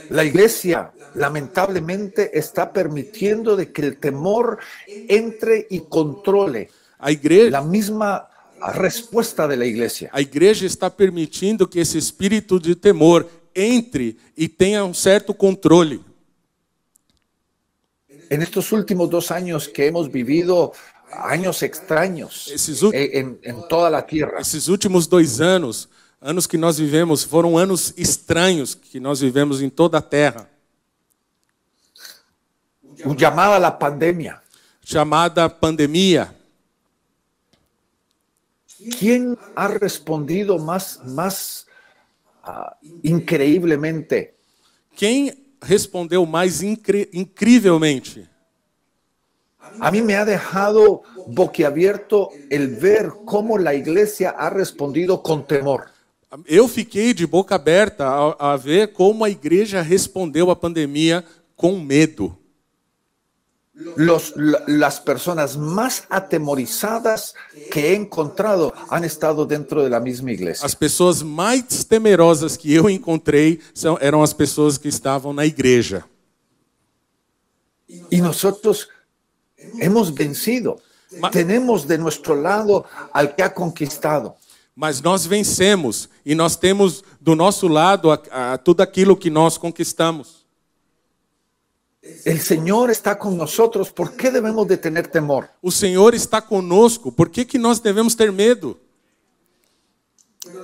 La 0.09 0.23
iglesia 0.23 0.91
lamentablemente 1.15 2.37
está 2.37 2.71
permitiendo 2.71 3.55
de 3.55 3.71
que 3.71 3.81
el 3.81 3.97
temor 3.97 4.59
entre 4.87 5.67
y 5.69 5.81
controle 5.81 6.69
A 6.99 7.11
igreja, 7.11 7.49
la 7.49 7.61
misma 7.61 8.29
respuesta 8.73 9.47
de 9.47 9.57
la 9.57 9.65
iglesia. 9.65 10.09
a 10.11 10.21
igreja 10.21 10.65
está 10.65 10.89
permitindo 10.89 11.69
que 11.69 11.81
esse 11.81 11.97
espírito 11.97 12.59
de 12.59 12.75
temor 12.75 13.27
entre 13.57 14.15
e 14.37 14.47
tenha 14.47 14.85
um 14.85 14.93
certo 14.93 15.33
controle. 15.33 15.99
En 18.29 18.41
estos 18.41 18.71
últimos 18.71 19.09
dos 19.09 19.31
años 19.31 19.67
que 19.67 19.87
hemos 19.87 20.11
vivido 20.11 20.73
años 21.11 21.63
extraños 21.63 22.47
ú- 22.83 22.91
en, 22.93 23.39
en 23.41 23.67
toda 23.67 23.89
la 23.89 24.05
tierra, 24.05 24.39
esses 24.39 24.67
últimos 24.67 25.07
dois 25.07 25.39
anos, 25.41 25.89
anos 26.21 26.45
que 26.45 26.57
nós 26.57 26.77
vivemos, 26.77 27.23
foram 27.23 27.57
anos 27.57 27.93
estranhos 27.97 28.75
que 28.75 28.99
nós 28.99 29.21
vivemos 29.21 29.61
em 29.61 29.69
toda 29.69 29.97
a 29.97 30.01
terra, 30.01 30.49
llamada 33.15 33.55
a 33.55 33.59
la 33.59 33.71
pandemia, 33.71 34.41
chamada 34.83 35.49
pandemia. 35.49 36.35
¿quién 38.99 39.37
ha 39.55 39.67
respondido 39.69 40.59
más 40.59 40.99
ah, 41.01 41.66
increíblemente? 43.03 44.33
Quem 44.95 45.33
respondeu 45.61 46.25
mais 46.25 46.61
incri 46.61 47.09
incrivelmente? 47.13 48.27
A 49.79 49.91
mí 49.91 50.01
me 50.01 50.15
ha 50.15 50.25
dejado 50.25 51.03
boquiabierto 51.27 52.29
el 52.49 52.67
ver 52.67 53.11
cómo 53.25 53.57
la 53.57 53.75
iglesia 53.75 54.29
ha 54.31 54.49
respondido 54.49 55.21
con 55.21 55.45
temor. 55.45 55.85
Eu 56.45 56.67
fiquei 56.67 57.13
de 57.13 57.25
boca 57.25 57.55
aberta 57.55 58.05
a, 58.05 58.53
a 58.53 58.57
ver 58.57 58.91
como 58.91 59.23
a 59.23 59.29
igreja 59.29 59.81
respondeu 59.81 60.51
à 60.51 60.55
pandemia 60.55 61.23
com 61.55 61.79
medo. 61.79 62.37
Los, 63.95 64.33
la- 64.35 64.63
las 64.67 64.99
personas 64.99 65.55
más 65.55 66.03
atemorizadas 66.09 67.35
que 67.71 67.91
he 67.91 67.95
encontrado 67.95 68.73
han 68.89 69.03
estado 69.03 69.45
dentro 69.45 69.83
de 69.83 69.89
la 69.89 69.99
misma 69.99 70.31
iglesia. 70.31 70.65
As 70.65 70.73
pessoas 70.73 71.21
mais 71.21 71.83
temerosas 71.83 72.57
que 72.57 72.73
eu 72.73 72.89
encontrei 72.89 73.59
são, 73.75 73.95
eram 74.01 74.23
as 74.23 74.33
pessoas 74.33 74.79
que 74.79 74.87
estavam 74.87 75.31
na 75.31 75.45
igreja. 75.45 76.03
Y 78.09 78.19
nosotros 78.21 78.89
hemos 79.79 80.09
vencido. 80.09 80.77
Ma- 81.19 81.29
Tenemos 81.29 81.85
de 81.85 81.97
nuestro 81.97 82.33
lado 82.35 82.83
al 83.13 83.33
que 83.35 83.41
ha 83.43 83.49
conquistado. 83.53 84.33
Mas 84.75 85.01
nós 85.01 85.25
vencemos 85.25 86.09
e 86.25 86.35
nós 86.35 86.55
temos 86.55 87.03
do 87.21 87.35
nosso 87.35 87.67
lado 87.67 88.11
a, 88.11 88.19
a, 88.53 88.57
tudo 88.57 88.81
aquilo 88.81 89.15
que 89.15 89.29
nós 89.29 89.57
conquistamos. 89.57 90.46
El 92.25 92.39
Señor 92.39 92.91
está 92.91 93.17
con 93.17 93.37
nosotros. 93.37 93.91
¿Por 93.91 94.15
qué 94.15 94.31
debemos 94.31 94.67
de 94.67 94.77
tener 94.77 95.07
temor? 95.07 95.49
O 95.61 95.71
Senhor 95.71 96.13
está 96.13 96.41
conosco. 96.41 97.11
Por 97.11 97.29
que, 97.29 97.45
que 97.45 97.57
nós 97.57 97.81
devemos 97.81 98.15
ter 98.15 98.31
medo? 98.31 98.79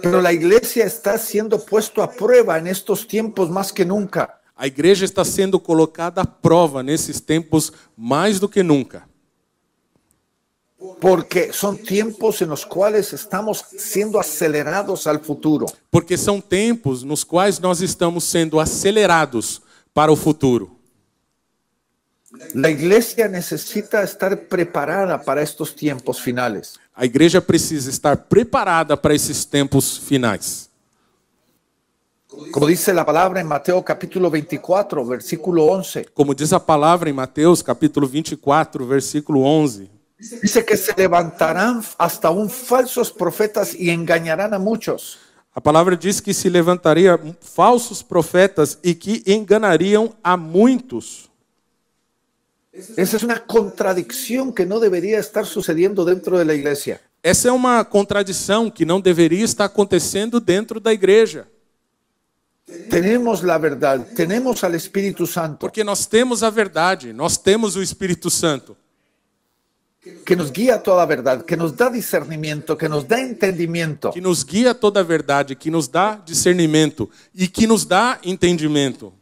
Pero 0.02 0.22
la 0.22 0.32
iglesia 0.32 0.86
está 0.86 1.18
siendo 1.18 1.60
puesto 1.60 2.02
a 2.02 2.10
prueba 2.10 2.58
en 2.58 2.68
estos 2.68 3.08
tiempos 3.08 3.50
más 3.50 3.72
que 3.72 3.86
nunca. 3.86 4.40
A 4.56 4.68
igreja 4.68 5.04
está 5.04 5.26
sendo 5.26 5.60
colocada 5.60 6.22
à 6.22 6.26
prova 6.26 6.84
nesses 6.84 7.20
tempos 7.20 7.74
mais 7.98 8.40
do 8.40 8.48
que 8.48 8.62
nunca. 8.62 9.08
Porque 11.00 11.52
son 11.52 11.78
tiempos 11.78 12.42
en 12.42 12.50
los 12.50 12.66
cuales 12.66 13.14
estamos 13.14 13.66
siendo 13.78 14.20
acelerados 14.20 15.08
al 15.08 15.20
futuro. 15.20 15.66
Porque 15.90 16.18
são 16.18 16.40
tempos 16.40 17.04
nos 17.04 17.24
quais 17.24 17.60
nós 17.60 17.82
estamos 17.82 18.26
sendo 18.26 18.60
acelerados 18.60 19.62
para 19.94 20.12
o 20.12 20.16
futuro. 20.16 20.83
La 22.54 22.70
iglesia 22.70 23.28
necesita 23.28 24.02
estar 24.02 24.48
preparada 24.48 25.22
para 25.22 25.42
estos 25.42 25.76
tiempos 25.76 26.20
finales. 26.20 26.80
A 26.96 27.06
igreja 27.06 27.40
precisa 27.40 27.90
estar 27.90 28.28
preparada 28.28 29.00
para 29.00 29.14
esses 29.14 29.48
tempos 29.48 30.00
finais. 30.00 30.70
Como 32.52 32.66
dice 32.66 32.92
la 32.92 33.06
palabra 33.06 33.40
en 33.40 33.48
Mateo 33.48 33.84
capítulo 33.84 34.32
24, 34.32 35.06
versículo 35.06 35.66
11. 35.66 36.06
Como 36.14 36.34
diz 36.34 36.52
a 36.52 36.60
palavra 36.60 37.10
em 37.10 37.14
Mateus, 37.14 37.62
capítulo 37.62 38.08
24, 38.08 38.88
versículo 38.88 39.42
11. 39.42 39.88
Dice 40.42 40.66
que 40.66 40.76
se 40.76 40.94
levantarán 40.98 41.84
hasta 41.98 42.32
un 42.32 42.50
falsos 42.50 43.12
profetas 43.12 43.76
y 43.76 43.92
engañarán 43.92 44.54
a 44.54 44.60
muchos. 44.60 45.20
A 45.54 45.62
palavra 45.62 45.96
diz 45.96 46.20
que 46.20 46.34
se 46.34 46.50
levantaria 46.50 47.20
falsos 47.40 48.02
profetas 48.02 48.80
e 48.82 48.96
que 48.96 49.22
enganariam 49.28 50.10
a 50.24 50.36
muitos. 50.36 51.30
Esa 52.74 53.18
es 53.18 53.24
una 53.24 53.40
contradicción 53.40 54.52
que 54.52 54.66
no 54.66 54.80
debería 54.80 55.20
estar 55.20 55.46
sucediendo 55.46 56.04
dentro 56.04 56.40
de 56.40 56.46
la 56.46 56.56
iglesia. 56.56 57.00
Essa 57.22 57.50
é 57.50 57.52
uma 57.52 57.86
contradição 57.86 58.70
que 58.70 58.84
não 58.84 59.00
deveria 59.00 59.46
estar 59.46 59.66
acontecendo 59.66 60.40
dentro 60.40 60.80
da 60.80 60.92
igreja. 60.92 61.48
Tenemos 62.90 63.44
la 63.44 63.58
verdad, 63.58 64.02
tenemos 64.16 64.64
al 64.64 64.74
Espíritu 64.74 65.28
Santo 65.28 65.60
Porque 65.60 65.84
nós 65.84 66.06
temos 66.08 66.44
a 66.44 66.50
verdade, 66.50 67.14
nós 67.14 67.38
temos 67.38 67.76
o 67.76 67.82
Espírito 67.84 68.30
Santo, 68.30 68.76
que 70.26 70.36
nos 70.36 70.52
guía 70.52 70.76
a 70.76 70.80
toda 70.80 71.06
verdad, 71.06 71.44
que 71.44 71.56
nos 71.56 71.74
da 71.74 71.90
discernimiento, 71.90 72.76
que 72.76 72.90
nos 72.90 73.08
da 73.08 73.22
entendimiento. 73.22 74.12
que 74.12 74.22
nos 74.22 74.44
guia 74.44 74.72
a 74.72 74.74
toda 74.74 75.00
a 75.00 75.04
verdade, 75.04 75.56
que 75.56 75.70
nos 75.70 75.88
dá 75.88 76.16
discernimento 76.26 77.10
e 77.34 77.48
que 77.48 77.68
nos 77.68 77.86
dá 77.86 78.20
entendimento. 78.24 79.14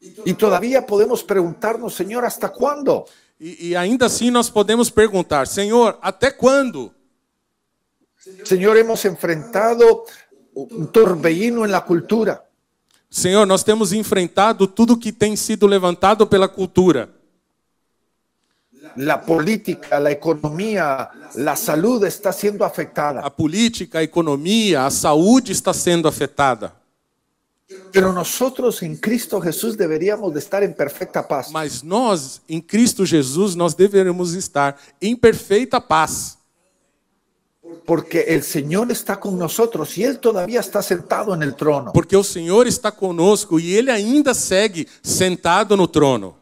Y 0.00 0.34
todavía 0.34 0.84
podemos 0.84 1.22
preguntarnos, 1.24 1.94
Señor, 1.94 2.24
¿hasta 2.24 2.50
cuándo? 2.50 3.06
E, 3.40 3.68
e 3.68 3.76
ainda 3.76 4.06
assim 4.06 4.30
nós 4.30 4.48
podemos 4.50 4.90
perguntar: 4.90 5.46
Senhor, 5.46 5.98
até 6.00 6.30
quando? 6.30 6.92
Señor, 8.44 8.76
hemos 8.76 9.04
enfrentado 9.04 10.04
un 10.54 10.90
torbellino 10.90 11.64
en 11.64 11.70
la 11.70 11.84
cultura. 11.84 12.42
Senhor, 13.08 13.46
nós 13.46 13.62
temos 13.62 13.92
enfrentado 13.92 14.66
tudo 14.66 14.98
que 14.98 15.12
tem 15.12 15.36
sido 15.36 15.68
levantado 15.68 16.28
pela 16.28 16.48
cultura. 16.48 17.08
La 18.96 19.20
política, 19.20 20.00
la 20.00 20.10
economía, 20.10 21.10
la 21.34 21.54
salud 21.54 22.04
está 22.04 22.32
siendo 22.32 22.64
afectada. 22.64 23.20
A 23.20 23.30
política, 23.30 23.98
a 23.98 24.02
economia, 24.02 24.86
a 24.86 24.90
saúde 24.90 25.52
está 25.52 25.72
sendo 25.74 26.08
afetada. 26.08 26.74
Pero 27.90 28.12
nosotros 28.12 28.82
en 28.82 28.96
Cristo 28.96 29.40
Jesús 29.40 29.76
deberíamos 29.76 30.32
de 30.32 30.38
estar 30.38 30.62
en 30.62 30.72
perfecta 30.72 31.26
paz. 31.26 31.50
Mas 31.50 31.82
nós, 31.82 32.40
em 32.48 32.60
Cristo 32.60 33.04
Jesus, 33.04 33.56
nós 33.56 33.74
deveremos 33.74 34.34
estar 34.34 34.76
em 35.00 35.16
perfeita 35.16 35.80
paz. 35.80 36.38
Porque 37.84 38.20
el 38.28 38.44
Señor 38.44 38.90
está 38.92 39.18
con 39.18 39.36
nosotros 39.36 39.98
y 39.98 40.04
Él 40.04 40.18
todavía 40.20 40.60
está 40.60 40.80
sentado 40.82 41.34
en 41.34 41.42
el 41.42 41.54
trono. 41.54 41.92
Porque 41.92 42.16
o 42.16 42.22
Senhor 42.22 42.66
está 42.68 42.92
conosco 42.92 43.58
e 43.58 43.74
Ele 43.74 43.90
ainda 43.90 44.34
segue 44.34 44.86
sentado 45.02 45.76
no 45.76 45.88
trono. 45.88 46.36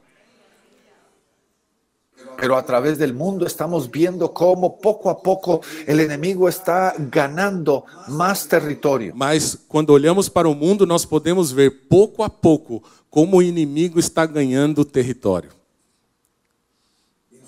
Pero 2.45 2.59
a 2.59 2.63
través 2.63 2.99
del 2.99 3.15
mundo 3.15 3.47
estamos 3.47 3.91
viendo 3.91 4.35
cómo 4.35 4.79
poco 4.79 5.09
a 5.09 5.23
poco 5.23 5.63
el 5.87 5.99
enemigo 5.99 6.47
está 6.47 6.95
ganando 6.99 7.87
más 8.07 8.47
territorio. 8.47 9.15
Mas 9.17 9.59
quando 9.67 9.95
olhamos 9.95 10.29
para 10.29 10.47
o 10.47 10.55
mundo, 10.55 10.85
nós 10.85 11.07
podemos 11.07 11.51
ver 11.53 11.89
pouco 11.89 12.23
a 12.23 12.29
pouco 12.29 12.83
como 13.09 13.39
o 13.39 13.43
inimigo 13.43 13.99
está 13.99 14.27
ganhando 14.27 14.85
território. 14.85 15.64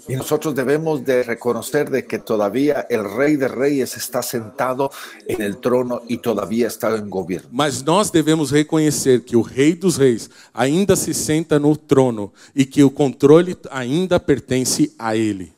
Y 0.08 0.14
nosotros 0.14 0.54
debemos 0.54 1.04
de 1.04 1.24
reconocer 1.24 1.90
de 1.90 2.06
que 2.06 2.20
todavía 2.20 2.86
el 2.88 3.02
rey 3.16 3.34
de 3.36 3.48
reyes 3.48 3.96
está 3.96 4.22
sentado 4.22 4.90
en 5.26 5.42
el 5.42 5.56
trono 5.56 6.02
y 6.08 6.18
todavía 6.18 6.68
está 6.68 6.94
en 6.96 7.10
gobierno. 7.10 7.48
Mas 7.50 7.82
nós 7.84 8.12
devemos 8.12 8.52
reconhecer 8.52 9.24
que 9.24 9.34
o 9.36 9.42
Rei 9.42 9.74
dos 9.74 9.96
Reis 9.96 10.30
ainda 10.54 10.94
se 10.94 11.12
senta 11.12 11.58
no 11.58 11.76
trono 11.76 12.32
e 12.54 12.64
que 12.64 12.84
o 12.84 12.90
controle 12.90 13.56
ainda 13.70 14.20
pertence 14.20 14.92
a 14.96 15.16
ele. 15.16 15.52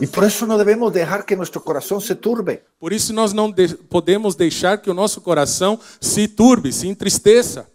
Y 0.00 0.06
por 0.06 0.24
eso 0.24 0.46
no 0.46 0.58
debemos 0.58 0.92
dejar 0.92 1.24
que 1.24 1.34
nuestro 1.36 1.62
corazón 1.64 2.00
se 2.02 2.14
turbe. 2.14 2.62
Por 2.78 2.92
isso 2.92 3.12
nós 3.14 3.32
não 3.32 3.50
de- 3.50 3.74
podemos 3.88 4.34
deixar 4.36 4.76
que 4.82 4.90
o 4.90 4.94
nosso 4.94 5.20
coração 5.22 5.80
se 6.00 6.28
turbe, 6.28 6.70
se 6.72 6.86
entristeça. 6.86 7.66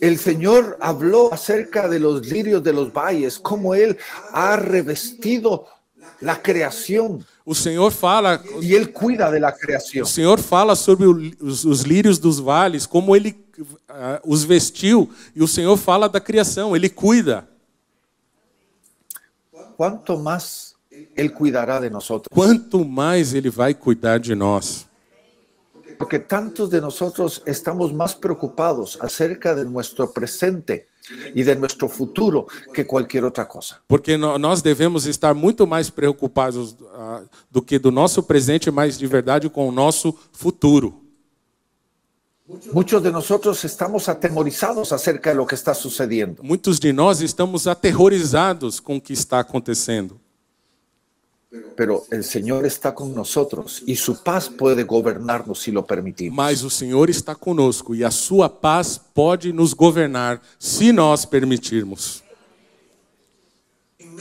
El 0.00 0.18
Señor 0.18 0.76
habló 0.80 1.32
acerca 1.32 1.88
de 1.88 1.98
los 1.98 2.26
lirios 2.26 2.62
de 2.62 2.72
los 2.72 2.92
valles, 2.92 3.38
cómo 3.38 3.74
Él 3.74 3.96
ha 4.32 4.56
revestido 4.56 5.66
la 6.20 6.40
creación 6.40 7.24
O 7.46 7.54
Senhor 7.54 7.92
fala, 7.92 8.42
y 8.62 8.74
Él 8.74 8.90
cuida 8.90 9.30
de 9.30 9.38
la 9.38 9.52
creación. 9.52 10.04
o 10.04 10.06
Senhor 10.06 10.40
fala 10.40 10.74
sobre 10.74 11.06
os, 11.06 11.64
os 11.64 11.86
lírios 11.86 12.18
dos 12.18 12.40
vales, 12.40 12.86
como 12.86 13.14
ele 13.14 13.36
ah, 13.86 14.18
os 14.24 14.44
vestiu, 14.44 15.10
e 15.36 15.42
o 15.42 15.48
Senhor 15.48 15.76
fala 15.76 16.08
da 16.08 16.20
criação, 16.20 16.74
ele 16.74 16.88
cuida. 16.88 17.46
¿Cuánto 19.76 20.16
más 20.16 20.74
Él 21.14 21.30
cuidará 21.34 21.80
de 21.80 21.90
nosotros? 21.90 22.28
Quanto 22.32 22.82
mais 22.82 23.34
ele 23.34 23.50
vai 23.50 23.74
cuidar 23.74 24.18
de 24.18 24.34
nós. 24.34 24.86
Porque 25.98 26.18
tantos 26.18 26.70
de 26.70 26.80
nosotros 26.80 27.42
estamos 27.46 27.92
más 27.92 28.14
preocupados 28.14 28.98
acerca 29.00 29.54
de 29.54 29.64
nuestro 29.64 30.12
presente 30.12 30.86
y 31.34 31.42
de 31.42 31.54
nuestro 31.54 31.88
futuro 31.88 32.46
que 32.72 32.84
cualquier 32.86 33.24
otra 33.24 33.46
cosa. 33.46 33.80
Porque 33.86 34.16
nó- 34.16 34.38
nós 34.38 34.62
devemos 34.62 35.06
estar 35.06 35.34
muito 35.34 35.66
mais 35.66 35.90
preocupados 35.90 36.76
ah, 36.94 37.22
do 37.50 37.60
que 37.62 37.78
do 37.78 37.90
nosso 37.92 38.22
presente, 38.22 38.70
mas 38.70 38.96
de 38.98 39.06
verdade 39.06 39.48
com 39.50 39.68
o 39.68 39.72
nosso 39.72 40.14
futuro. 40.32 41.02
Muchos 42.72 43.02
de 43.02 43.10
nosotros 43.10 43.64
estamos 43.64 44.06
atemorizados 44.08 44.92
acerca 44.92 45.30
de 45.30 45.36
lo 45.36 45.46
que 45.46 45.54
está 45.54 45.72
sucediendo. 45.72 46.42
Muitos 46.42 46.78
de 46.78 46.92
nós 46.92 47.22
estamos 47.22 47.66
aterrorizados 47.66 48.80
com 48.80 48.96
o 48.96 49.00
que 49.00 49.14
está 49.14 49.38
acontecendo. 49.38 50.20
Pero 51.76 52.04
el 52.10 52.22
Señor 52.24 52.64
está 52.66 52.94
con 52.94 53.14
nosotros 53.14 53.82
y 53.86 53.96
su 53.96 54.22
paz 54.22 54.48
puede 54.48 54.84
gobernarnos 54.84 55.60
si 55.60 55.70
lo 55.72 55.84
permitimos. 55.84 56.36
Mas 56.36 56.62
o 56.62 56.70
Senhor 56.70 57.10
está 57.10 57.34
conosco 57.34 57.94
e 57.94 58.04
a 58.04 58.10
sua 58.10 58.48
paz 58.48 58.98
pode 59.12 59.52
nos 59.52 59.72
governar 59.74 60.40
se 60.58 60.92
nós 60.92 61.24
permitirmos. 61.24 62.22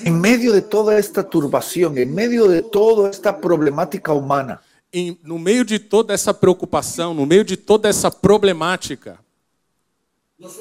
En 0.06 0.20
medio 0.20 0.52
de 0.52 0.62
toda 0.62 0.98
esta 0.98 1.24
turbación, 1.24 1.98
en 1.98 2.14
medio 2.14 2.48
de 2.48 2.62
toda 2.62 3.10
esta 3.10 3.32
problemática 3.40 4.12
humana, 4.14 4.60
Em- 4.92 5.18
no 5.24 5.40
meio 5.40 5.66
de 5.66 5.80
toda 5.80 6.14
essa 6.14 6.32
preocupação, 6.34 7.14
no 7.16 7.26
meio 7.26 7.44
de 7.44 7.58
toda 7.58 7.90
essa 7.90 8.12
problemática, 8.12 9.18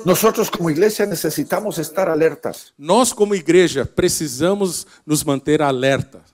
nosotros 0.04 0.48
como 0.48 0.70
iglesia 0.70 1.04
necesitamos 1.06 1.76
estar 1.78 2.08
alertas. 2.08 2.72
nós 2.78 3.12
como 3.12 3.34
igreja 3.34 3.84
precisamos 3.84 4.86
nos 5.04 5.24
manter 5.24 5.60
alertas. 5.60 6.31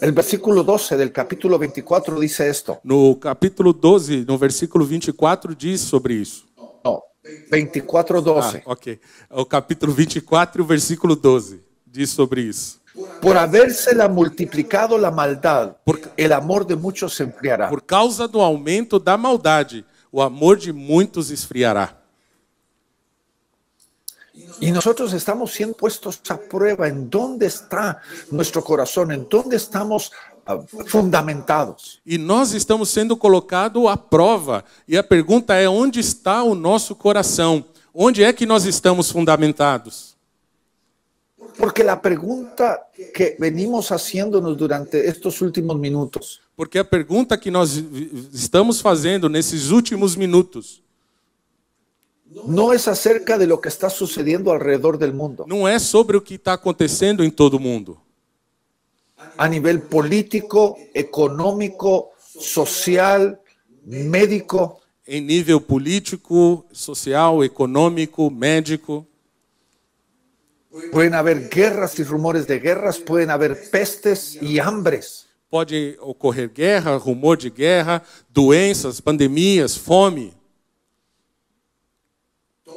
El 0.00 0.12
versículo 0.12 0.62
12 0.62 0.96
del 0.96 1.12
capítulo 1.12 1.58
24 1.58 2.18
dice 2.20 2.48
esto. 2.48 2.80
No 2.82 3.18
capítulo 3.20 3.72
12, 3.72 4.24
no 4.26 4.38
versículo 4.38 4.86
24, 4.86 5.54
diz 5.54 5.80
sobre 5.82 6.14
isso. 6.14 6.44
No, 6.84 7.02
24, 7.50 8.18
Ah, 8.18 8.22
12. 8.22 8.62
ok. 8.64 9.00
O 9.30 9.44
capítulo 9.44 9.92
24, 9.92 10.62
o 10.62 10.66
versículo 10.66 11.14
12, 11.14 11.60
diz 11.84 12.10
sobre 12.10 12.42
isso. 12.42 12.80
Por 13.20 13.36
habérsela 13.36 14.08
multiplicado 14.08 14.96
la 14.96 15.10
maldad, 15.10 15.76
el 16.16 16.32
amor 16.32 16.66
de 16.66 16.74
muchos 16.76 17.12
se 17.14 17.24
enfriará. 17.24 17.68
Por 17.68 17.82
causa 17.84 18.26
do 18.26 18.40
aumento 18.40 18.98
da 18.98 19.18
maldade, 19.18 19.84
o 20.10 20.22
amor 20.22 20.58
de 20.58 20.72
muitos 20.72 21.30
esfriará. 21.30 22.02
Y 24.60 24.70
nosotros 24.70 25.12
estamos 25.12 25.52
siendo 25.52 25.74
puestos 25.74 26.20
a 26.28 26.38
prueba 26.38 26.88
en 26.88 27.10
dónde 27.10 27.46
está 27.46 28.00
nuestro 28.30 28.62
corazón, 28.62 29.12
en 29.12 29.26
dónde 29.28 29.56
estamos 29.56 30.10
ah, 30.46 30.60
fundamentados. 30.86 32.00
E 32.06 32.16
nós 32.18 32.54
estamos 32.54 32.88
sendo 32.90 33.16
colocados 33.16 33.86
à 33.86 33.96
prova. 33.96 34.64
E 34.88 34.96
a 34.96 35.02
pergunta 35.02 35.54
é: 35.54 35.68
onde 35.68 36.00
está 36.00 36.42
o 36.42 36.54
nosso 36.54 36.94
coração? 36.94 37.64
Onde 37.92 38.22
é 38.22 38.32
que 38.32 38.46
nós 38.46 38.64
estamos 38.64 39.10
fundamentados? 39.10 40.16
Porque 41.58 41.82
la 41.82 41.96
pregunta 41.96 42.78
que 43.14 43.36
venimos 43.38 43.90
haciéndonos 43.90 44.56
durante 44.56 44.98
estos 44.98 45.40
últimos 45.40 45.76
minutos 45.78 46.40
Porque 46.56 46.78
a 46.78 46.84
pergunta 46.84 47.36
que 47.36 47.50
nós 47.50 47.76
estamos 48.32 48.80
fazendo 48.80 49.28
nesses 49.28 49.70
últimos 49.70 50.16
minutos 50.16 50.82
no 52.44 52.72
es 52.72 52.86
acerca 52.88 53.38
de 53.38 53.46
lo 53.46 53.60
que 53.60 53.68
está 53.68 53.88
sucediendo 53.88 54.50
alrededor 54.50 54.98
del 54.98 55.12
mundo, 55.12 55.44
não 55.48 55.66
é 55.66 55.78
sobre 55.78 56.16
o 56.16 56.20
que 56.20 56.34
está 56.34 56.52
acontecendo 56.52 57.24
em 57.24 57.30
todo 57.30 57.54
o 57.54 57.60
mundo. 57.60 57.98
a 59.38 59.48
nivel 59.48 59.80
político, 59.80 60.78
económico, 60.94 62.10
social, 62.18 63.38
médico. 63.84 64.80
Em 65.06 65.20
nível 65.20 65.60
político, 65.60 66.64
social, 66.72 67.44
econômico, 67.44 68.30
médico. 68.30 69.06
Pueden 70.92 71.14
haber 71.14 71.48
guerras 71.48 71.98
y 71.98 72.04
rumores 72.04 72.46
de 72.46 72.58
guerras, 72.58 72.98
pueden 72.98 73.30
haber 73.30 73.70
pestes 73.70 74.38
y 74.42 74.58
hambres. 74.58 75.26
Pode 75.48 75.96
ocorrer 76.00 76.52
guerra, 76.52 76.98
rumor 76.98 77.38
de 77.38 77.48
guerra, 77.50 78.02
doenças, 78.28 79.00
pandemias, 79.00 79.78
fome. 79.78 80.35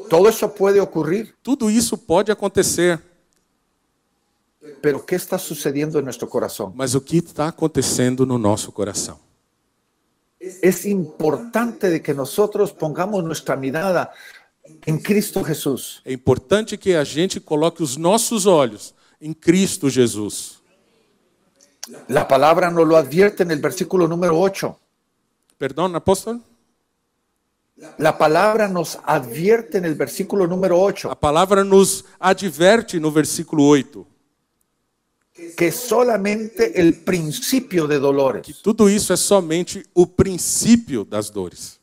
Todo 0.09 0.27
eso 0.27 0.53
puede 0.53 0.79
ocurrir, 0.79 1.35
Tudo 1.43 1.69
isso 1.69 1.97
pode 1.97 2.31
acontecer. 2.31 2.99
pero 4.81 5.05
¿qué 5.05 5.15
está 5.15 5.37
sucediendo 5.37 5.99
en 5.99 6.05
nuestro 6.05 6.27
corazón? 6.27 6.73
Mas 6.75 6.95
o 6.95 7.01
que 7.01 7.17
está 7.17 7.47
acontecendo 7.47 8.25
no 8.25 8.37
nosso 8.37 8.71
coração? 8.71 9.17
Es 10.39 10.85
importante 10.85 11.89
de 11.89 12.01
que 12.01 12.13
nosotros 12.13 12.71
pongamos 12.71 13.23
nuestra 13.23 13.57
mirada 13.57 14.11
en 14.85 14.97
Cristo 14.97 15.43
Jesús. 15.43 16.01
É 16.05 16.13
importante 16.13 16.77
que 16.77 16.95
a 16.95 17.03
gente 17.03 17.41
coloque 17.41 17.83
os 17.83 17.97
nossos 17.97 18.45
olhos 18.45 18.93
em 19.19 19.33
Cristo 19.33 19.89
Jesus. 19.89 20.59
La 22.07 22.27
palabra 22.27 22.69
nos 22.69 22.87
lo 22.87 22.95
advierte 22.95 23.43
el 23.43 23.59
versículo 23.59 24.07
número 24.07 24.37
8. 24.37 24.75
Perdão, 25.57 25.93
apóstolo? 25.93 26.41
La 27.97 28.17
palabra 28.17 28.67
nos 28.67 28.99
advierte 29.03 29.77
en 29.77 29.85
el 29.85 29.95
versículo 29.95 30.45
número 30.47 30.79
8 30.79 31.11
A 31.11 31.19
palavra 31.19 31.63
nos 31.63 32.03
adverte 32.19 32.99
no 32.99 33.11
versículo 33.11 33.67
8 33.67 34.05
que 35.55 35.71
solamente 35.71 36.79
el 36.79 36.95
principio 36.95 37.87
de 37.87 37.99
dolores. 37.99 38.45
que 38.45 38.53
tudo 38.53 38.89
isso 38.89 39.13
é 39.13 39.17
somente 39.17 39.85
o 39.93 40.05
princípio 40.05 41.05
das 41.05 41.29
dores. 41.29 41.79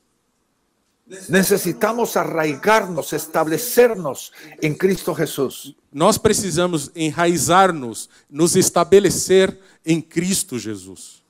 Necesitamos 1.28 2.16
arraigarnos, 2.16 3.12
establecernos 3.12 4.32
en 4.60 4.74
Cristo 4.74 5.14
Jesús. 5.14 5.76
Nós 5.92 6.18
precisamos 6.18 6.90
enraizar-nos, 6.96 8.10
nos 8.28 8.56
estabelecer 8.56 9.56
em 9.84 10.02
Cristo 10.02 10.58
Jesus. 10.58 11.22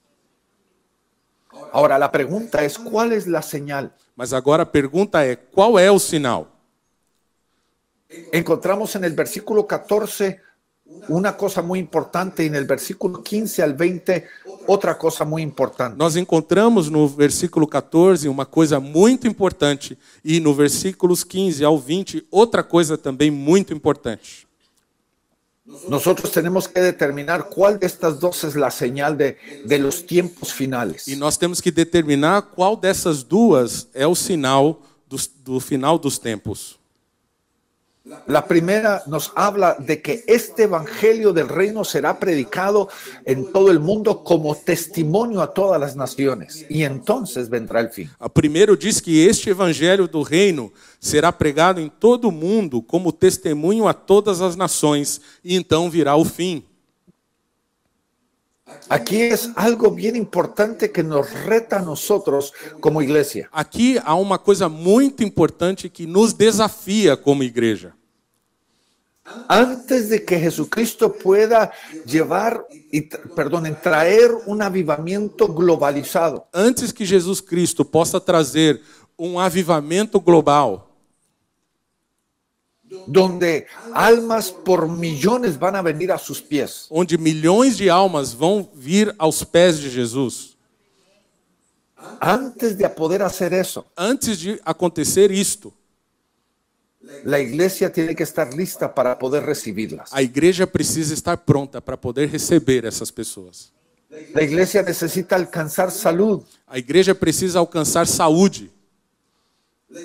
Ahora 1.72 1.98
la 1.98 2.10
pregunta 2.10 2.64
es, 2.64 2.78
¿cuál 2.78 3.12
es 3.12 3.26
la 3.26 3.42
señal? 3.42 3.94
Mas 4.16 4.32
agora 4.32 4.62
a 4.62 4.66
pergunta 4.66 5.22
é: 5.22 5.36
qual 5.36 5.78
é 5.78 5.90
o 5.90 5.98
sinal? 5.98 6.50
Encontramos 8.32 8.94
en 8.96 9.04
el 9.04 9.12
versículo 9.12 9.66
14 9.66 10.40
una 11.08 11.36
cosa 11.36 11.62
muy 11.62 11.80
importante 11.80 12.44
y 12.44 12.46
en 12.46 12.54
el 12.54 12.64
versículo 12.64 13.22
15 13.22 13.62
al 13.62 13.74
20 13.74 14.24
otra 14.66 14.96
cosa 14.96 15.24
muy 15.24 15.42
importante. 15.42 15.98
Nós 15.98 16.16
encontramos 16.16 16.88
no 16.88 17.06
versículo 17.08 17.66
14 17.66 18.28
uma 18.28 18.46
coisa 18.46 18.80
muito 18.80 19.26
importante 19.26 19.98
e 20.24 20.40
no 20.40 20.54
versículos 20.54 21.22
15 21.22 21.64
ao 21.64 21.78
20 21.78 22.26
outra 22.30 22.62
coisa 22.62 22.96
também 22.96 23.30
muito 23.30 23.74
importante. 23.74 24.45
Nosotros 25.88 26.30
tenemos 26.30 26.68
que 26.68 26.80
determinar 26.80 27.48
cuál 27.48 27.78
de 27.78 27.86
estas 27.86 28.20
dos 28.20 28.44
es 28.44 28.54
la 28.54 28.70
señal 28.70 29.16
de, 29.18 29.36
de 29.64 29.78
los 29.78 30.06
tiempos 30.06 30.52
finales. 30.52 31.08
E 31.08 31.16
nós 31.16 31.36
temos 31.36 31.60
que 31.60 31.72
determinar 31.72 32.50
qual 32.54 32.76
dessas 32.76 33.24
duas 33.24 33.88
é 33.92 34.06
o 34.06 34.14
sinal 34.14 34.80
dos- 35.08 35.28
do 35.44 35.58
final 35.58 35.98
dos 35.98 36.18
tempos. 36.18 36.78
La 38.26 38.46
primera 38.46 39.02
nos 39.06 39.32
habla 39.34 39.74
de 39.80 40.00
que 40.00 40.22
este 40.28 40.64
evangelio 40.64 41.32
del 41.32 41.48
reino 41.48 41.84
será 41.84 42.20
predicado 42.20 42.88
en 43.24 43.50
todo 43.50 43.70
el 43.70 43.80
mundo 43.80 44.22
como 44.22 44.54
testimonio 44.54 45.42
a 45.42 45.52
todas 45.52 45.80
las 45.80 45.96
naciones 45.96 46.64
y 46.68 46.84
entonces 46.84 47.48
vendrá 47.48 47.80
el 47.80 47.90
fin. 47.90 48.08
A 48.20 48.28
primeiro 48.28 48.76
diz 48.76 49.00
que 49.00 49.26
este 49.26 49.50
evangelho 49.50 50.06
do 50.06 50.22
reino 50.22 50.72
será 51.00 51.32
pregado 51.32 51.80
em 51.80 51.88
todo 51.88 52.28
o 52.28 52.32
mundo 52.32 52.80
como 52.80 53.12
testemunho 53.12 53.88
a 53.88 53.94
todas 53.94 54.40
as 54.40 54.54
nações, 54.54 55.20
e 55.42 55.56
então 55.56 55.90
virá 55.90 56.14
o 56.14 56.24
fim. 56.24 56.64
Aquí 58.88 59.22
es 59.22 59.50
algo 59.56 59.90
bien 59.90 60.16
importante 60.16 60.90
que 60.90 61.02
nos 61.02 61.32
reta 61.44 61.78
a 61.78 61.82
nosotros 61.82 62.52
como 62.80 63.02
iglesia. 63.02 63.48
Aqui 63.52 63.98
há 64.04 64.14
uma 64.14 64.38
coisa 64.38 64.68
muito 64.68 65.22
importante 65.22 65.88
que 65.88 66.06
nos 66.06 66.32
desafia 66.32 67.16
como 67.16 67.42
igreja. 67.42 67.94
Antes 69.48 70.08
de 70.08 70.24
que 70.24 70.38
Jesucristo 70.38 71.12
pueda 71.12 71.72
llevar 72.04 72.64
y, 72.92 73.02
perdón, 73.34 73.76
traer 73.82 74.30
un 74.46 74.62
avivamiento 74.62 75.48
globalizado, 75.48 76.46
Antes 76.52 76.92
que 76.92 77.04
Jesus 77.04 77.42
Cristo 77.42 77.84
possa 77.84 78.20
trazer 78.20 78.80
um 79.18 79.38
avivamento 79.40 80.20
global, 80.20 80.85
donde 83.06 83.66
almas 83.92 84.50
por 84.50 84.88
millones 84.88 85.58
van 85.58 85.76
a 85.76 85.82
venir 85.82 86.12
a 86.12 86.18
sus 86.18 86.40
pies, 86.40 86.86
onde 86.90 87.18
milhões 87.18 87.76
de 87.76 87.90
almas 87.90 88.32
vão 88.32 88.68
vir 88.74 89.14
aos 89.18 89.42
pés 89.42 89.78
de 89.78 89.90
Jesus, 89.90 90.56
antes 92.20 92.76
de 92.76 92.88
poder 92.88 93.22
hacer 93.22 93.52
eso, 93.52 93.84
antes 93.96 94.38
de 94.38 94.60
acontecer 94.64 95.30
isto, 95.30 95.72
la 97.24 97.38
iglesia 97.40 97.90
tiene 97.90 98.14
que 98.14 98.22
estar 98.22 98.52
lista 98.52 98.92
para 98.92 99.16
poder 99.18 99.44
recibirlas. 99.44 100.12
a 100.12 100.22
igreja 100.22 100.66
precisa 100.66 101.14
estar 101.14 101.36
pronta 101.36 101.80
para 101.80 101.96
poder 101.96 102.30
receber 102.30 102.84
essas 102.84 103.10
pessoas. 103.10 103.72
La 104.32 104.42
iglesia 104.42 104.82
necesita 104.82 105.36
alcanzar 105.36 105.90
salud. 105.90 106.42
A 106.66 106.78
igreja 106.78 107.14
precisa 107.14 107.58
alcançar 107.58 108.06
saúde. 108.06 108.70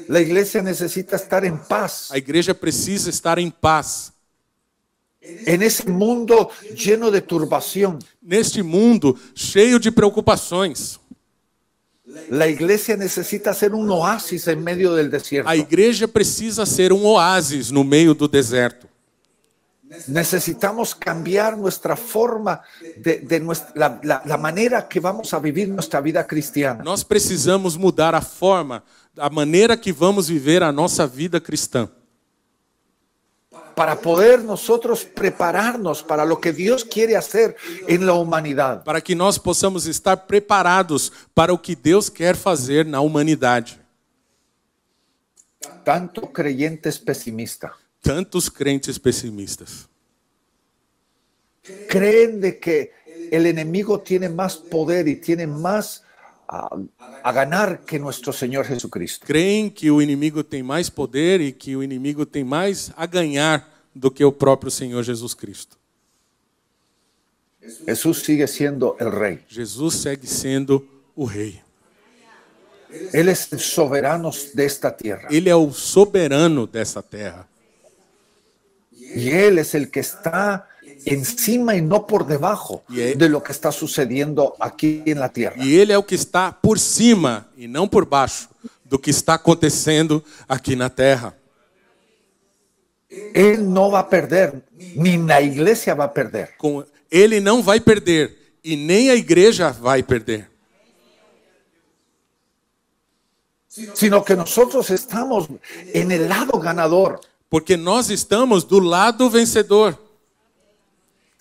La 0.08 0.20
iglesia 0.20 0.62
necesita 0.62 1.16
estar 1.16 1.44
en 1.44 1.58
paz 1.58 2.12
A 2.12 2.18
igreja 2.18 2.54
precisa 2.54 3.10
estar 3.10 3.40
em 3.40 3.50
paz. 3.50 4.14
en 5.22 5.62
ese 5.62 5.88
mundo 5.90 6.50
lleno 6.76 7.12
de 7.12 7.22
turbación. 7.22 8.00
Neste 8.22 8.64
mundo 8.64 9.16
cheio 9.36 9.80
de 9.80 9.92
preocupações, 9.92 11.00
La 12.30 12.48
iglesia 12.48 12.98
necesita 12.98 13.54
ser 13.54 13.74
un 13.74 13.90
oasis 13.90 14.48
en 14.48 14.64
medio 14.64 14.94
del 14.96 15.10
desierto. 15.10 15.48
a 15.50 15.56
igreja 15.56 16.08
precisa 16.08 16.66
ser 16.66 16.92
um 16.92 17.06
oásis 17.06 17.72
no 17.72 17.84
meio 17.84 18.14
do 18.14 18.28
deserto. 18.28 18.88
Necesitamos 20.08 20.96
cambiar 20.96 21.58
nuestra 21.58 21.96
forma 21.98 22.62
de, 22.98 23.20
de 23.20 23.40
nuestra, 23.42 23.72
la, 23.76 24.00
la- 24.04 24.22
la 24.26 24.38
manera 24.38 24.88
que 24.88 25.00
vamos 25.02 25.34
a 25.34 25.40
vivir 25.40 25.68
nuestra 25.68 26.00
vida 26.02 26.26
cristiana. 26.26 26.82
Nós 26.84 27.04
precisamos 27.04 27.76
mudar 27.78 28.16
a 28.16 28.22
forma, 28.22 28.84
a 29.18 29.30
maneira 29.30 29.78
que 29.78 29.92
vamos 29.92 30.28
viver 30.28 30.64
a 30.64 30.72
nossa 30.72 31.06
vida 31.08 31.40
cristã, 31.40 31.90
Para 33.76 33.96
poder 33.96 34.44
nosotros 34.44 35.04
prepararnos 35.04 36.04
para 36.04 36.26
lo 36.26 36.40
que 36.40 36.52
Dios 36.52 36.84
quiere 36.84 37.16
hacer 37.16 37.56
en 37.88 38.06
la 38.06 38.14
humanidad. 38.14 38.84
para 38.84 39.02
que 39.02 39.16
nós 39.16 39.38
possamos 39.38 39.88
estar 39.88 40.28
preparados 40.28 41.12
para 41.34 41.54
o 41.54 41.58
que 41.58 41.76
Deus 41.76 42.10
quer 42.10 42.36
fazer 42.36 42.86
na 42.86 43.00
humanidade. 43.02 43.80
Tanto 45.84 46.28
creyentes 46.28 47.00
pesimistas 47.00 47.72
Tantos 48.02 48.50
crentes 48.50 49.00
pessimistas 49.00 49.88
creen 51.88 52.42
de 52.42 52.60
que 52.60 52.92
el 53.32 53.46
enemigo 53.46 54.00
tiene 54.00 54.28
más 54.30 54.58
poder 54.58 55.08
y 55.08 55.16
tiene 55.16 55.48
más 55.48 56.04
a 56.52 57.32
ganar 57.32 57.86
que 57.86 57.98
nuestro 57.98 58.34
Señor 58.34 58.66
Jesucristo. 58.66 59.26
creem 59.26 59.70
que 59.70 59.90
o 59.90 60.02
inimigo 60.02 60.44
tem 60.44 60.62
mais 60.62 60.90
poder 60.90 61.40
e 61.40 61.54
que 61.54 61.78
o 61.78 61.84
inimigo 61.84 62.26
tem 62.26 62.44
mais 62.44 62.92
a 62.98 63.06
ganhar 63.06 63.70
do 63.96 64.12
que 64.12 64.24
o 64.26 64.32
próprio 64.32 64.70
Senhor 64.70 65.02
Jesus 65.02 65.34
Cristo. 65.34 65.78
Jesús 67.86 68.24
sigue 68.24 68.48
siendo 68.48 68.98
el 69.00 69.12
rey. 69.12 69.40
Jesus 69.48 69.96
segue 69.96 70.28
sendo 70.28 70.86
o 71.16 71.26
rei. 71.26 71.62
Él 73.14 73.30
es 73.30 73.54
el 73.54 73.60
soberano 73.60 74.32
de 74.54 74.66
esta 74.66 74.92
tierra. 74.92 75.30
Ele 75.32 75.50
é 75.50 75.56
o 75.56 75.72
soberano 75.72 76.68
dessa 76.68 77.02
terra. 77.02 77.48
Y 78.92 79.30
Él 79.30 79.58
es 79.60 79.74
el 79.76 79.90
que 79.90 80.02
está 80.02 80.68
encima 81.06 81.76
y 81.76 81.82
no 81.82 82.06
por 82.06 82.26
debajo 82.26 82.84
Y 82.90 83.00
él- 83.02 83.18
de 83.18 83.30
lo 83.30 83.42
que 83.42 83.52
está 83.52 83.72
sucediendo 83.72 84.56
aquí 84.60 85.02
en 85.06 85.20
la 85.20 85.30
tierra. 85.30 85.56
E 85.64 85.76
ele 85.76 85.94
é 85.94 85.98
o 85.98 86.04
que 86.04 86.16
está 86.16 86.52
por 86.52 86.78
cima 86.80 87.48
e 87.58 87.68
não 87.68 87.88
por 87.88 88.06
baixo 88.06 88.50
do 88.86 89.00
que 89.00 89.10
está 89.10 89.36
acontecendo 89.36 90.24
aqui 90.48 90.76
na 90.76 90.90
terra. 90.90 91.36
Él 93.34 93.62
no 93.68 93.92
va 93.92 94.00
a 94.00 94.10
perder, 94.10 94.64
ni 94.96 95.18
la 95.18 95.42
iglesia 95.42 95.94
va 95.94 96.06
a 96.06 96.14
perder. 96.14 96.56
Com 96.58 96.84
ele 97.10 97.40
não 97.42 97.62
vai 97.62 97.80
perder 97.82 98.38
e 98.64 98.76
nem 98.78 99.10
a 99.10 99.16
igreja 99.16 99.72
vai 99.72 100.02
perder. 100.04 100.50
sino 103.94 104.24
que 104.24 104.36
nosotros 104.36 104.90
estamos 104.90 105.48
en 105.94 106.12
el 106.12 106.28
lado 106.28 106.60
ganador. 106.60 107.22
Porque 107.50 107.78
nós 107.78 108.10
estamos 108.10 108.66
do 108.68 108.80
lado 108.80 109.30
vencedor. 109.30 109.98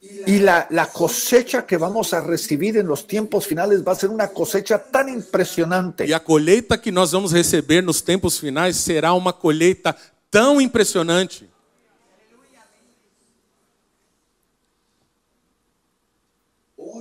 Y 0.03 0.39
la, 0.39 0.67
la 0.71 0.87
cosecha 0.87 1.67
que 1.67 1.77
vamos 1.77 2.15
a 2.15 2.23
recibir 2.23 2.79
en 2.79 2.87
los 2.87 3.07
tiempos 3.07 3.47
finales 3.47 3.85
va 3.87 3.93
a 3.93 3.95
ser 3.95 4.09
una 4.09 4.29
cosecha 4.29 4.79
tan 4.79 5.11
impresionante 5.11 6.07
E 6.07 6.15
a 6.15 6.21
colheita 6.21 6.81
que 6.81 6.91
nós 6.91 7.13
vamos 7.13 7.33
receber 7.33 7.83
nos 7.83 8.01
tempos 8.01 8.39
finais 8.39 8.77
será 8.77 9.13
uma 9.13 9.33
colheita 9.33 9.95
tão 10.31 10.59
impressionante. 10.59 11.51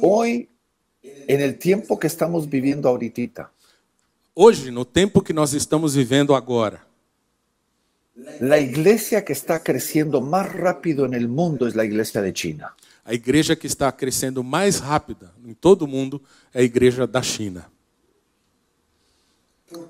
hoy, 0.01 0.49
en 1.03 1.41
el 1.41 1.57
tiempo 1.57 1.97
que 1.97 2.07
estamos 2.07 2.49
viviendo 2.49 2.87
ahorita. 2.87 3.51
Hoje, 4.33 4.71
no 4.71 4.85
tempo 4.85 5.21
que 5.21 5.33
nós 5.33 5.53
estamos 5.53 5.95
vivendo 5.95 6.35
agora, 6.35 6.85
La 8.41 8.59
iglesia 8.59 9.23
que 9.23 9.33
está 9.33 9.63
creciendo 9.63 10.19
más 10.19 10.51
rápido 10.51 11.05
en 11.05 11.13
el 11.13 11.29
mundo 11.29 11.67
es 11.67 11.75
la 11.75 11.85
iglesia 11.85 12.21
de 12.21 12.33
China. 12.33 12.75
A 13.09 13.13
igreja 13.15 13.55
que 13.55 13.65
está 13.65 13.91
crescendo 13.91 14.43
mais 14.43 14.77
rápida 14.77 15.33
em 15.43 15.51
todo 15.51 15.81
o 15.81 15.87
mundo 15.87 16.21
é 16.53 16.59
a 16.59 16.63
igreja 16.63 17.07
da 17.07 17.23
China. 17.23 17.67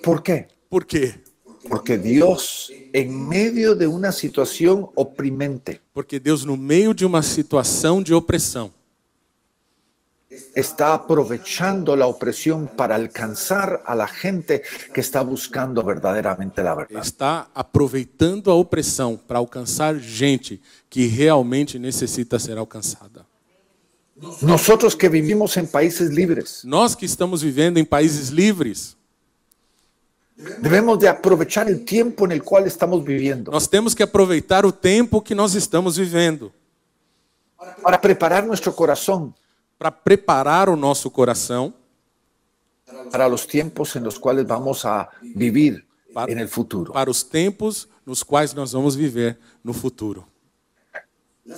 ¿Por 0.02 0.24
qué? 0.24 0.48
Por 0.70 0.86
quê? 0.86 1.16
Porque 1.68 1.98
Dios, 1.98 2.72
en 2.94 3.28
medio 3.28 3.76
de 3.76 3.88
una 3.88 4.14
situación 4.14 4.90
oprimente, 4.96 5.82
Porque 5.94 6.18
Deus, 6.18 6.46
no 6.46 6.56
meio 6.56 6.94
de 6.94 7.06
uma 7.06 7.22
situação 7.22 8.02
de 8.02 8.14
opressão, 8.14 8.72
está 10.54 10.94
aprovechando 10.94 11.96
la 11.96 12.06
opresión 12.06 12.68
para 12.68 12.96
alcanzar 12.96 13.82
a 13.86 13.96
la 13.96 14.08
gente 14.08 14.62
que 14.94 15.02
está 15.02 15.24
buscando 15.24 15.84
verdaderamente 15.84 16.62
la 16.62 16.76
verdad. 16.76 17.02
está 17.02 17.50
aproveitando 17.54 18.52
a 18.52 18.54
opressão 18.54 19.18
para 19.18 19.40
alcançar 19.40 20.00
gente 20.00 20.62
que 20.88 21.08
realmente 21.08 21.80
necessita 21.80 22.38
ser 22.38 22.58
alcançada. 22.58 23.26
Nosotros 24.42 24.96
que 24.96 25.08
vivimos 25.10 25.56
en 25.58 25.66
países 25.66 26.10
libres, 26.12 26.64
Nós 26.64 26.94
que 26.94 27.06
estamos 27.06 27.42
vivendo 27.42 27.80
em 27.80 27.86
países 27.86 28.30
livres, 28.30 28.98
debemos 30.62 31.00
de 31.00 31.08
aprovechar 31.08 31.68
el 31.70 31.84
tiempo 31.86 32.26
en 32.26 32.34
el 32.34 32.44
cual 32.44 32.68
estamos 32.68 33.04
viviendo 33.04 33.52
nós 33.52 33.68
temos 33.68 33.94
que 33.94 34.04
aproveitar 34.04 34.66
o 34.66 34.72
tempo 34.72 35.22
que 35.22 35.34
nós 35.34 35.56
estamos 35.56 35.98
vivendo 35.98 36.52
para 37.82 37.98
preparar 38.00 38.46
nuestro 38.46 38.74
corazón 38.74 39.34
para 39.80 39.90
preparar 39.92 40.68
o 40.70 40.76
nosso 40.76 41.10
coração 41.10 41.74
para 43.12 43.28
los 43.30 43.48
tiempos 43.48 43.96
en 43.96 44.04
los 44.04 44.20
cuales 44.20 44.46
vamos 44.46 44.84
a 44.86 45.10
vivir 45.36 45.88
Para- 46.14 46.32
en 46.32 46.40
el 46.40 46.50
futuro. 46.50 46.92
para 46.92 47.10
os 47.10 47.24
tempos 47.24 47.88
nos 48.06 48.24
quais 48.24 48.54
nós 48.54 48.74
vamos 48.74 48.96
viver 48.96 49.40
no 49.64 49.74
futuro. 49.74 50.28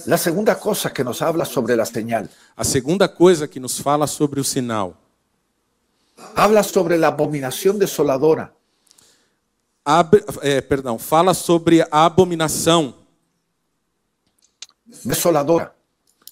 La 0.05 0.17
segunda 0.17 0.55
cosa 0.57 0.89
que 0.93 1.03
nos 1.03 1.22
habla 1.22 1.43
sobre 1.45 1.76
la 1.76 1.86
señal, 1.86 2.30
A 2.55 2.63
segunda 2.63 3.07
coisa 3.09 3.47
que 3.47 3.59
nos 3.59 3.82
fala 3.82 4.05
sobre 4.07 4.39
o 4.39 4.43
sinal, 4.43 4.95
habla 6.36 6.63
sobre 6.63 6.97
la 6.97 7.07
abominación 7.07 7.80
desoladora, 7.80 8.53
Ab- 9.84 10.24
é, 10.43 10.61
perdão, 10.61 10.99
fala 10.99 11.34
sobre 11.34 11.82
a 11.82 12.05
abominação, 12.05 12.93
desoladora. 15.03 15.74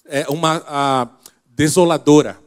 é 0.06 0.26
uma 0.28 0.62
a 0.66 1.08
desoladora. 1.60 2.40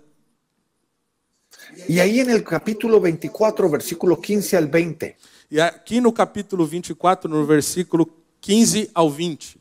Y 1.88 2.00
ahí 2.00 2.20
en 2.20 2.30
el 2.30 2.44
capítulo 2.44 3.00
24, 3.00 3.70
versículo 3.70 4.20
15 4.20 4.58
al 4.58 4.68
20, 4.68 5.18
E 5.52 5.62
aqui 5.62 6.02
no 6.02 6.12
capítulo 6.12 6.66
24, 6.66 7.30
no 7.30 7.46
versículo 7.46 8.10
15 8.42 8.90
ao 8.94 9.10
20. 9.10 9.58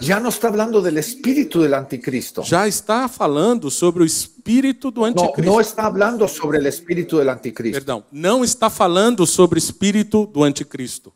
Ya 0.00 0.18
no 0.20 0.28
está 0.28 0.48
hablando 0.48 0.80
del 0.82 0.98
espíritu 0.98 1.62
del 1.62 1.74
anticristo. 1.74 2.42
Já 2.42 2.66
está 2.66 3.08
falando 3.08 3.70
sobre 3.70 4.02
o 4.02 4.06
espírito 4.06 4.90
do 4.90 5.00
No, 5.00 5.06
anticristo. 5.06 5.52
no 5.52 5.60
está 5.60 5.86
hablando 5.86 6.26
sobre 6.28 6.58
el 6.58 6.66
espíritu 6.66 7.18
del 7.18 7.28
anticristo, 7.28 7.74
Perdão, 7.78 8.04
não 8.12 8.44
está 8.44 8.68
falando 8.70 9.26
sobre 9.26 9.58
o 9.58 9.60
espírito 9.60 10.26
do 10.26 10.44
anticristo, 10.44 11.12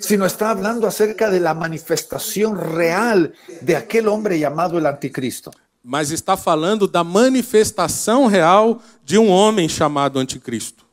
sino 0.00 0.26
está 0.26 0.50
hablando 0.50 0.86
acerca 0.86 1.30
de 1.30 1.40
la 1.40 1.54
manifestación 1.54 2.56
real 2.56 3.32
de 3.62 3.76
aquel 3.76 4.06
hombre 4.08 4.38
llamado 4.38 4.78
el 4.78 4.86
anticristo. 4.86 5.50
mas 5.82 6.10
está 6.10 6.36
falando 6.36 6.86
da 6.86 7.02
manifestação 7.02 8.26
real 8.26 8.82
de 9.02 9.16
um 9.16 9.30
homem 9.30 9.68
chamado 9.68 10.18
anticristo, 10.18 10.84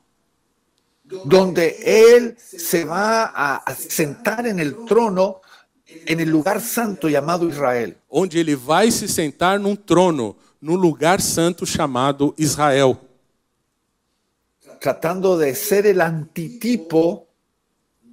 donde 1.25 1.75
él 1.83 2.35
se 2.37 2.85
va 2.85 3.25
a 3.35 3.75
sentar 3.75 4.45
en 4.45 4.59
el 4.59 4.85
trono 4.85 5.41
en 6.07 6.19
el 6.19 6.29
lugar 6.29 6.61
santo 6.61 7.09
llamado 7.09 7.49
Israel. 7.49 7.97
onde 8.09 8.39
ele 8.39 8.55
vai 8.55 8.89
se 8.91 9.07
sentar 9.07 9.59
num 9.59 9.75
trono, 9.75 10.37
no 10.61 10.75
lugar 10.75 11.19
santo 11.21 11.65
chamado 11.65 12.33
Israel, 12.37 12.97
tratando 14.79 15.37
de 15.37 15.53
ser 15.55 15.85
el 15.85 15.99
antitipo 15.99 17.24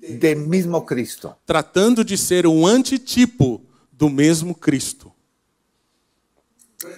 del 0.09 0.37
mismo 0.39 0.85
Cristo. 0.85 1.37
tratando 1.47 2.05
de 2.05 2.17
ser 2.17 2.47
um 2.47 2.67
antitipo 2.67 3.61
do 3.93 4.11
mesmo 4.11 4.55
Cristo, 4.55 5.13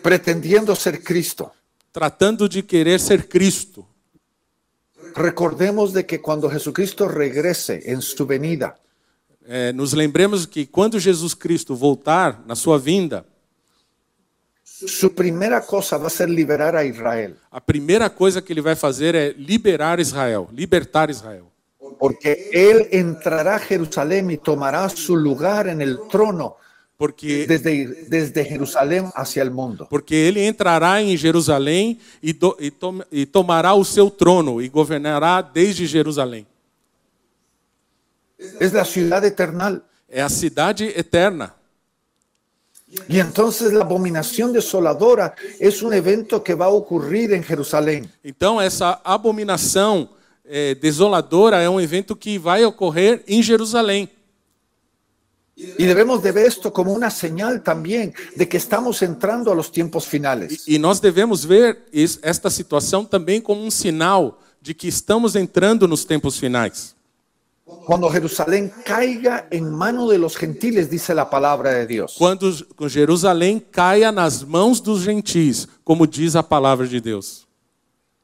pretendiendo 0.02 0.74
ser 0.74 1.02
Cristo. 1.02 1.50
tratando 1.92 2.48
de 2.48 2.62
querer 2.62 2.98
ser 2.98 3.28
Cristo. 3.28 3.86
Recordemos 5.14 5.92
de 5.92 6.04
que 6.04 6.18
cuando 6.18 6.48
Jesucristo 6.50 7.06
regrese 7.06 7.82
en 7.84 8.00
su 8.00 8.26
venida, 8.26 8.74
É, 9.46 9.74
nos 9.74 9.92
lembremos 9.92 10.46
que 10.46 10.66
quando 10.66 10.98
Jesus 10.98 11.34
Cristo 11.34 11.76
voltar 11.76 12.42
na 12.46 12.54
sua 12.54 12.78
vinda, 12.78 13.26
su 14.64 15.10
primera 15.14 15.60
cosa 15.60 15.98
va 15.98 16.06
a 16.06 16.10
ser 16.10 16.30
liberar 16.30 16.74
a 16.74 16.82
Israel, 16.82 17.36
a 17.50 17.60
primeira 17.60 18.08
coisa 18.08 18.40
que 18.40 18.50
ele 18.54 18.62
vai 18.62 18.74
fazer 18.74 19.14
é 19.14 19.34
liberar 19.36 20.00
Israel, 20.00 20.48
libertar 20.50 21.10
Israel. 21.10 21.52
Porque 21.98 22.50
él 22.52 22.88
entrará 22.92 23.56
a 23.56 23.58
Jerusalén 23.58 24.30
y 24.30 24.36
tomará 24.36 24.88
su 24.88 25.16
lugar 25.16 25.68
en 25.68 25.80
el 25.80 25.98
trono 26.10 26.56
Porque, 26.96 27.46
desde, 27.46 28.06
desde 28.08 28.44
Jerusalén 28.44 29.10
hacia 29.14 29.42
el 29.42 29.50
mundo. 29.50 29.86
porque 29.90 30.28
ele 30.28 30.46
entrará 30.46 31.02
em 31.02 31.16
Jerusalém 31.16 31.98
e, 32.22 32.32
do- 32.32 32.56
e 32.60 32.70
tom- 32.70 33.02
e 33.10 33.26
tomará 33.26 33.74
o 33.74 33.84
seu 33.84 34.10
trono 34.10 34.62
e 34.62 34.68
governará 34.68 35.42
desde 35.42 35.86
Jerusalém. 35.86 36.46
Es 38.60 38.72
la 38.72 38.84
ciudad 38.84 39.24
eternal. 39.24 39.82
É 40.08 40.20
a 40.22 40.28
cidade 40.28 40.92
eterna. 40.96 41.54
Y 43.08 43.18
entonces 43.18 43.72
la 43.72 43.82
abominación 43.84 44.52
desoladora 44.52 45.34
es 45.58 45.82
un 45.82 45.92
evento 45.92 46.42
que 46.44 46.54
va 46.54 46.66
a 46.66 46.68
ocurrir 46.68 47.32
en 47.32 47.42
Jerusalén. 47.42 48.08
Então, 48.22 48.60
essa 48.60 49.00
abominação 49.02 50.08
eh, 50.44 50.74
desoladora 50.74 51.60
é 51.62 51.68
um 51.68 51.80
evento 51.80 52.14
que 52.16 52.38
vai 52.38 52.64
ocorrer 52.64 53.22
em 53.26 53.42
Jerusalém. 53.42 54.08
Y 55.56 55.86
debemos 55.86 56.20
de 56.20 56.32
ver 56.32 56.46
esto 56.46 56.72
como 56.72 56.92
una 56.92 57.10
señal 57.10 57.62
también 57.62 58.12
de 58.34 58.48
que 58.48 58.56
estamos 58.56 59.02
entrando 59.02 59.52
a 59.52 59.54
los 59.54 59.70
tiempos 59.70 60.04
finales. 60.04 60.64
E 60.66 60.78
nós 60.78 60.98
devemos 61.00 61.44
ver 61.44 61.86
es- 61.92 62.18
esta 62.22 62.50
situação 62.50 63.04
também 63.04 63.40
como 63.40 63.62
um 63.64 63.70
sinal 63.70 64.40
de 64.60 64.74
que 64.74 64.88
estamos 64.88 65.36
entrando 65.36 65.86
nos 65.86 66.04
tempos 66.04 66.38
finais. 66.40 66.94
Cuando 67.86 68.10
Jerusalén 68.10 68.70
caiga 68.84 69.46
en 69.50 69.70
mano 69.70 70.08
de 70.08 70.18
los 70.18 70.34
gentiles, 70.36 70.90
dice 70.90 71.14
la 71.14 71.24
palabra 71.30 71.70
de 71.72 71.86
Dios. 71.86 72.16
Quando 72.18 72.50
Jerusalém 72.88 73.58
caia 73.60 74.10
nas 74.10 74.42
mãos 74.42 74.80
dos 74.80 75.04
gentis, 75.04 75.68
como 75.84 76.04
diz 76.06 76.34
a 76.34 76.42
palavra 76.42 76.86
de 76.86 77.00
Deus. 77.00 77.46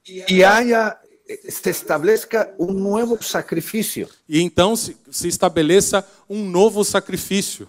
Y 0.05 0.43
haya, 0.43 1.00
se 1.49 1.71
establezca 1.71 2.53
un 2.59 2.81
nuevo 2.81 3.23
sacrificio. 3.23 4.09
E 4.29 4.41
então 4.41 4.75
se, 4.75 4.97
se 5.11 5.29
estabeleça 5.29 6.07
um 6.29 6.45
novo 6.45 6.85
sacrifício. 6.85 7.69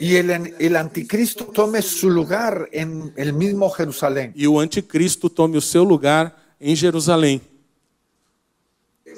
El, 0.00 0.54
el 0.60 0.76
anticristo 0.76 1.46
tome 1.46 1.82
su 1.82 2.08
lugar 2.08 2.68
en 2.72 3.12
el 3.16 3.32
mismo 3.32 3.68
Jerusalén. 3.70 4.32
E 4.36 4.46
o 4.46 4.60
anticristo 4.60 5.28
tome 5.28 5.56
o 5.58 5.60
seu 5.60 5.82
lugar 5.84 6.36
em 6.60 6.76
Jerusalém. 6.76 7.40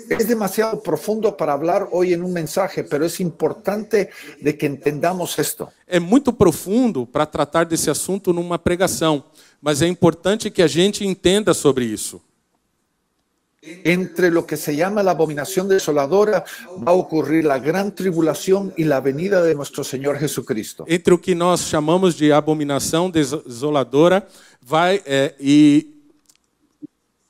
Es 0.08 0.26
demasiado 0.26 0.82
profundo 0.82 1.36
para 1.36 1.52
hablar 1.52 1.88
hoy 1.92 2.12
en 2.12 2.22
un 2.22 2.32
mensaje, 2.32 2.82
pero 2.82 3.04
es 3.04 3.20
importante 3.20 4.10
de 4.40 4.56
que 4.56 4.66
entendamos 4.66 5.38
esto. 5.38 5.68
É 5.86 6.00
muito 6.00 6.32
profundo 6.32 7.06
para 7.06 7.26
tratar 7.26 7.64
desse 7.64 7.90
assunto 7.90 8.32
numa 8.32 8.58
pregação, 8.58 9.24
mas 9.60 9.82
é 9.82 9.86
importante 9.86 10.50
que 10.50 10.62
a 10.62 10.66
gente 10.66 11.06
entenda 11.06 11.54
sobre 11.54 11.84
isso. 11.84 12.20
Entre 13.84 14.30
lo 14.30 14.46
que 14.46 14.56
se 14.56 14.76
llama 14.76 15.02
la 15.02 15.12
abominación 15.12 15.68
desoladora 15.68 16.44
va 16.86 16.92
a 16.92 16.94
ocurrir 16.94 17.44
la 17.44 17.58
gran 17.58 17.94
tribulación 17.94 18.72
y 18.76 18.84
la 18.84 19.00
venida 19.00 19.42
de 19.42 19.54
nuestro 19.54 19.82
Señor 19.84 20.18
Jesucristo. 20.18 20.84
Entre 20.86 21.14
o 21.14 21.18
que 21.18 21.34
nós 21.34 21.68
chamamos 21.68 22.14
de 22.14 22.30
abominação 22.32 23.10
desoladora, 23.10 24.26
vai 24.60 25.02
é, 25.06 25.34
e 25.40 25.90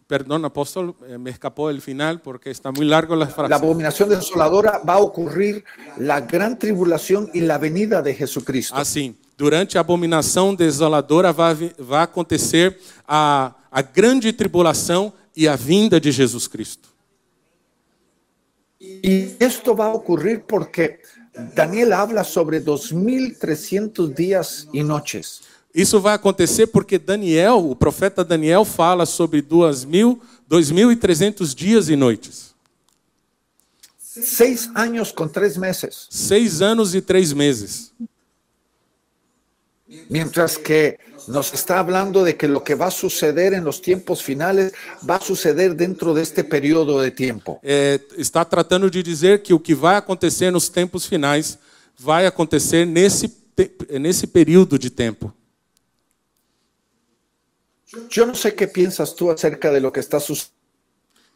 Perdón, 0.06 0.44
apóstolo, 0.44 0.94
eh, 1.08 1.16
me 1.16 1.30
escapó 1.30 1.70
el 1.70 1.80
final 1.80 2.20
porque 2.20 2.50
está 2.50 2.70
muy 2.70 2.84
largo 2.84 3.16
la 3.16 3.24
La 3.24 3.30
frase. 3.30 3.54
abominación 3.54 4.10
desoladora 4.10 4.82
va 4.86 4.94
a 4.94 4.98
ocurrir 4.98 5.64
la 5.96 6.20
gran 6.20 6.58
tribulación 6.58 7.30
y 7.32 7.40
la 7.40 7.56
venida 7.56 8.02
de 8.02 8.14
Jesucristo. 8.14 8.76
Assim, 8.76 9.16
durante 9.36 9.78
a 9.78 9.80
abominação 9.80 10.54
desoladora 10.54 11.32
vai, 11.32 11.54
vai 11.78 12.02
acontecer 12.02 12.78
a, 13.08 13.54
a 13.72 13.80
grande 13.80 14.30
tribulação 14.32 15.10
e 15.36 15.48
a 15.48 15.56
vinda 15.56 16.00
de 16.00 16.12
Jesus 16.12 16.46
Cristo. 16.48 16.88
Y 18.80 19.34
esto 19.40 19.74
va 19.74 19.86
a 19.86 19.94
ocurrir 19.94 20.44
porque 20.46 21.00
Daniel 21.54 21.92
habla 21.92 22.22
sobre 22.22 22.60
2300 22.60 24.14
días 24.14 24.68
y 24.72 24.82
noches. 24.82 25.42
Isso 25.74 26.00
vai 26.00 26.14
acontecer 26.14 26.68
porque 26.68 26.98
Daniel, 26.98 27.54
o 27.54 27.74
profeta 27.74 28.24
Daniel, 28.24 28.64
fala 28.64 29.04
sobre 29.04 29.42
2.000, 29.42 30.20
2.300 30.48 31.52
dias 31.52 31.88
e 31.88 31.96
noites. 31.96 32.54
Seis 33.98 34.70
años 34.76 35.10
con 35.10 35.28
tres 35.28 35.56
meses. 35.56 36.06
Seis 36.08 36.62
anos 36.62 36.94
e 36.94 37.02
três 37.02 37.32
meses. 37.32 37.92
Mientras 40.08 40.56
que 40.56 41.00
nos 41.28 41.52
está 41.52 41.78
hablando 41.78 42.24
de 42.24 42.36
que 42.36 42.48
lo 42.48 42.62
que 42.62 42.74
va 42.74 42.86
a 42.86 42.90
suceder 42.90 43.52
en 43.54 43.64
los 43.64 43.80
tiempos 43.80 44.22
finales 44.22 44.72
va 45.08 45.16
a 45.16 45.20
suceder 45.20 45.74
dentro 45.74 46.14
de 46.14 46.22
este 46.22 46.44
periodo 46.44 47.00
de 47.00 47.10
tiempo. 47.10 47.60
É, 47.62 48.00
está 48.16 48.44
tratando 48.44 48.90
de 48.90 49.02
dizer 49.02 49.42
que 49.42 49.52
o 49.52 49.60
que 49.60 49.74
vai 49.74 49.96
acontecer 49.96 50.50
nos 50.50 50.68
tempos 50.68 51.06
finais 51.06 51.58
vai 51.98 52.26
acontecer 52.26 52.86
nesse, 52.86 53.32
nesse 54.00 54.26
período 54.26 54.78
de 54.78 54.90
tempo. 54.90 55.32
Yo 58.10 58.26
no 58.26 58.34
sé 58.34 58.54
qué 58.54 58.66
piensas 58.66 59.14
tú 59.14 59.30
acerca 59.30 59.70
de 59.70 59.80
lo 59.80 59.92
que 59.92 60.00
está 60.00 60.18
sucediendo. 60.18 60.54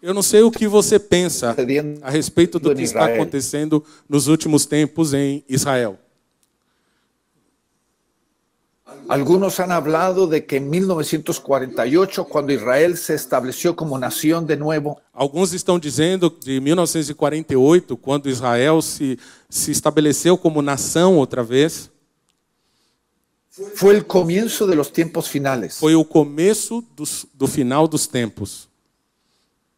Eu 0.00 0.14
não 0.14 0.22
sei 0.22 0.42
o 0.42 0.50
que 0.50 0.68
você 0.68 0.98
pensa 0.98 1.56
a 2.02 2.10
respeito 2.10 2.60
do 2.60 2.72
que 2.72 2.82
está 2.82 3.04
acontecendo 3.04 3.84
nos 4.08 4.28
últimos 4.28 4.64
tempos 4.64 5.12
em 5.12 5.44
Israel. 5.48 5.98
Algunos 9.08 9.58
han 9.58 9.72
hablado 9.72 10.26
de 10.26 10.44
que 10.44 10.56
en 10.58 10.68
1948, 10.68 12.24
cuando 12.26 12.52
Israel 12.52 12.96
se 12.96 13.14
estableció 13.14 13.74
como 13.74 13.98
nación 13.98 14.46
de 14.46 14.56
nuevo, 14.56 15.00
Alguns 15.14 15.52
estão 15.54 15.78
dizendo 15.78 16.28
de 16.30 16.60
1948, 16.60 17.96
quando 17.96 18.28
Israel 18.28 18.82
se, 18.82 19.18
se 19.48 19.70
estabeleceu 19.72 20.36
como 20.36 20.60
nação 20.62 21.16
outra 21.16 21.42
vez, 21.42 21.90
fue 23.74 23.94
el 23.94 24.04
comienzo 24.06 24.66
de 24.66 24.76
los 24.76 24.90
tiempos 24.92 25.26
finales. 25.26 25.78
foi 25.80 25.94
o 25.94 26.04
começo 26.04 26.84
dos, 26.94 27.26
do 27.34 27.46
final 27.48 27.88
dos 27.88 28.06
tempos. 28.06 28.68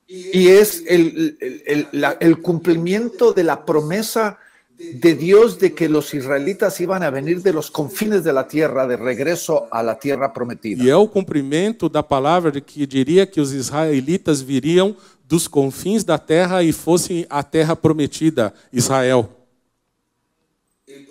Y 0.09 0.49
es 0.49 0.83
el, 0.89 1.37
el- 1.41 1.63
el- 1.67 1.89
la- 1.93 2.17
el 2.21 2.43
cumplimiento 2.43 3.33
de 3.33 3.45
la 3.45 3.65
promesa 3.65 4.37
de 4.81 5.15
Dios 5.15 5.59
de 5.59 5.75
que 5.75 5.89
los 5.91 6.15
israelitas 6.15 6.81
iban 6.81 7.03
a 7.03 7.11
venir 7.11 7.43
de 7.43 7.53
los 7.53 7.71
confines 7.71 8.25
de 8.25 8.33
la 8.33 8.49
tierra 8.49 8.87
de 8.87 8.97
regreso 8.97 9.69
a 9.71 9.83
la 9.83 9.99
tierra 9.99 10.33
prometida. 10.33 10.83
E 10.83 10.89
é 10.89 10.97
o 10.97 11.07
cumprimento 11.07 11.89
da 11.89 12.03
palavra 12.03 12.51
de 12.51 12.63
que 12.63 12.87
diria 12.87 13.27
que 13.27 13.41
os 13.41 13.53
israelitas 13.53 14.41
viriam 14.41 14.97
dos 15.29 15.47
confins 15.47 16.03
da 16.03 16.19
terra 16.19 16.63
e 16.63 16.73
fossem 16.73 17.27
a 17.29 17.43
terra 17.43 17.77
prometida, 17.77 18.55
Israel. 18.73 19.29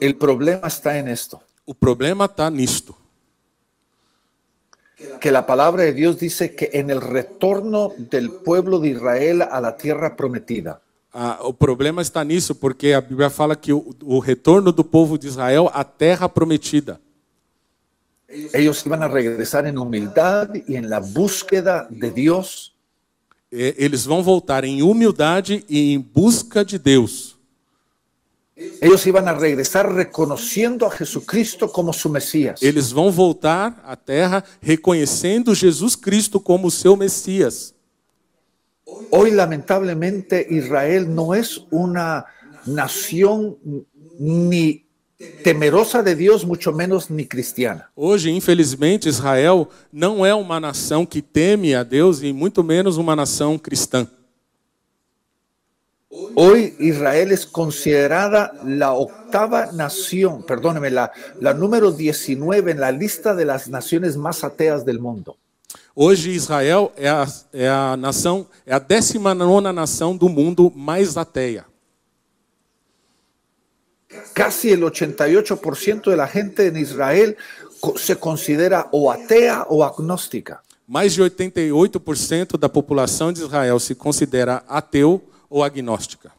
El 0.01 0.15
problema 0.15 0.67
está 0.67 0.97
en 0.97 1.07
esto, 1.07 1.39
O 1.65 1.75
problema 1.75 2.25
está 2.25 2.49
nisto. 2.49 2.95
que 5.21 5.31
la 5.31 5.45
palabra 5.45 5.83
de 5.83 5.93
Dios 5.93 6.19
dice 6.19 6.55
que 6.55 6.71
en 6.73 6.89
el 6.89 6.99
retorno 7.01 7.93
del 7.97 8.31
pueblo 8.31 8.79
de 8.79 8.89
Israel 8.89 9.43
a 9.43 9.61
la 9.61 9.77
tierra 9.77 10.15
prometida, 10.17 10.81
Ah, 11.11 11.39
o 11.41 11.53
problema 11.53 12.01
está 12.01 12.23
nisso, 12.23 12.53
porque 12.53 12.93
a 12.93 13.01
Bíblia 13.01 13.29
fala 13.31 13.55
que 13.55 13.73
o, 13.73 13.95
o 14.03 14.19
retorno 14.19 14.71
do 14.71 14.83
povo 14.83 15.17
de 15.17 15.27
Israel 15.27 15.69
à 15.73 15.83
terra 15.83 16.29
prometida. 16.29 16.99
Ellos 18.53 18.85
iban 18.85 19.01
a 19.01 19.07
regresar 19.07 19.65
en 19.65 19.79
humildad 19.79 20.49
y 20.67 20.75
en 20.75 20.87
la 20.87 20.99
búsqueda 20.99 21.87
de. 21.89 22.13
E- 23.51 23.73
Eles 23.79 24.05
vão 24.05 24.21
voltar 24.21 24.63
em 24.63 24.83
humildade 24.83 25.65
e 25.67 25.93
em 25.93 25.99
busca 25.99 26.63
de 26.63 26.77
Deus. 26.77 27.35
Ellos 28.81 29.03
iban 29.07 29.27
a 29.27 29.33
regresar 29.33 29.91
reconociendo 29.91 30.85
a 30.85 30.95
Jesucristo 30.95 31.67
como 31.67 31.91
su 31.91 32.07
Mesías. 32.09 32.61
Eles 32.61 32.91
vão 32.91 33.09
voltar 33.09 33.81
à 33.83 33.95
terra 33.95 34.43
reconhecendo 34.61 35.55
Jesus 35.55 35.95
Cristo 35.95 36.39
como 36.39 36.69
seu 36.69 36.95
Messias. 36.95 37.73
Hoy 39.11 39.31
lamentablemente 39.31 40.45
Israel 40.49 41.13
no 41.13 41.33
es 41.33 41.61
una 41.71 42.25
nación 42.65 43.57
ni 44.19 44.85
temerosa 45.43 46.01
de 46.01 46.15
Dios, 46.15 46.45
mucho 46.45 46.71
menos 46.71 47.09
ni 47.09 47.25
cristiana. 47.25 47.89
Hoje, 47.95 48.29
infelizmente, 48.29 49.09
Israel 49.09 49.67
não 49.91 50.25
é 50.25 50.33
uma 50.33 50.59
nação 50.59 51.05
que 51.05 51.21
teme 51.21 51.75
a 51.75 51.83
Deus 51.83 52.21
e 52.21 52.31
muito 52.31 52.63
menos 52.63 52.97
uma 52.97 53.15
nação 53.15 53.57
cristã. 53.57 54.07
Hoy 56.35 56.75
Israel 56.79 57.31
es 57.31 57.45
considerada 57.45 58.53
la 58.63 58.93
octava 58.93 59.71
nación, 59.71 60.43
perdóneme, 60.43 60.89
la, 60.89 61.11
la 61.39 61.53
número 61.53 61.91
19 61.91 62.71
en 62.71 62.79
la 62.79 62.91
lista 62.91 63.35
de 63.35 63.45
las 63.45 63.67
naciones 63.67 64.17
más 64.17 64.43
ateas 64.43 64.85
del 64.85 64.99
mundo. 64.99 65.37
Hoje, 66.01 66.31
Israel 66.31 66.93
é 66.95 67.09
a, 67.09 67.27
é 67.51 67.67
a 67.67 67.97
nação, 67.97 68.47
é 68.65 68.73
a 68.73 68.79
19 68.79 69.73
nação 69.73 70.15
do 70.15 70.29
mundo 70.29 70.71
mais 70.73 71.17
ateia. 71.17 71.65
Casi 74.33 74.71
el 74.71 74.81
88% 74.81 76.09
de 76.09 76.15
la 76.15 76.25
gente 76.25 76.67
en 76.67 76.77
Israel 76.77 77.35
se 77.97 78.15
considera 78.15 78.87
o 78.93 79.11
atea 79.11 79.65
o 79.67 79.83
agnóstica. 79.83 80.61
Mais 80.87 81.15
de 81.15 81.21
88% 81.21 82.57
da 82.57 82.69
população 82.69 83.33
de 83.33 83.41
Israel 83.41 83.77
se 83.77 83.93
considera 83.93 84.63
ateu 84.69 85.21
ou 85.49 85.65
agnóstica. 85.65 86.31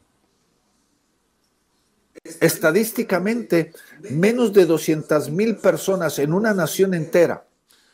Estadísticamente, 2.41 3.73
menos 4.09 4.55
de 4.55 4.65
200 4.65 5.29
mil 5.29 5.57
personas 5.57 6.19
en 6.19 6.33
una 6.33 6.55
nación 6.55 6.95
entera 6.95 7.50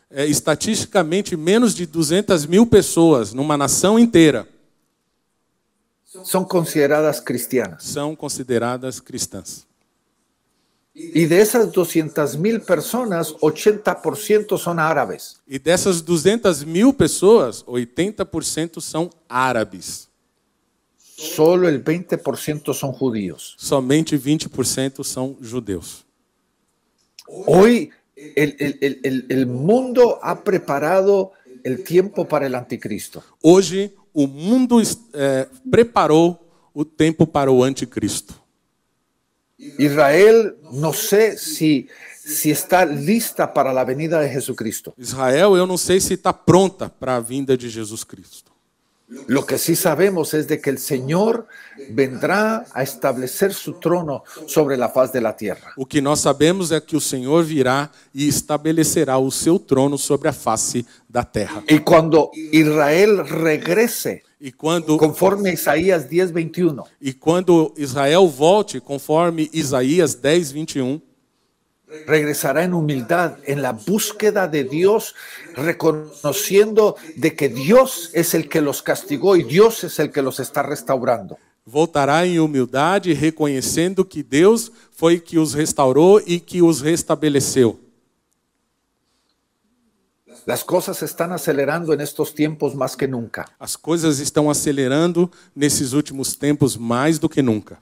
É, 0.09 0.25
estatisticamente, 0.25 1.37
menos 1.37 1.75
de 1.75 1.85
200 1.85 2.47
mil 2.47 2.65
pessoas 2.67 3.33
numa 3.33 3.57
nação 3.57 3.99
inteira 3.99 4.49
son 6.25 6.45
consideradas 6.45 7.21
cristianas. 7.21 7.83
são 7.83 8.15
consideradas 8.17 9.01
cristãs. 9.01 9.67
Y 10.95 11.27
de 11.27 11.39
esas 11.39 11.71
200 11.71 12.37
mil 12.39 12.59
personas, 12.61 13.35
80% 13.35 14.57
son 14.57 14.79
árabes. 14.79 15.39
E 15.47 15.59
dessas 15.59 16.01
200 16.01 16.65
mil 16.65 16.95
pessoas, 16.95 17.63
80% 17.67 18.81
são 18.81 19.11
árabes. 19.29 20.09
Solo 20.97 21.69
el 21.69 21.83
20% 21.85 22.73
son 22.73 22.93
judíos. 22.93 23.55
Somente 23.59 24.17
20% 24.17 25.05
são 25.05 25.37
judeus. 25.41 26.05
Hoy 27.27 27.91
el, 28.17 28.57
el- 28.59 28.79
el- 29.03 29.27
el- 29.29 29.47
mundo 29.47 30.19
ha 30.23 30.43
preparado 30.43 31.33
el 31.63 31.85
tiempo 31.85 32.27
para 32.27 32.47
el 32.47 32.55
anticristo. 32.55 33.23
Hoje, 33.43 33.93
o 34.15 34.27
mundo 34.27 34.81
é, 35.13 35.47
preparou 35.71 36.41
o 36.73 36.85
tempo 36.85 37.27
para 37.27 37.51
o 37.51 37.63
anticristo. 37.63 38.35
Israel 39.79 40.57
no 40.73 40.93
sé 40.93 41.37
si, 41.39 41.89
si 42.25 42.51
está 42.51 42.85
lista 42.85 43.47
para 43.47 43.73
la 43.73 43.85
venida 43.85 44.21
de 44.21 44.29
Jesucristo. 44.29 44.93
Israel, 44.99 45.57
eu 45.57 45.67
não 45.67 45.77
sei 45.79 46.01
se 46.01 46.15
está 46.15 46.33
pronta 46.33 46.89
para 46.89 47.17
a 47.17 47.21
vinda 47.21 47.57
de 47.57 47.69
Jesus 47.69 48.05
Cristo. 48.05 48.53
Lo 49.09 49.47
que 49.47 49.57
sí 49.57 49.77
sabemos 49.77 50.35
es 50.35 50.49
de 50.49 50.61
que 50.61 50.69
el 50.69 50.79
Señor 50.79 51.47
vendrá 51.91 52.67
a 52.75 52.83
establecer 52.83 53.55
su 53.55 53.75
trono 53.75 54.25
sobre 54.47 54.77
la 54.77 54.89
faz 54.89 55.13
de 55.13 55.21
la 55.21 55.37
tierra. 55.37 55.73
O 55.77 55.87
que 55.87 56.01
nós 56.01 56.21
sabemos 56.21 56.73
é 56.73 56.81
que 56.81 56.97
o 56.97 57.01
Senhor 57.01 57.45
virá 57.45 57.91
e 58.13 58.27
estabelecerá 58.27 59.17
o 59.19 59.31
seu 59.31 59.61
trono 59.61 59.97
sobre 59.97 60.29
a 60.29 60.33
face 60.33 60.85
da 61.09 61.23
terra. 61.23 61.63
Y 61.69 61.79
cuando 61.79 62.31
Israel 62.53 63.23
regrese, 63.23 64.23
E 64.39 64.53
quando, 64.53 64.99
conforme 64.99 65.51
Isaías 65.51 66.05
10, 66.05 66.31
21, 66.31 66.83
e 67.01 67.15
quando 67.15 67.73
Israel 67.75 68.29
volte, 68.29 68.81
conforme 68.81 69.49
Isaías 69.51 70.15
10, 70.15 70.53
21, 70.53 71.01
regresará 72.07 72.65
en 72.65 72.75
humildad, 72.75 73.37
en 73.45 73.63
la 73.63 73.73
búsqueda 73.73 74.49
de 74.49 74.65
Dios, 74.65 75.15
reconociendo 75.55 76.97
de 77.17 77.35
que 77.35 77.49
Dios 77.49 78.11
es 78.13 78.35
el 78.35 78.49
que 78.49 78.61
los 78.61 78.83
castigó 78.83 79.37
y 79.37 79.45
Dios 79.45 79.85
es 79.85 79.99
el 79.99 80.11
que 80.11 80.23
los 80.23 80.41
está 80.41 80.63
restaurando. 80.63 81.39
voltará 81.67 82.25
em 82.25 82.39
humildade, 82.39 83.13
reconhecendo 83.13 84.05
que 84.05 84.23
Deus 84.23 84.71
foi 84.93 85.19
que 85.19 85.37
os 85.37 85.53
restaurou 85.53 86.23
e 86.25 86.39
que 86.39 86.63
os 86.63 86.81
restabeleceu. 86.81 87.81
Las 90.47 90.63
cosas 90.63 90.99
se 90.99 91.05
están 91.05 91.33
acelerando 91.33 91.93
en 91.93 92.01
estos 92.01 92.33
tiempos 92.33 92.73
más 92.73 92.95
que 92.95 93.09
nunca. 93.09 93.47
As 93.59 93.75
coisas 93.75 94.21
estão 94.21 94.49
acelerando 94.49 95.29
nesses 95.57 95.93
últimos 95.93 96.37
tempos 96.37 96.77
mais 96.77 97.19
do 97.19 97.29
que 97.29 97.43
nunca. 97.43 97.79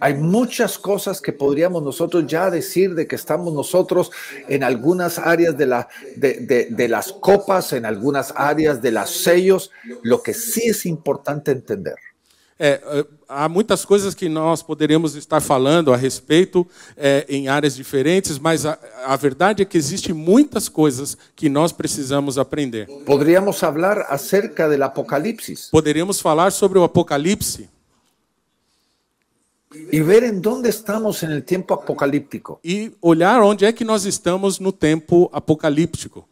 Hay 0.00 0.14
muchas 0.14 0.78
cosas 0.78 1.20
que 1.20 1.32
podríamos 1.32 1.82
nosotros 1.82 2.24
ya 2.26 2.50
decir 2.50 2.94
de 2.94 3.06
que 3.06 3.16
estamos 3.16 3.52
nosotros 3.54 4.10
en 4.48 4.62
algunas 4.62 5.18
áreas 5.18 5.56
de, 5.56 5.66
la, 5.66 5.88
de, 6.16 6.34
de- 6.40 6.66
de 6.70 6.88
las 6.88 7.12
copas, 7.12 7.72
en 7.72 7.84
algunas 7.86 8.32
áreas 8.36 8.80
de 8.82 8.90
los 8.90 9.10
sellos. 9.10 9.70
Lo 10.02 10.22
que 10.22 10.34
sí 10.34 10.62
es 10.68 10.86
importante 10.86 11.50
entender 11.52 11.96
É, 12.58 12.80
há 13.28 13.50
muitas 13.50 13.84
coisas 13.84 14.14
que 14.14 14.30
nós 14.30 14.62
poderíamos 14.62 15.14
estar 15.14 15.42
falando 15.42 15.92
a 15.92 15.96
respeito 15.98 16.66
é, 16.96 17.26
em 17.28 17.48
áreas 17.48 17.76
diferentes, 17.76 18.38
mas 18.38 18.64
a, 18.64 18.78
a 19.04 19.14
verdade 19.14 19.60
é 19.60 19.66
que 19.66 19.76
existem 19.76 20.14
muitas 20.14 20.66
coisas 20.66 21.18
que 21.34 21.50
nós 21.50 21.70
precisamos 21.70 22.38
aprender. 22.38 22.86
Podríamos 23.04 23.62
hablar 23.62 24.06
acerca 24.08 24.70
del 24.70 24.82
Apocalipsis 24.84 25.68
Poderíamos 25.70 26.18
falar 26.22 26.50
sobre 26.50 26.78
o 26.78 26.84
Apocalipse 26.84 27.68
y 29.92 30.00
ver 30.00 30.24
en 30.24 30.40
dónde 30.40 30.68
estamos 30.68 31.22
en 31.22 31.30
el 31.30 31.44
tiempo 31.44 31.74
apocalíptico. 31.74 32.60
e 32.64 32.92
olhar 33.00 33.40
onde 33.42 33.66
é 33.66 33.72
que 33.72 33.84
nós 33.84 34.04
estamos 34.04 34.58
no 34.60 34.72
tempo 34.72 35.30
apocalíptico. 35.32 36.28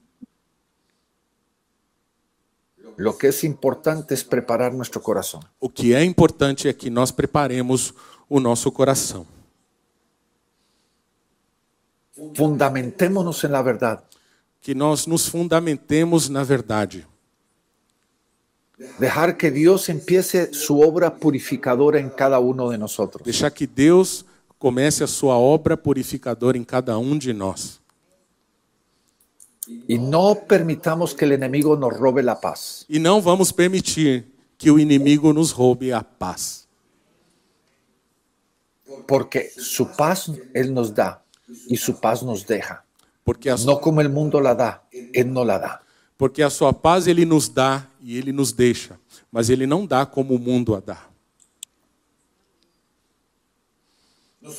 Lo 2.96 3.18
que 3.18 3.28
es 3.28 3.42
importante 3.42 4.14
es 4.14 4.22
preparar 4.22 4.72
nuestro 4.72 5.02
corazón. 5.02 5.42
O 5.58 5.68
que 5.68 5.94
é 5.94 6.04
importante 6.04 6.68
é 6.68 6.72
que 6.72 6.90
nós 6.90 7.10
preparemos 7.10 7.92
o 8.28 8.38
nosso 8.38 8.70
coração. 8.70 9.26
Fundamentémonos 12.34 13.42
en 13.42 13.50
la 13.50 13.62
verdad. 13.62 14.04
Que 14.60 14.74
nós 14.74 15.06
nos 15.06 15.28
fundamentemos 15.28 16.28
na 16.28 16.44
verdade. 16.44 17.04
Dejar 18.98 19.36
que 19.36 19.50
Dios 19.50 19.88
empiece 19.88 20.52
su 20.52 20.80
obra 20.80 21.14
purificadora 21.14 21.98
en 22.00 22.10
cada 22.10 22.38
uno 22.40 22.70
de 22.70 22.78
nosotros. 22.78 23.22
Deixar 23.24 23.52
que 23.52 23.66
Deus 23.66 24.24
comece 24.58 25.04
a 25.04 25.06
sua 25.06 25.36
obra 25.36 25.76
purificadora 25.76 26.58
em 26.58 26.64
cada 26.64 26.98
um 26.98 27.16
de 27.16 27.32
nós. 27.32 27.80
Y 29.88 29.96
no 29.96 30.34
permitamos 30.46 31.14
que 31.14 31.24
el 31.24 31.32
enemigo 31.32 31.76
nos 31.76 31.96
robe 31.96 32.22
la 32.22 32.34
paz. 32.38 32.84
E 32.88 32.98
não 32.98 33.20
vamos 33.22 33.50
permitir 33.52 34.26
que 34.58 34.70
o 34.70 34.78
inimigo 34.78 35.32
nos 35.32 35.52
roube 35.52 35.92
a 35.92 36.02
paz. 36.02 36.68
Porque 39.06 39.50
su 39.56 39.86
paz 39.96 40.30
Él 40.52 40.72
nos 40.72 40.92
da 40.94 41.22
y 41.68 41.76
su 41.76 41.98
paz 42.00 42.22
nos 42.22 42.46
deja. 42.46 42.84
Porque 43.24 43.50
a, 43.50 43.56
No 43.56 43.80
como 43.80 44.00
el 44.00 44.10
mundo 44.10 44.40
la 44.40 44.54
da, 44.54 44.82
Él 45.12 45.32
no 45.32 45.44
la 45.44 45.58
da. 45.58 45.80
porque 46.16 46.42
a 46.44 46.50
sua 46.50 46.72
paz 46.72 47.06
ele 47.08 47.26
nos 47.26 47.52
dá 47.52 47.88
e 48.04 48.18
ele 48.18 48.32
nos 48.32 48.52
deixa, 48.52 49.00
mas 49.32 49.48
ele 49.48 49.66
não 49.66 49.86
dá 49.86 50.04
como 50.04 50.34
o 50.34 50.38
mundo 50.38 50.74
a 50.74 50.80
dá. 50.80 51.08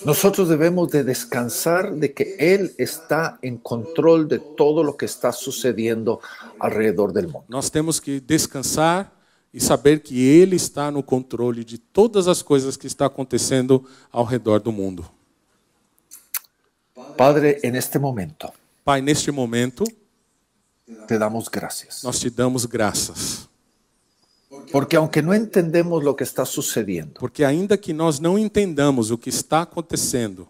Nosotros 0.03 0.49
debemos 0.49 0.89
de 0.89 1.03
descansar 1.03 1.93
de 1.93 2.09
que 2.09 2.35
Él 2.39 2.73
está 2.79 3.37
en 3.43 3.57
control 3.57 4.27
de 4.27 4.39
todo 4.39 4.81
lo 4.81 4.97
que 4.97 5.05
está 5.05 5.31
sucediendo 5.31 6.19
alrededor 6.59 7.13
del 7.13 7.27
mundo. 7.27 7.45
Nós 7.47 7.69
temos 7.69 7.99
que 7.99 8.19
descansar 8.19 9.13
e 9.53 9.59
saber 9.59 10.01
que 10.01 10.19
ele 10.19 10.55
está 10.55 10.89
no 10.89 11.03
controle 11.03 11.63
de 11.63 11.77
todas 11.77 12.27
as 12.27 12.41
coisas 12.41 12.75
que 12.75 12.87
está 12.87 13.05
acontecendo 13.05 13.85
ao 14.11 14.25
redor 14.25 14.59
do 14.59 14.71
mundo. 14.71 15.05
Padre, 17.15 17.59
en 17.61 17.75
este 17.75 17.99
momento 17.99 18.51
Pai, 18.85 19.01
neste 19.01 19.31
momento, 19.31 19.83
te 21.07 21.17
damos 21.17 21.49
gracias. 21.49 22.03
nós 22.03 22.19
te 22.19 22.29
damos 22.29 22.65
graças, 22.65 23.49
Porque 24.71 24.95
aunque 24.95 25.21
no 25.21 25.33
entendemos 25.33 26.03
lo 26.03 26.15
que 26.15 26.23
está 26.23 26.45
sucediendo, 26.45 27.19
Porque 27.19 27.43
ainda 27.43 27.77
que 27.77 27.93
nós 27.93 28.19
não 28.19 28.37
entendamos 28.37 29.11
o 29.11 29.17
que 29.17 29.29
está 29.29 29.61
acontecendo, 29.61 30.47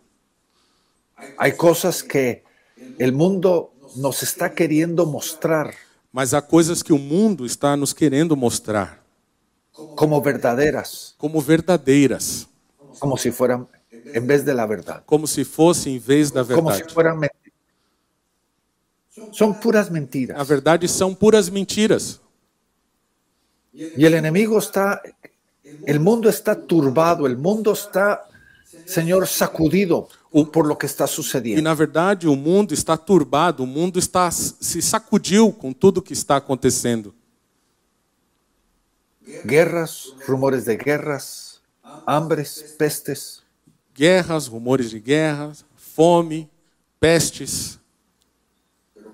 hay 1.38 1.54
cosas 1.54 2.02
que 2.02 2.44
el 3.00 3.12
mundo 3.12 3.72
nos 3.96 4.22
está 4.24 4.50
queriendo 4.50 5.06
mostrar 5.06 5.74
mas 6.16 6.34
há 6.34 6.42
coisas 6.42 6.82
que 6.82 6.94
o 6.94 6.98
mundo 6.98 7.46
está 7.46 7.76
nos 7.76 7.94
querendo 7.94 8.38
mostrar 8.38 9.04
como 9.98 10.22
verdaderas, 10.22 11.14
como 11.18 11.42
verdadeiras, 11.42 12.48
como 13.00 13.18
si 13.18 13.32
fueran 13.32 13.68
en 13.92 14.26
vez 14.26 14.46
de 14.46 14.54
la 14.54 14.66
verdad, 14.66 15.04
como 15.06 15.28
se 15.28 15.44
fosse 15.44 15.90
em 15.90 16.00
vez 16.00 16.32
da 16.32 16.46
como 16.46 16.72
si 16.72 16.84
verdade. 19.16 19.62
fueran 19.62 19.92
mentiras. 19.92 20.36
Puras 20.36 20.38
Na 20.38 20.44
verdade, 20.44 20.88
são 20.88 21.14
puras 21.16 21.50
mentiras. 21.50 22.22
Y 23.74 24.06
el 24.06 24.14
enemigo 24.14 24.58
está, 24.58 25.02
el 25.86 26.00
mundo 26.00 26.30
está 26.30 26.56
turbado, 26.56 27.26
el 27.28 27.38
mundo 27.38 27.74
está, 27.74 28.26
Señor, 28.86 29.28
sacudido 29.28 30.08
por 30.54 30.66
lo 30.66 30.78
que 30.78 30.86
está 30.86 31.06
E 31.06 31.08
sucediendo. 31.08 31.62
na 31.62 31.74
verdade, 31.74 32.28
o 32.28 32.36
mundo 32.36 32.74
está 32.74 32.98
turbado, 32.98 33.64
o 33.64 33.68
mundo 33.68 34.00
está 34.00 34.32
se 34.32 34.82
sacudiu 34.82 35.52
com 35.52 35.74
tudo 35.74 36.02
que 36.02 36.14
está 36.14 36.38
acontecendo. 36.38 37.14
Guerras, 39.46 40.14
rumores 40.28 40.66
de 40.66 40.76
guerras, 40.78 41.62
hambres, 42.08 42.76
pestes. 42.78 43.42
Guerras, 43.94 44.48
rumores 44.48 44.92
de 44.92 45.00
guerras, 45.00 45.66
fome, 45.76 46.50
pestes. 47.00 47.80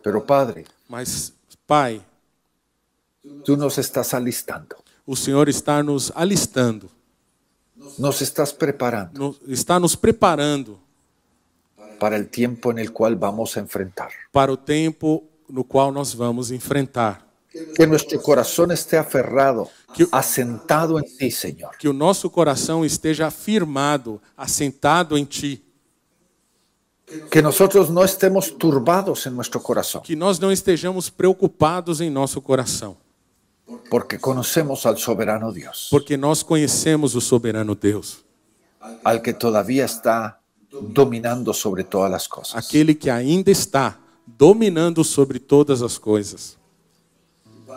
Pero 0.04 0.26
Padre, 0.26 0.66
Mas, 0.88 1.34
Pai, 1.66 2.02
tú 3.46 3.56
nos 3.56 3.78
estás 3.78 4.14
alistando, 4.14 4.76
o 5.06 5.16
Senhor 5.16 5.48
está 5.50 5.82
nos 5.84 6.12
alistando, 6.16 6.90
nos 7.98 8.22
estás 8.22 8.54
preparando 8.54 9.20
no- 9.20 9.54
está 9.54 9.80
nos 9.80 9.96
preparando 9.96 10.80
para 12.00 12.16
el 12.18 12.28
tiempo 12.30 12.72
en 12.72 12.80
el 12.80 12.92
cual 12.92 13.16
vamos 13.16 13.56
enfrentar. 13.58 14.10
para 14.32 14.52
o 14.52 14.58
tempo 14.58 15.24
no 15.48 15.64
qual 15.64 15.94
nós 15.94 16.16
vamos 16.16 16.50
enfrentar. 16.52 17.28
Que 17.76 17.86
nuestro 17.86 18.22
corazón 18.22 18.72
esté 18.72 18.98
aferrado, 18.98 19.68
Que- 19.94 20.08
asentado 20.10 20.98
en 20.98 21.04
ti, 21.18 21.30
Señor. 21.30 21.76
Que 21.78 21.90
o 21.90 21.94
nosso 21.94 22.30
coração 22.30 22.86
esteja 22.86 23.30
firmado, 23.30 24.22
assentado 24.38 25.18
em 25.18 25.26
Ti. 25.26 25.62
Que 27.30 27.42
nosotros 27.42 27.90
no 27.90 28.04
estemos 28.04 28.58
turbados 28.58 29.26
en 29.26 29.36
nuestro 29.36 29.62
corazón, 29.62 30.02
Que 30.04 30.16
nós 30.16 30.40
não 30.40 30.52
estejamos 30.52 31.10
preocupados 31.10 32.00
em 32.02 32.10
nosso 32.10 32.42
coração. 32.42 32.96
porque 33.90 34.18
conocemos 34.20 34.86
al 34.86 34.98
soberano 34.98 35.52
Dios, 35.54 35.88
Porque 35.90 36.18
nós 36.18 36.44
conhecemos 36.44 37.16
o 37.16 37.22
soberano 37.22 37.76
Deus. 37.76 38.24
al 39.04 39.22
que 39.22 39.34
todavía 39.34 39.86
está 39.86 40.40
dominando 40.72 41.54
sobre 41.54 41.84
todas 41.84 42.10
las 42.10 42.28
cosas. 42.28 42.56
Aquele 42.56 42.96
que 42.96 43.10
ainda 43.12 43.52
está 43.52 44.00
dominando 44.26 45.04
sobre 45.04 45.40
todas 45.40 45.82
as 45.82 46.00
coisas. 46.00 46.58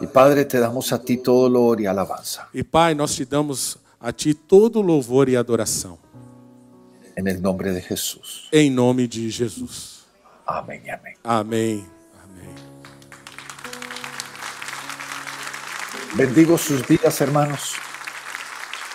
Y 0.01 0.07
Padre, 0.07 0.45
te 0.45 0.59
damos 0.59 0.93
a 0.93 0.99
ti 1.03 1.17
todo 1.17 1.49
loor 1.49 1.81
y 1.81 1.87
alabanza. 1.87 2.49
E 2.53 2.65
Pai, 2.65 2.95
nós 2.95 3.15
te 3.15 3.25
damos 3.25 3.79
a 4.01 4.13
Ti 4.13 4.35
todo 4.35 4.83
louvor 4.83 5.29
e 5.29 5.37
adoração. 5.37 5.99
En 7.17 7.29
el 7.29 7.41
nombre 7.41 7.73
de 7.73 7.81
Jesús. 7.81 8.49
Em 8.51 8.71
nome 8.71 9.07
de 9.07 9.31
Jesus. 9.31 10.05
Amén 10.47 10.83
y 10.85 10.91
amén. 10.91 11.17
Amém. 11.23 11.87
Amém. 12.23 12.55
Bendigo 16.15 16.59
sus 16.59 16.83
vidas, 16.87 17.21
hermanos. 17.21 17.75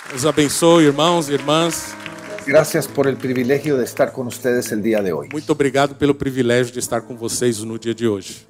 Deus 0.10 0.26
abençoe, 0.26 0.86
irmãos 0.86 1.30
e 1.30 1.34
irmãs. 1.34 1.96
Gracias 2.46 2.88
por 2.88 3.08
el 3.08 3.16
privilegio 3.16 3.78
de 3.78 3.84
estar 3.84 4.12
con 4.12 4.28
ustedes 4.28 4.72
el 4.72 4.82
día 4.82 5.02
de 5.02 5.14
hoy. 5.14 5.30
Muito 5.32 5.52
obrigado 5.52 5.96
pelo 5.96 6.16
privilégio 6.16 6.74
de 6.74 6.80
estar 6.80 7.02
com 7.02 7.16
vocês 7.16 7.64
no 7.64 7.78
dia 7.78 7.94
de 7.94 8.08
hoje. 8.08 8.48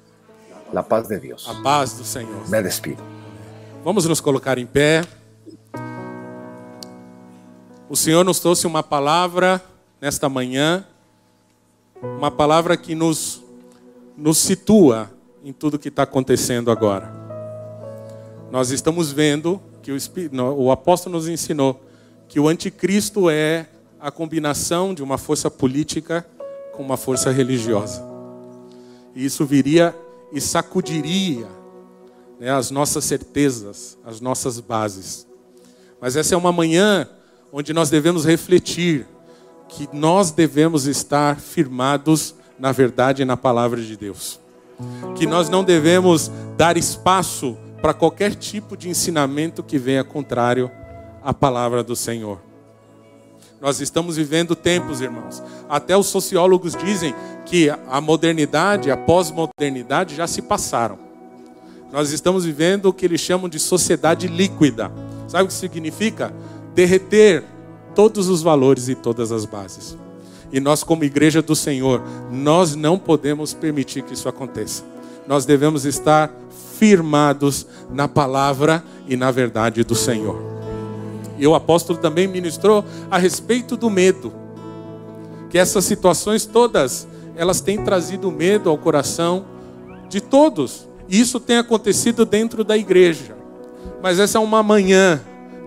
La 0.72 0.82
paz 0.82 1.08
de 1.08 1.18
Dios. 1.18 1.46
A 1.48 1.62
paz 1.62 1.94
do 1.98 2.04
Senhor. 2.04 2.48
Me 2.48 2.62
despido. 2.62 3.02
Vamos 3.84 4.06
nos 4.06 4.20
colocar 4.20 4.58
em 4.58 4.66
pé. 4.66 5.02
O 7.90 7.96
Senhor 7.96 8.24
nos 8.24 8.38
trouxe 8.38 8.68
uma 8.68 8.84
palavra 8.84 9.60
nesta 10.00 10.28
manhã, 10.28 10.86
uma 12.00 12.30
palavra 12.30 12.76
que 12.76 12.94
nos, 12.94 13.42
nos 14.16 14.38
situa 14.38 15.10
em 15.42 15.52
tudo 15.52 15.76
que 15.76 15.88
está 15.88 16.04
acontecendo 16.04 16.70
agora. 16.70 17.12
Nós 18.48 18.70
estamos 18.70 19.10
vendo 19.10 19.60
que 19.82 19.90
o, 19.90 19.96
o 20.56 20.70
apóstolo 20.70 21.16
nos 21.16 21.26
ensinou 21.26 21.82
que 22.28 22.38
o 22.38 22.46
anticristo 22.46 23.28
é 23.28 23.66
a 23.98 24.12
combinação 24.12 24.94
de 24.94 25.02
uma 25.02 25.18
força 25.18 25.50
política 25.50 26.24
com 26.72 26.84
uma 26.84 26.96
força 26.96 27.32
religiosa. 27.32 28.04
E 29.16 29.24
isso 29.24 29.44
viria 29.44 29.92
e 30.32 30.40
sacudiria 30.40 31.48
né, 32.38 32.52
as 32.52 32.70
nossas 32.70 33.04
certezas, 33.04 33.98
as 34.04 34.20
nossas 34.20 34.60
bases. 34.60 35.26
Mas 36.00 36.14
essa 36.14 36.36
é 36.36 36.38
uma 36.38 36.52
manhã 36.52 37.08
onde 37.52 37.72
nós 37.72 37.90
devemos 37.90 38.24
refletir 38.24 39.06
que 39.68 39.88
nós 39.92 40.30
devemos 40.30 40.86
estar 40.86 41.38
firmados 41.38 42.34
na 42.58 42.72
verdade 42.72 43.22
e 43.22 43.24
na 43.24 43.36
palavra 43.36 43.80
de 43.80 43.96
Deus. 43.96 44.40
Que 45.16 45.26
nós 45.26 45.48
não 45.48 45.62
devemos 45.62 46.30
dar 46.56 46.76
espaço 46.76 47.56
para 47.80 47.94
qualquer 47.94 48.34
tipo 48.34 48.76
de 48.76 48.88
ensinamento 48.88 49.62
que 49.62 49.78
venha 49.78 50.04
contrário 50.04 50.70
à 51.22 51.32
palavra 51.32 51.82
do 51.82 51.96
Senhor. 51.96 52.40
Nós 53.60 53.80
estamos 53.80 54.16
vivendo 54.16 54.56
tempos, 54.56 55.00
irmãos. 55.00 55.42
Até 55.68 55.96
os 55.96 56.06
sociólogos 56.06 56.74
dizem 56.74 57.14
que 57.44 57.70
a 57.88 58.00
modernidade, 58.00 58.90
a 58.90 58.96
pós-modernidade 58.96 60.14
já 60.14 60.26
se 60.26 60.40
passaram. 60.40 60.98
Nós 61.92 62.10
estamos 62.10 62.44
vivendo 62.44 62.86
o 62.86 62.92
que 62.92 63.04
eles 63.04 63.20
chamam 63.20 63.48
de 63.48 63.58
sociedade 63.58 64.28
líquida. 64.28 64.90
Sabe 65.28 65.44
o 65.44 65.46
que 65.48 65.52
significa? 65.52 66.32
Derreter 66.80 67.44
todos 67.94 68.30
os 68.30 68.40
valores 68.40 68.88
e 68.88 68.94
todas 68.94 69.30
as 69.32 69.44
bases. 69.44 69.98
E 70.50 70.58
nós, 70.60 70.82
como 70.82 71.04
igreja 71.04 71.42
do 71.42 71.54
Senhor, 71.54 72.02
nós 72.32 72.74
não 72.74 72.98
podemos 72.98 73.52
permitir 73.52 74.00
que 74.02 74.14
isso 74.14 74.26
aconteça. 74.30 74.82
Nós 75.28 75.44
devemos 75.44 75.84
estar 75.84 76.34
firmados 76.78 77.66
na 77.92 78.08
palavra 78.08 78.82
e 79.06 79.14
na 79.14 79.30
verdade 79.30 79.84
do 79.84 79.94
Senhor. 79.94 80.40
E 81.36 81.46
o 81.46 81.54
apóstolo 81.54 81.98
também 81.98 82.26
ministrou 82.26 82.82
a 83.10 83.18
respeito 83.18 83.76
do 83.76 83.90
medo. 83.90 84.32
Que 85.50 85.58
essas 85.58 85.84
situações 85.84 86.46
todas, 86.46 87.06
elas 87.36 87.60
têm 87.60 87.84
trazido 87.84 88.30
medo 88.30 88.70
ao 88.70 88.78
coração 88.78 89.44
de 90.08 90.18
todos. 90.18 90.88
E 91.10 91.20
isso 91.20 91.38
tem 91.38 91.58
acontecido 91.58 92.24
dentro 92.24 92.64
da 92.64 92.74
igreja. 92.74 93.36
Mas 94.02 94.18
essa 94.18 94.38
é 94.38 94.40
uma 94.40 94.62
manhã 94.62 95.20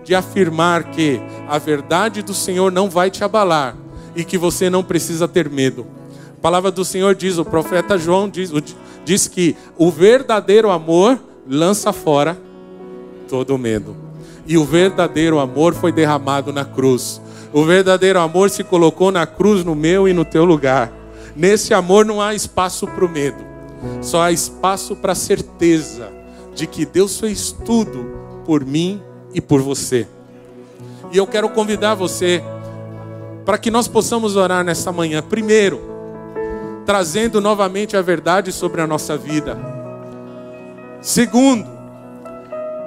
de 0.04 0.14
afirmar 0.14 0.84
que 0.90 1.20
a 1.48 1.58
verdade 1.58 2.22
do 2.22 2.34
Senhor 2.34 2.70
não 2.70 2.88
vai 2.88 3.10
te 3.10 3.24
abalar 3.24 3.76
e 4.14 4.24
que 4.24 4.38
você 4.38 4.68
não 4.70 4.84
precisa 4.84 5.26
ter 5.26 5.48
medo. 5.48 5.86
A 6.38 6.40
palavra 6.40 6.70
do 6.70 6.84
Senhor 6.84 7.14
diz, 7.14 7.38
o 7.38 7.44
profeta 7.44 7.98
João 7.98 8.28
diz, 8.28 8.52
diz 9.04 9.26
que 9.26 9.56
o 9.76 9.90
verdadeiro 9.90 10.70
amor 10.70 11.18
lança 11.48 11.92
fora 11.92 12.38
todo 13.28 13.58
medo. 13.58 13.96
E 14.46 14.58
o 14.58 14.64
verdadeiro 14.64 15.38
amor 15.38 15.74
foi 15.74 15.90
derramado 15.90 16.52
na 16.52 16.64
cruz. 16.64 17.20
O 17.52 17.64
verdadeiro 17.64 18.20
amor 18.20 18.50
se 18.50 18.62
colocou 18.62 19.10
na 19.10 19.26
cruz 19.26 19.64
no 19.64 19.74
meu 19.74 20.06
e 20.06 20.12
no 20.12 20.24
teu 20.24 20.44
lugar. 20.44 20.92
Nesse 21.34 21.72
amor 21.72 22.04
não 22.04 22.20
há 22.20 22.34
espaço 22.34 22.86
para 22.86 23.04
o 23.04 23.08
medo, 23.08 23.44
só 24.00 24.22
há 24.22 24.30
espaço 24.30 24.94
para 24.94 25.12
a 25.12 25.16
certeza 25.16 26.12
de 26.54 26.66
que 26.66 26.86
Deus 26.86 27.18
fez 27.18 27.50
tudo 27.64 28.06
por 28.44 28.64
mim 28.64 29.02
e 29.34 29.40
por 29.40 29.60
você. 29.60 30.06
E 31.12 31.16
eu 31.16 31.26
quero 31.26 31.48
convidar 31.48 31.94
você 31.94 32.42
para 33.44 33.58
que 33.58 33.70
nós 33.70 33.86
possamos 33.86 34.36
orar 34.36 34.64
nessa 34.64 34.90
manhã. 34.90 35.20
Primeiro, 35.22 35.80
trazendo 36.86 37.40
novamente 37.40 37.96
a 37.96 38.02
verdade 38.02 38.52
sobre 38.52 38.80
a 38.80 38.86
nossa 38.86 39.16
vida. 39.16 39.58
Segundo, 41.02 41.68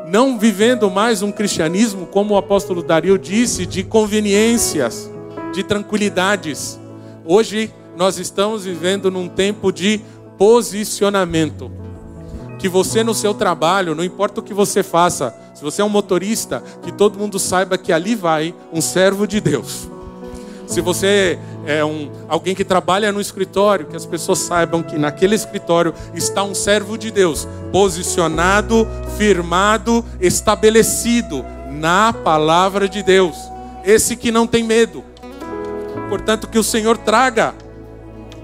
não 0.07 0.39
vivendo 0.39 0.89
mais 0.89 1.21
um 1.21 1.31
cristianismo, 1.31 2.05
como 2.07 2.33
o 2.33 2.37
apóstolo 2.37 2.81
Dario 2.81 3.17
disse, 3.17 3.65
de 3.65 3.83
conveniências, 3.83 5.11
de 5.53 5.63
tranquilidades. 5.63 6.79
Hoje 7.25 7.73
nós 7.95 8.17
estamos 8.17 8.63
vivendo 8.63 9.11
num 9.11 9.27
tempo 9.27 9.71
de 9.71 10.01
posicionamento. 10.37 11.71
Que 12.57 12.69
você 12.69 13.03
no 13.03 13.13
seu 13.13 13.33
trabalho, 13.33 13.93
não 13.93 14.03
importa 14.03 14.39
o 14.39 14.43
que 14.43 14.53
você 14.53 14.81
faça, 14.81 15.35
se 15.57 15.63
você 15.63 15.81
é 15.81 15.85
um 15.85 15.89
motorista, 15.89 16.61
que 16.83 16.91
todo 16.91 17.17
mundo 17.17 17.39
saiba 17.39 17.79
que 17.79 17.91
ali 17.91 18.13
vai 18.13 18.53
um 18.71 18.79
servo 18.79 19.25
de 19.25 19.41
Deus. 19.41 19.89
Se 20.67 20.81
você 20.81 21.39
é 21.65 21.83
um, 21.83 22.11
alguém 22.29 22.53
que 22.53 22.63
trabalha 22.63 23.11
no 23.11 23.19
escritório, 23.19 23.87
que 23.87 23.95
as 23.95 24.05
pessoas 24.05 24.37
saibam 24.37 24.83
que 24.83 24.99
naquele 24.99 25.33
escritório 25.33 25.95
está 26.13 26.43
um 26.43 26.53
servo 26.53 26.95
de 26.95 27.09
Deus, 27.09 27.47
posicionado, 27.71 28.87
firmado, 29.17 30.05
estabelecido 30.21 31.43
na 31.71 32.13
palavra 32.13 32.87
de 32.87 33.01
Deus. 33.01 33.35
Esse 33.83 34.15
que 34.15 34.29
não 34.29 34.45
tem 34.45 34.63
medo. 34.63 35.03
Portanto, 36.07 36.47
que 36.47 36.59
o 36.59 36.63
Senhor 36.63 36.99
traga 36.99 37.55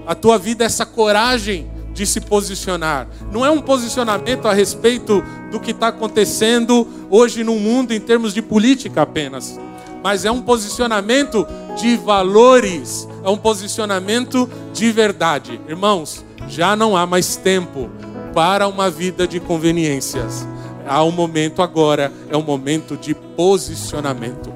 à 0.04 0.16
tua 0.16 0.36
vida 0.36 0.64
essa 0.64 0.84
coragem 0.84 1.70
de 1.94 2.04
se 2.04 2.20
posicionar. 2.20 3.08
Não 3.32 3.46
é 3.46 3.50
um 3.50 3.62
posicionamento 3.62 4.46
a 4.46 4.52
respeito 4.52 5.24
do 5.50 5.58
que 5.58 5.70
está 5.70 5.88
acontecendo 5.88 6.86
hoje 7.08 7.42
no 7.42 7.54
mundo 7.54 7.94
em 7.94 8.00
termos 8.00 8.34
de 8.34 8.42
política 8.42 9.02
apenas 9.02 9.58
mas 10.04 10.26
é 10.26 10.30
um 10.30 10.42
posicionamento 10.42 11.46
de 11.80 11.96
valores, 11.96 13.08
é 13.24 13.30
um 13.30 13.38
posicionamento 13.38 14.46
de 14.70 14.92
verdade. 14.92 15.58
Irmãos, 15.66 16.22
já 16.46 16.76
não 16.76 16.94
há 16.94 17.06
mais 17.06 17.36
tempo 17.36 17.88
para 18.34 18.68
uma 18.68 18.90
vida 18.90 19.26
de 19.26 19.40
conveniências. 19.40 20.46
Há 20.86 21.02
um 21.02 21.10
momento 21.10 21.62
agora, 21.62 22.12
é 22.28 22.36
um 22.36 22.42
momento 22.42 22.98
de 22.98 23.14
posicionamento. 23.14 24.52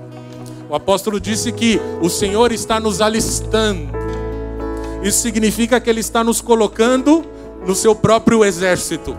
O 0.68 0.74
apóstolo 0.74 1.18
disse 1.18 1.50
que 1.50 1.80
o 2.02 2.10
Senhor 2.10 2.52
está 2.52 2.78
nos 2.78 3.00
alistando. 3.00 3.97
Isso 5.02 5.20
significa 5.20 5.80
que 5.80 5.88
Ele 5.88 6.00
está 6.00 6.24
nos 6.24 6.40
colocando 6.40 7.24
no 7.66 7.74
seu 7.74 7.94
próprio 7.94 8.44
exército. 8.44 9.16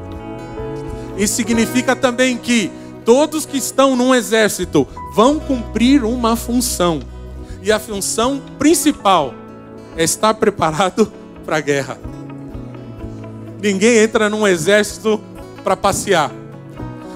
Isso 1.17 1.35
significa 1.35 1.95
também 1.95 2.37
que 2.37 2.71
todos 3.05 3.45
que 3.45 3.57
estão 3.57 3.95
num 3.95 4.13
exército 4.13 4.87
vão 5.13 5.39
cumprir 5.39 6.03
uma 6.03 6.35
função. 6.35 6.99
E 7.61 7.71
a 7.71 7.79
função 7.79 8.41
principal 8.57 9.33
é 9.97 10.03
estar 10.03 10.33
preparado 10.33 11.11
para 11.45 11.57
a 11.57 11.61
guerra. 11.61 11.97
Ninguém 13.61 13.97
entra 13.97 14.29
num 14.29 14.47
exército 14.47 15.19
para 15.63 15.75
passear. 15.75 16.31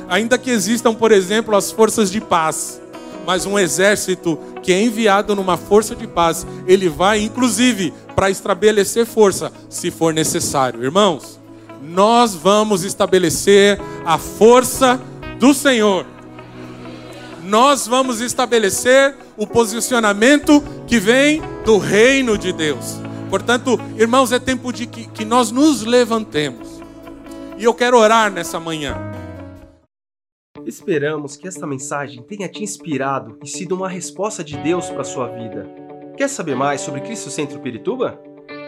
Ainda 0.09 0.37
que 0.37 0.49
existam, 0.49 0.93
por 0.93 1.11
exemplo, 1.11 1.55
as 1.55 1.71
forças 1.71 2.11
de 2.11 2.19
paz, 2.19 2.81
mas 3.25 3.45
um 3.45 3.57
exército 3.57 4.37
que 4.61 4.73
é 4.73 4.81
enviado 4.81 5.35
numa 5.35 5.55
força 5.55 5.95
de 5.95 6.05
paz, 6.05 6.45
ele 6.67 6.89
vai 6.89 7.21
inclusive 7.21 7.93
para 8.15 8.29
estabelecer 8.29 9.05
força, 9.05 9.51
se 9.69 9.91
for 9.91 10.13
necessário. 10.13 10.83
Irmãos, 10.83 11.39
nós 11.81 12.33
vamos 12.33 12.83
estabelecer 12.83 13.79
a 14.05 14.17
força 14.17 14.99
do 15.39 15.53
Senhor. 15.53 16.05
Nós 17.43 17.85
vamos 17.85 18.21
estabelecer 18.21 19.15
o 19.35 19.45
posicionamento 19.45 20.63
que 20.87 20.99
vem 20.99 21.41
do 21.65 21.77
reino 21.77 22.37
de 22.37 22.53
Deus. 22.53 22.97
Portanto, 23.29 23.79
irmãos, 23.97 24.31
é 24.31 24.39
tempo 24.39 24.71
de 24.71 24.85
que, 24.85 25.07
que 25.07 25.25
nós 25.25 25.51
nos 25.51 25.83
levantemos. 25.83 26.81
E 27.57 27.63
eu 27.63 27.73
quero 27.73 27.97
orar 27.97 28.31
nessa 28.31 28.59
manhã. 28.59 28.95
Esperamos 30.65 31.35
que 31.35 31.47
esta 31.47 31.67
mensagem 31.67 32.23
tenha 32.23 32.47
te 32.47 32.63
inspirado 32.63 33.37
e 33.43 33.47
sido 33.47 33.75
uma 33.75 33.89
resposta 33.89 34.43
de 34.43 34.55
Deus 34.57 34.89
para 34.89 35.01
a 35.01 35.05
sua 35.05 35.27
vida. 35.27 35.67
Quer 36.15 36.29
saber 36.29 36.55
mais 36.55 36.81
sobre 36.81 37.01
Cristo 37.01 37.29
Centro 37.29 37.59
Pirituba? 37.59 38.19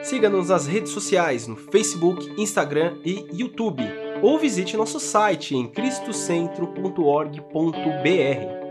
Siga-nos 0.04 0.50
nas 0.50 0.68
redes 0.68 0.92
sociais 0.92 1.48
no 1.48 1.56
Facebook, 1.56 2.42
Instagram 2.42 2.98
e 3.06 3.26
YouTube 3.32 3.84
ou 4.22 4.40
visite 4.40 4.76
nosso 4.76 5.00
site 5.00 5.56
em 5.56 5.68
cristocentro.org.br. 5.68 8.65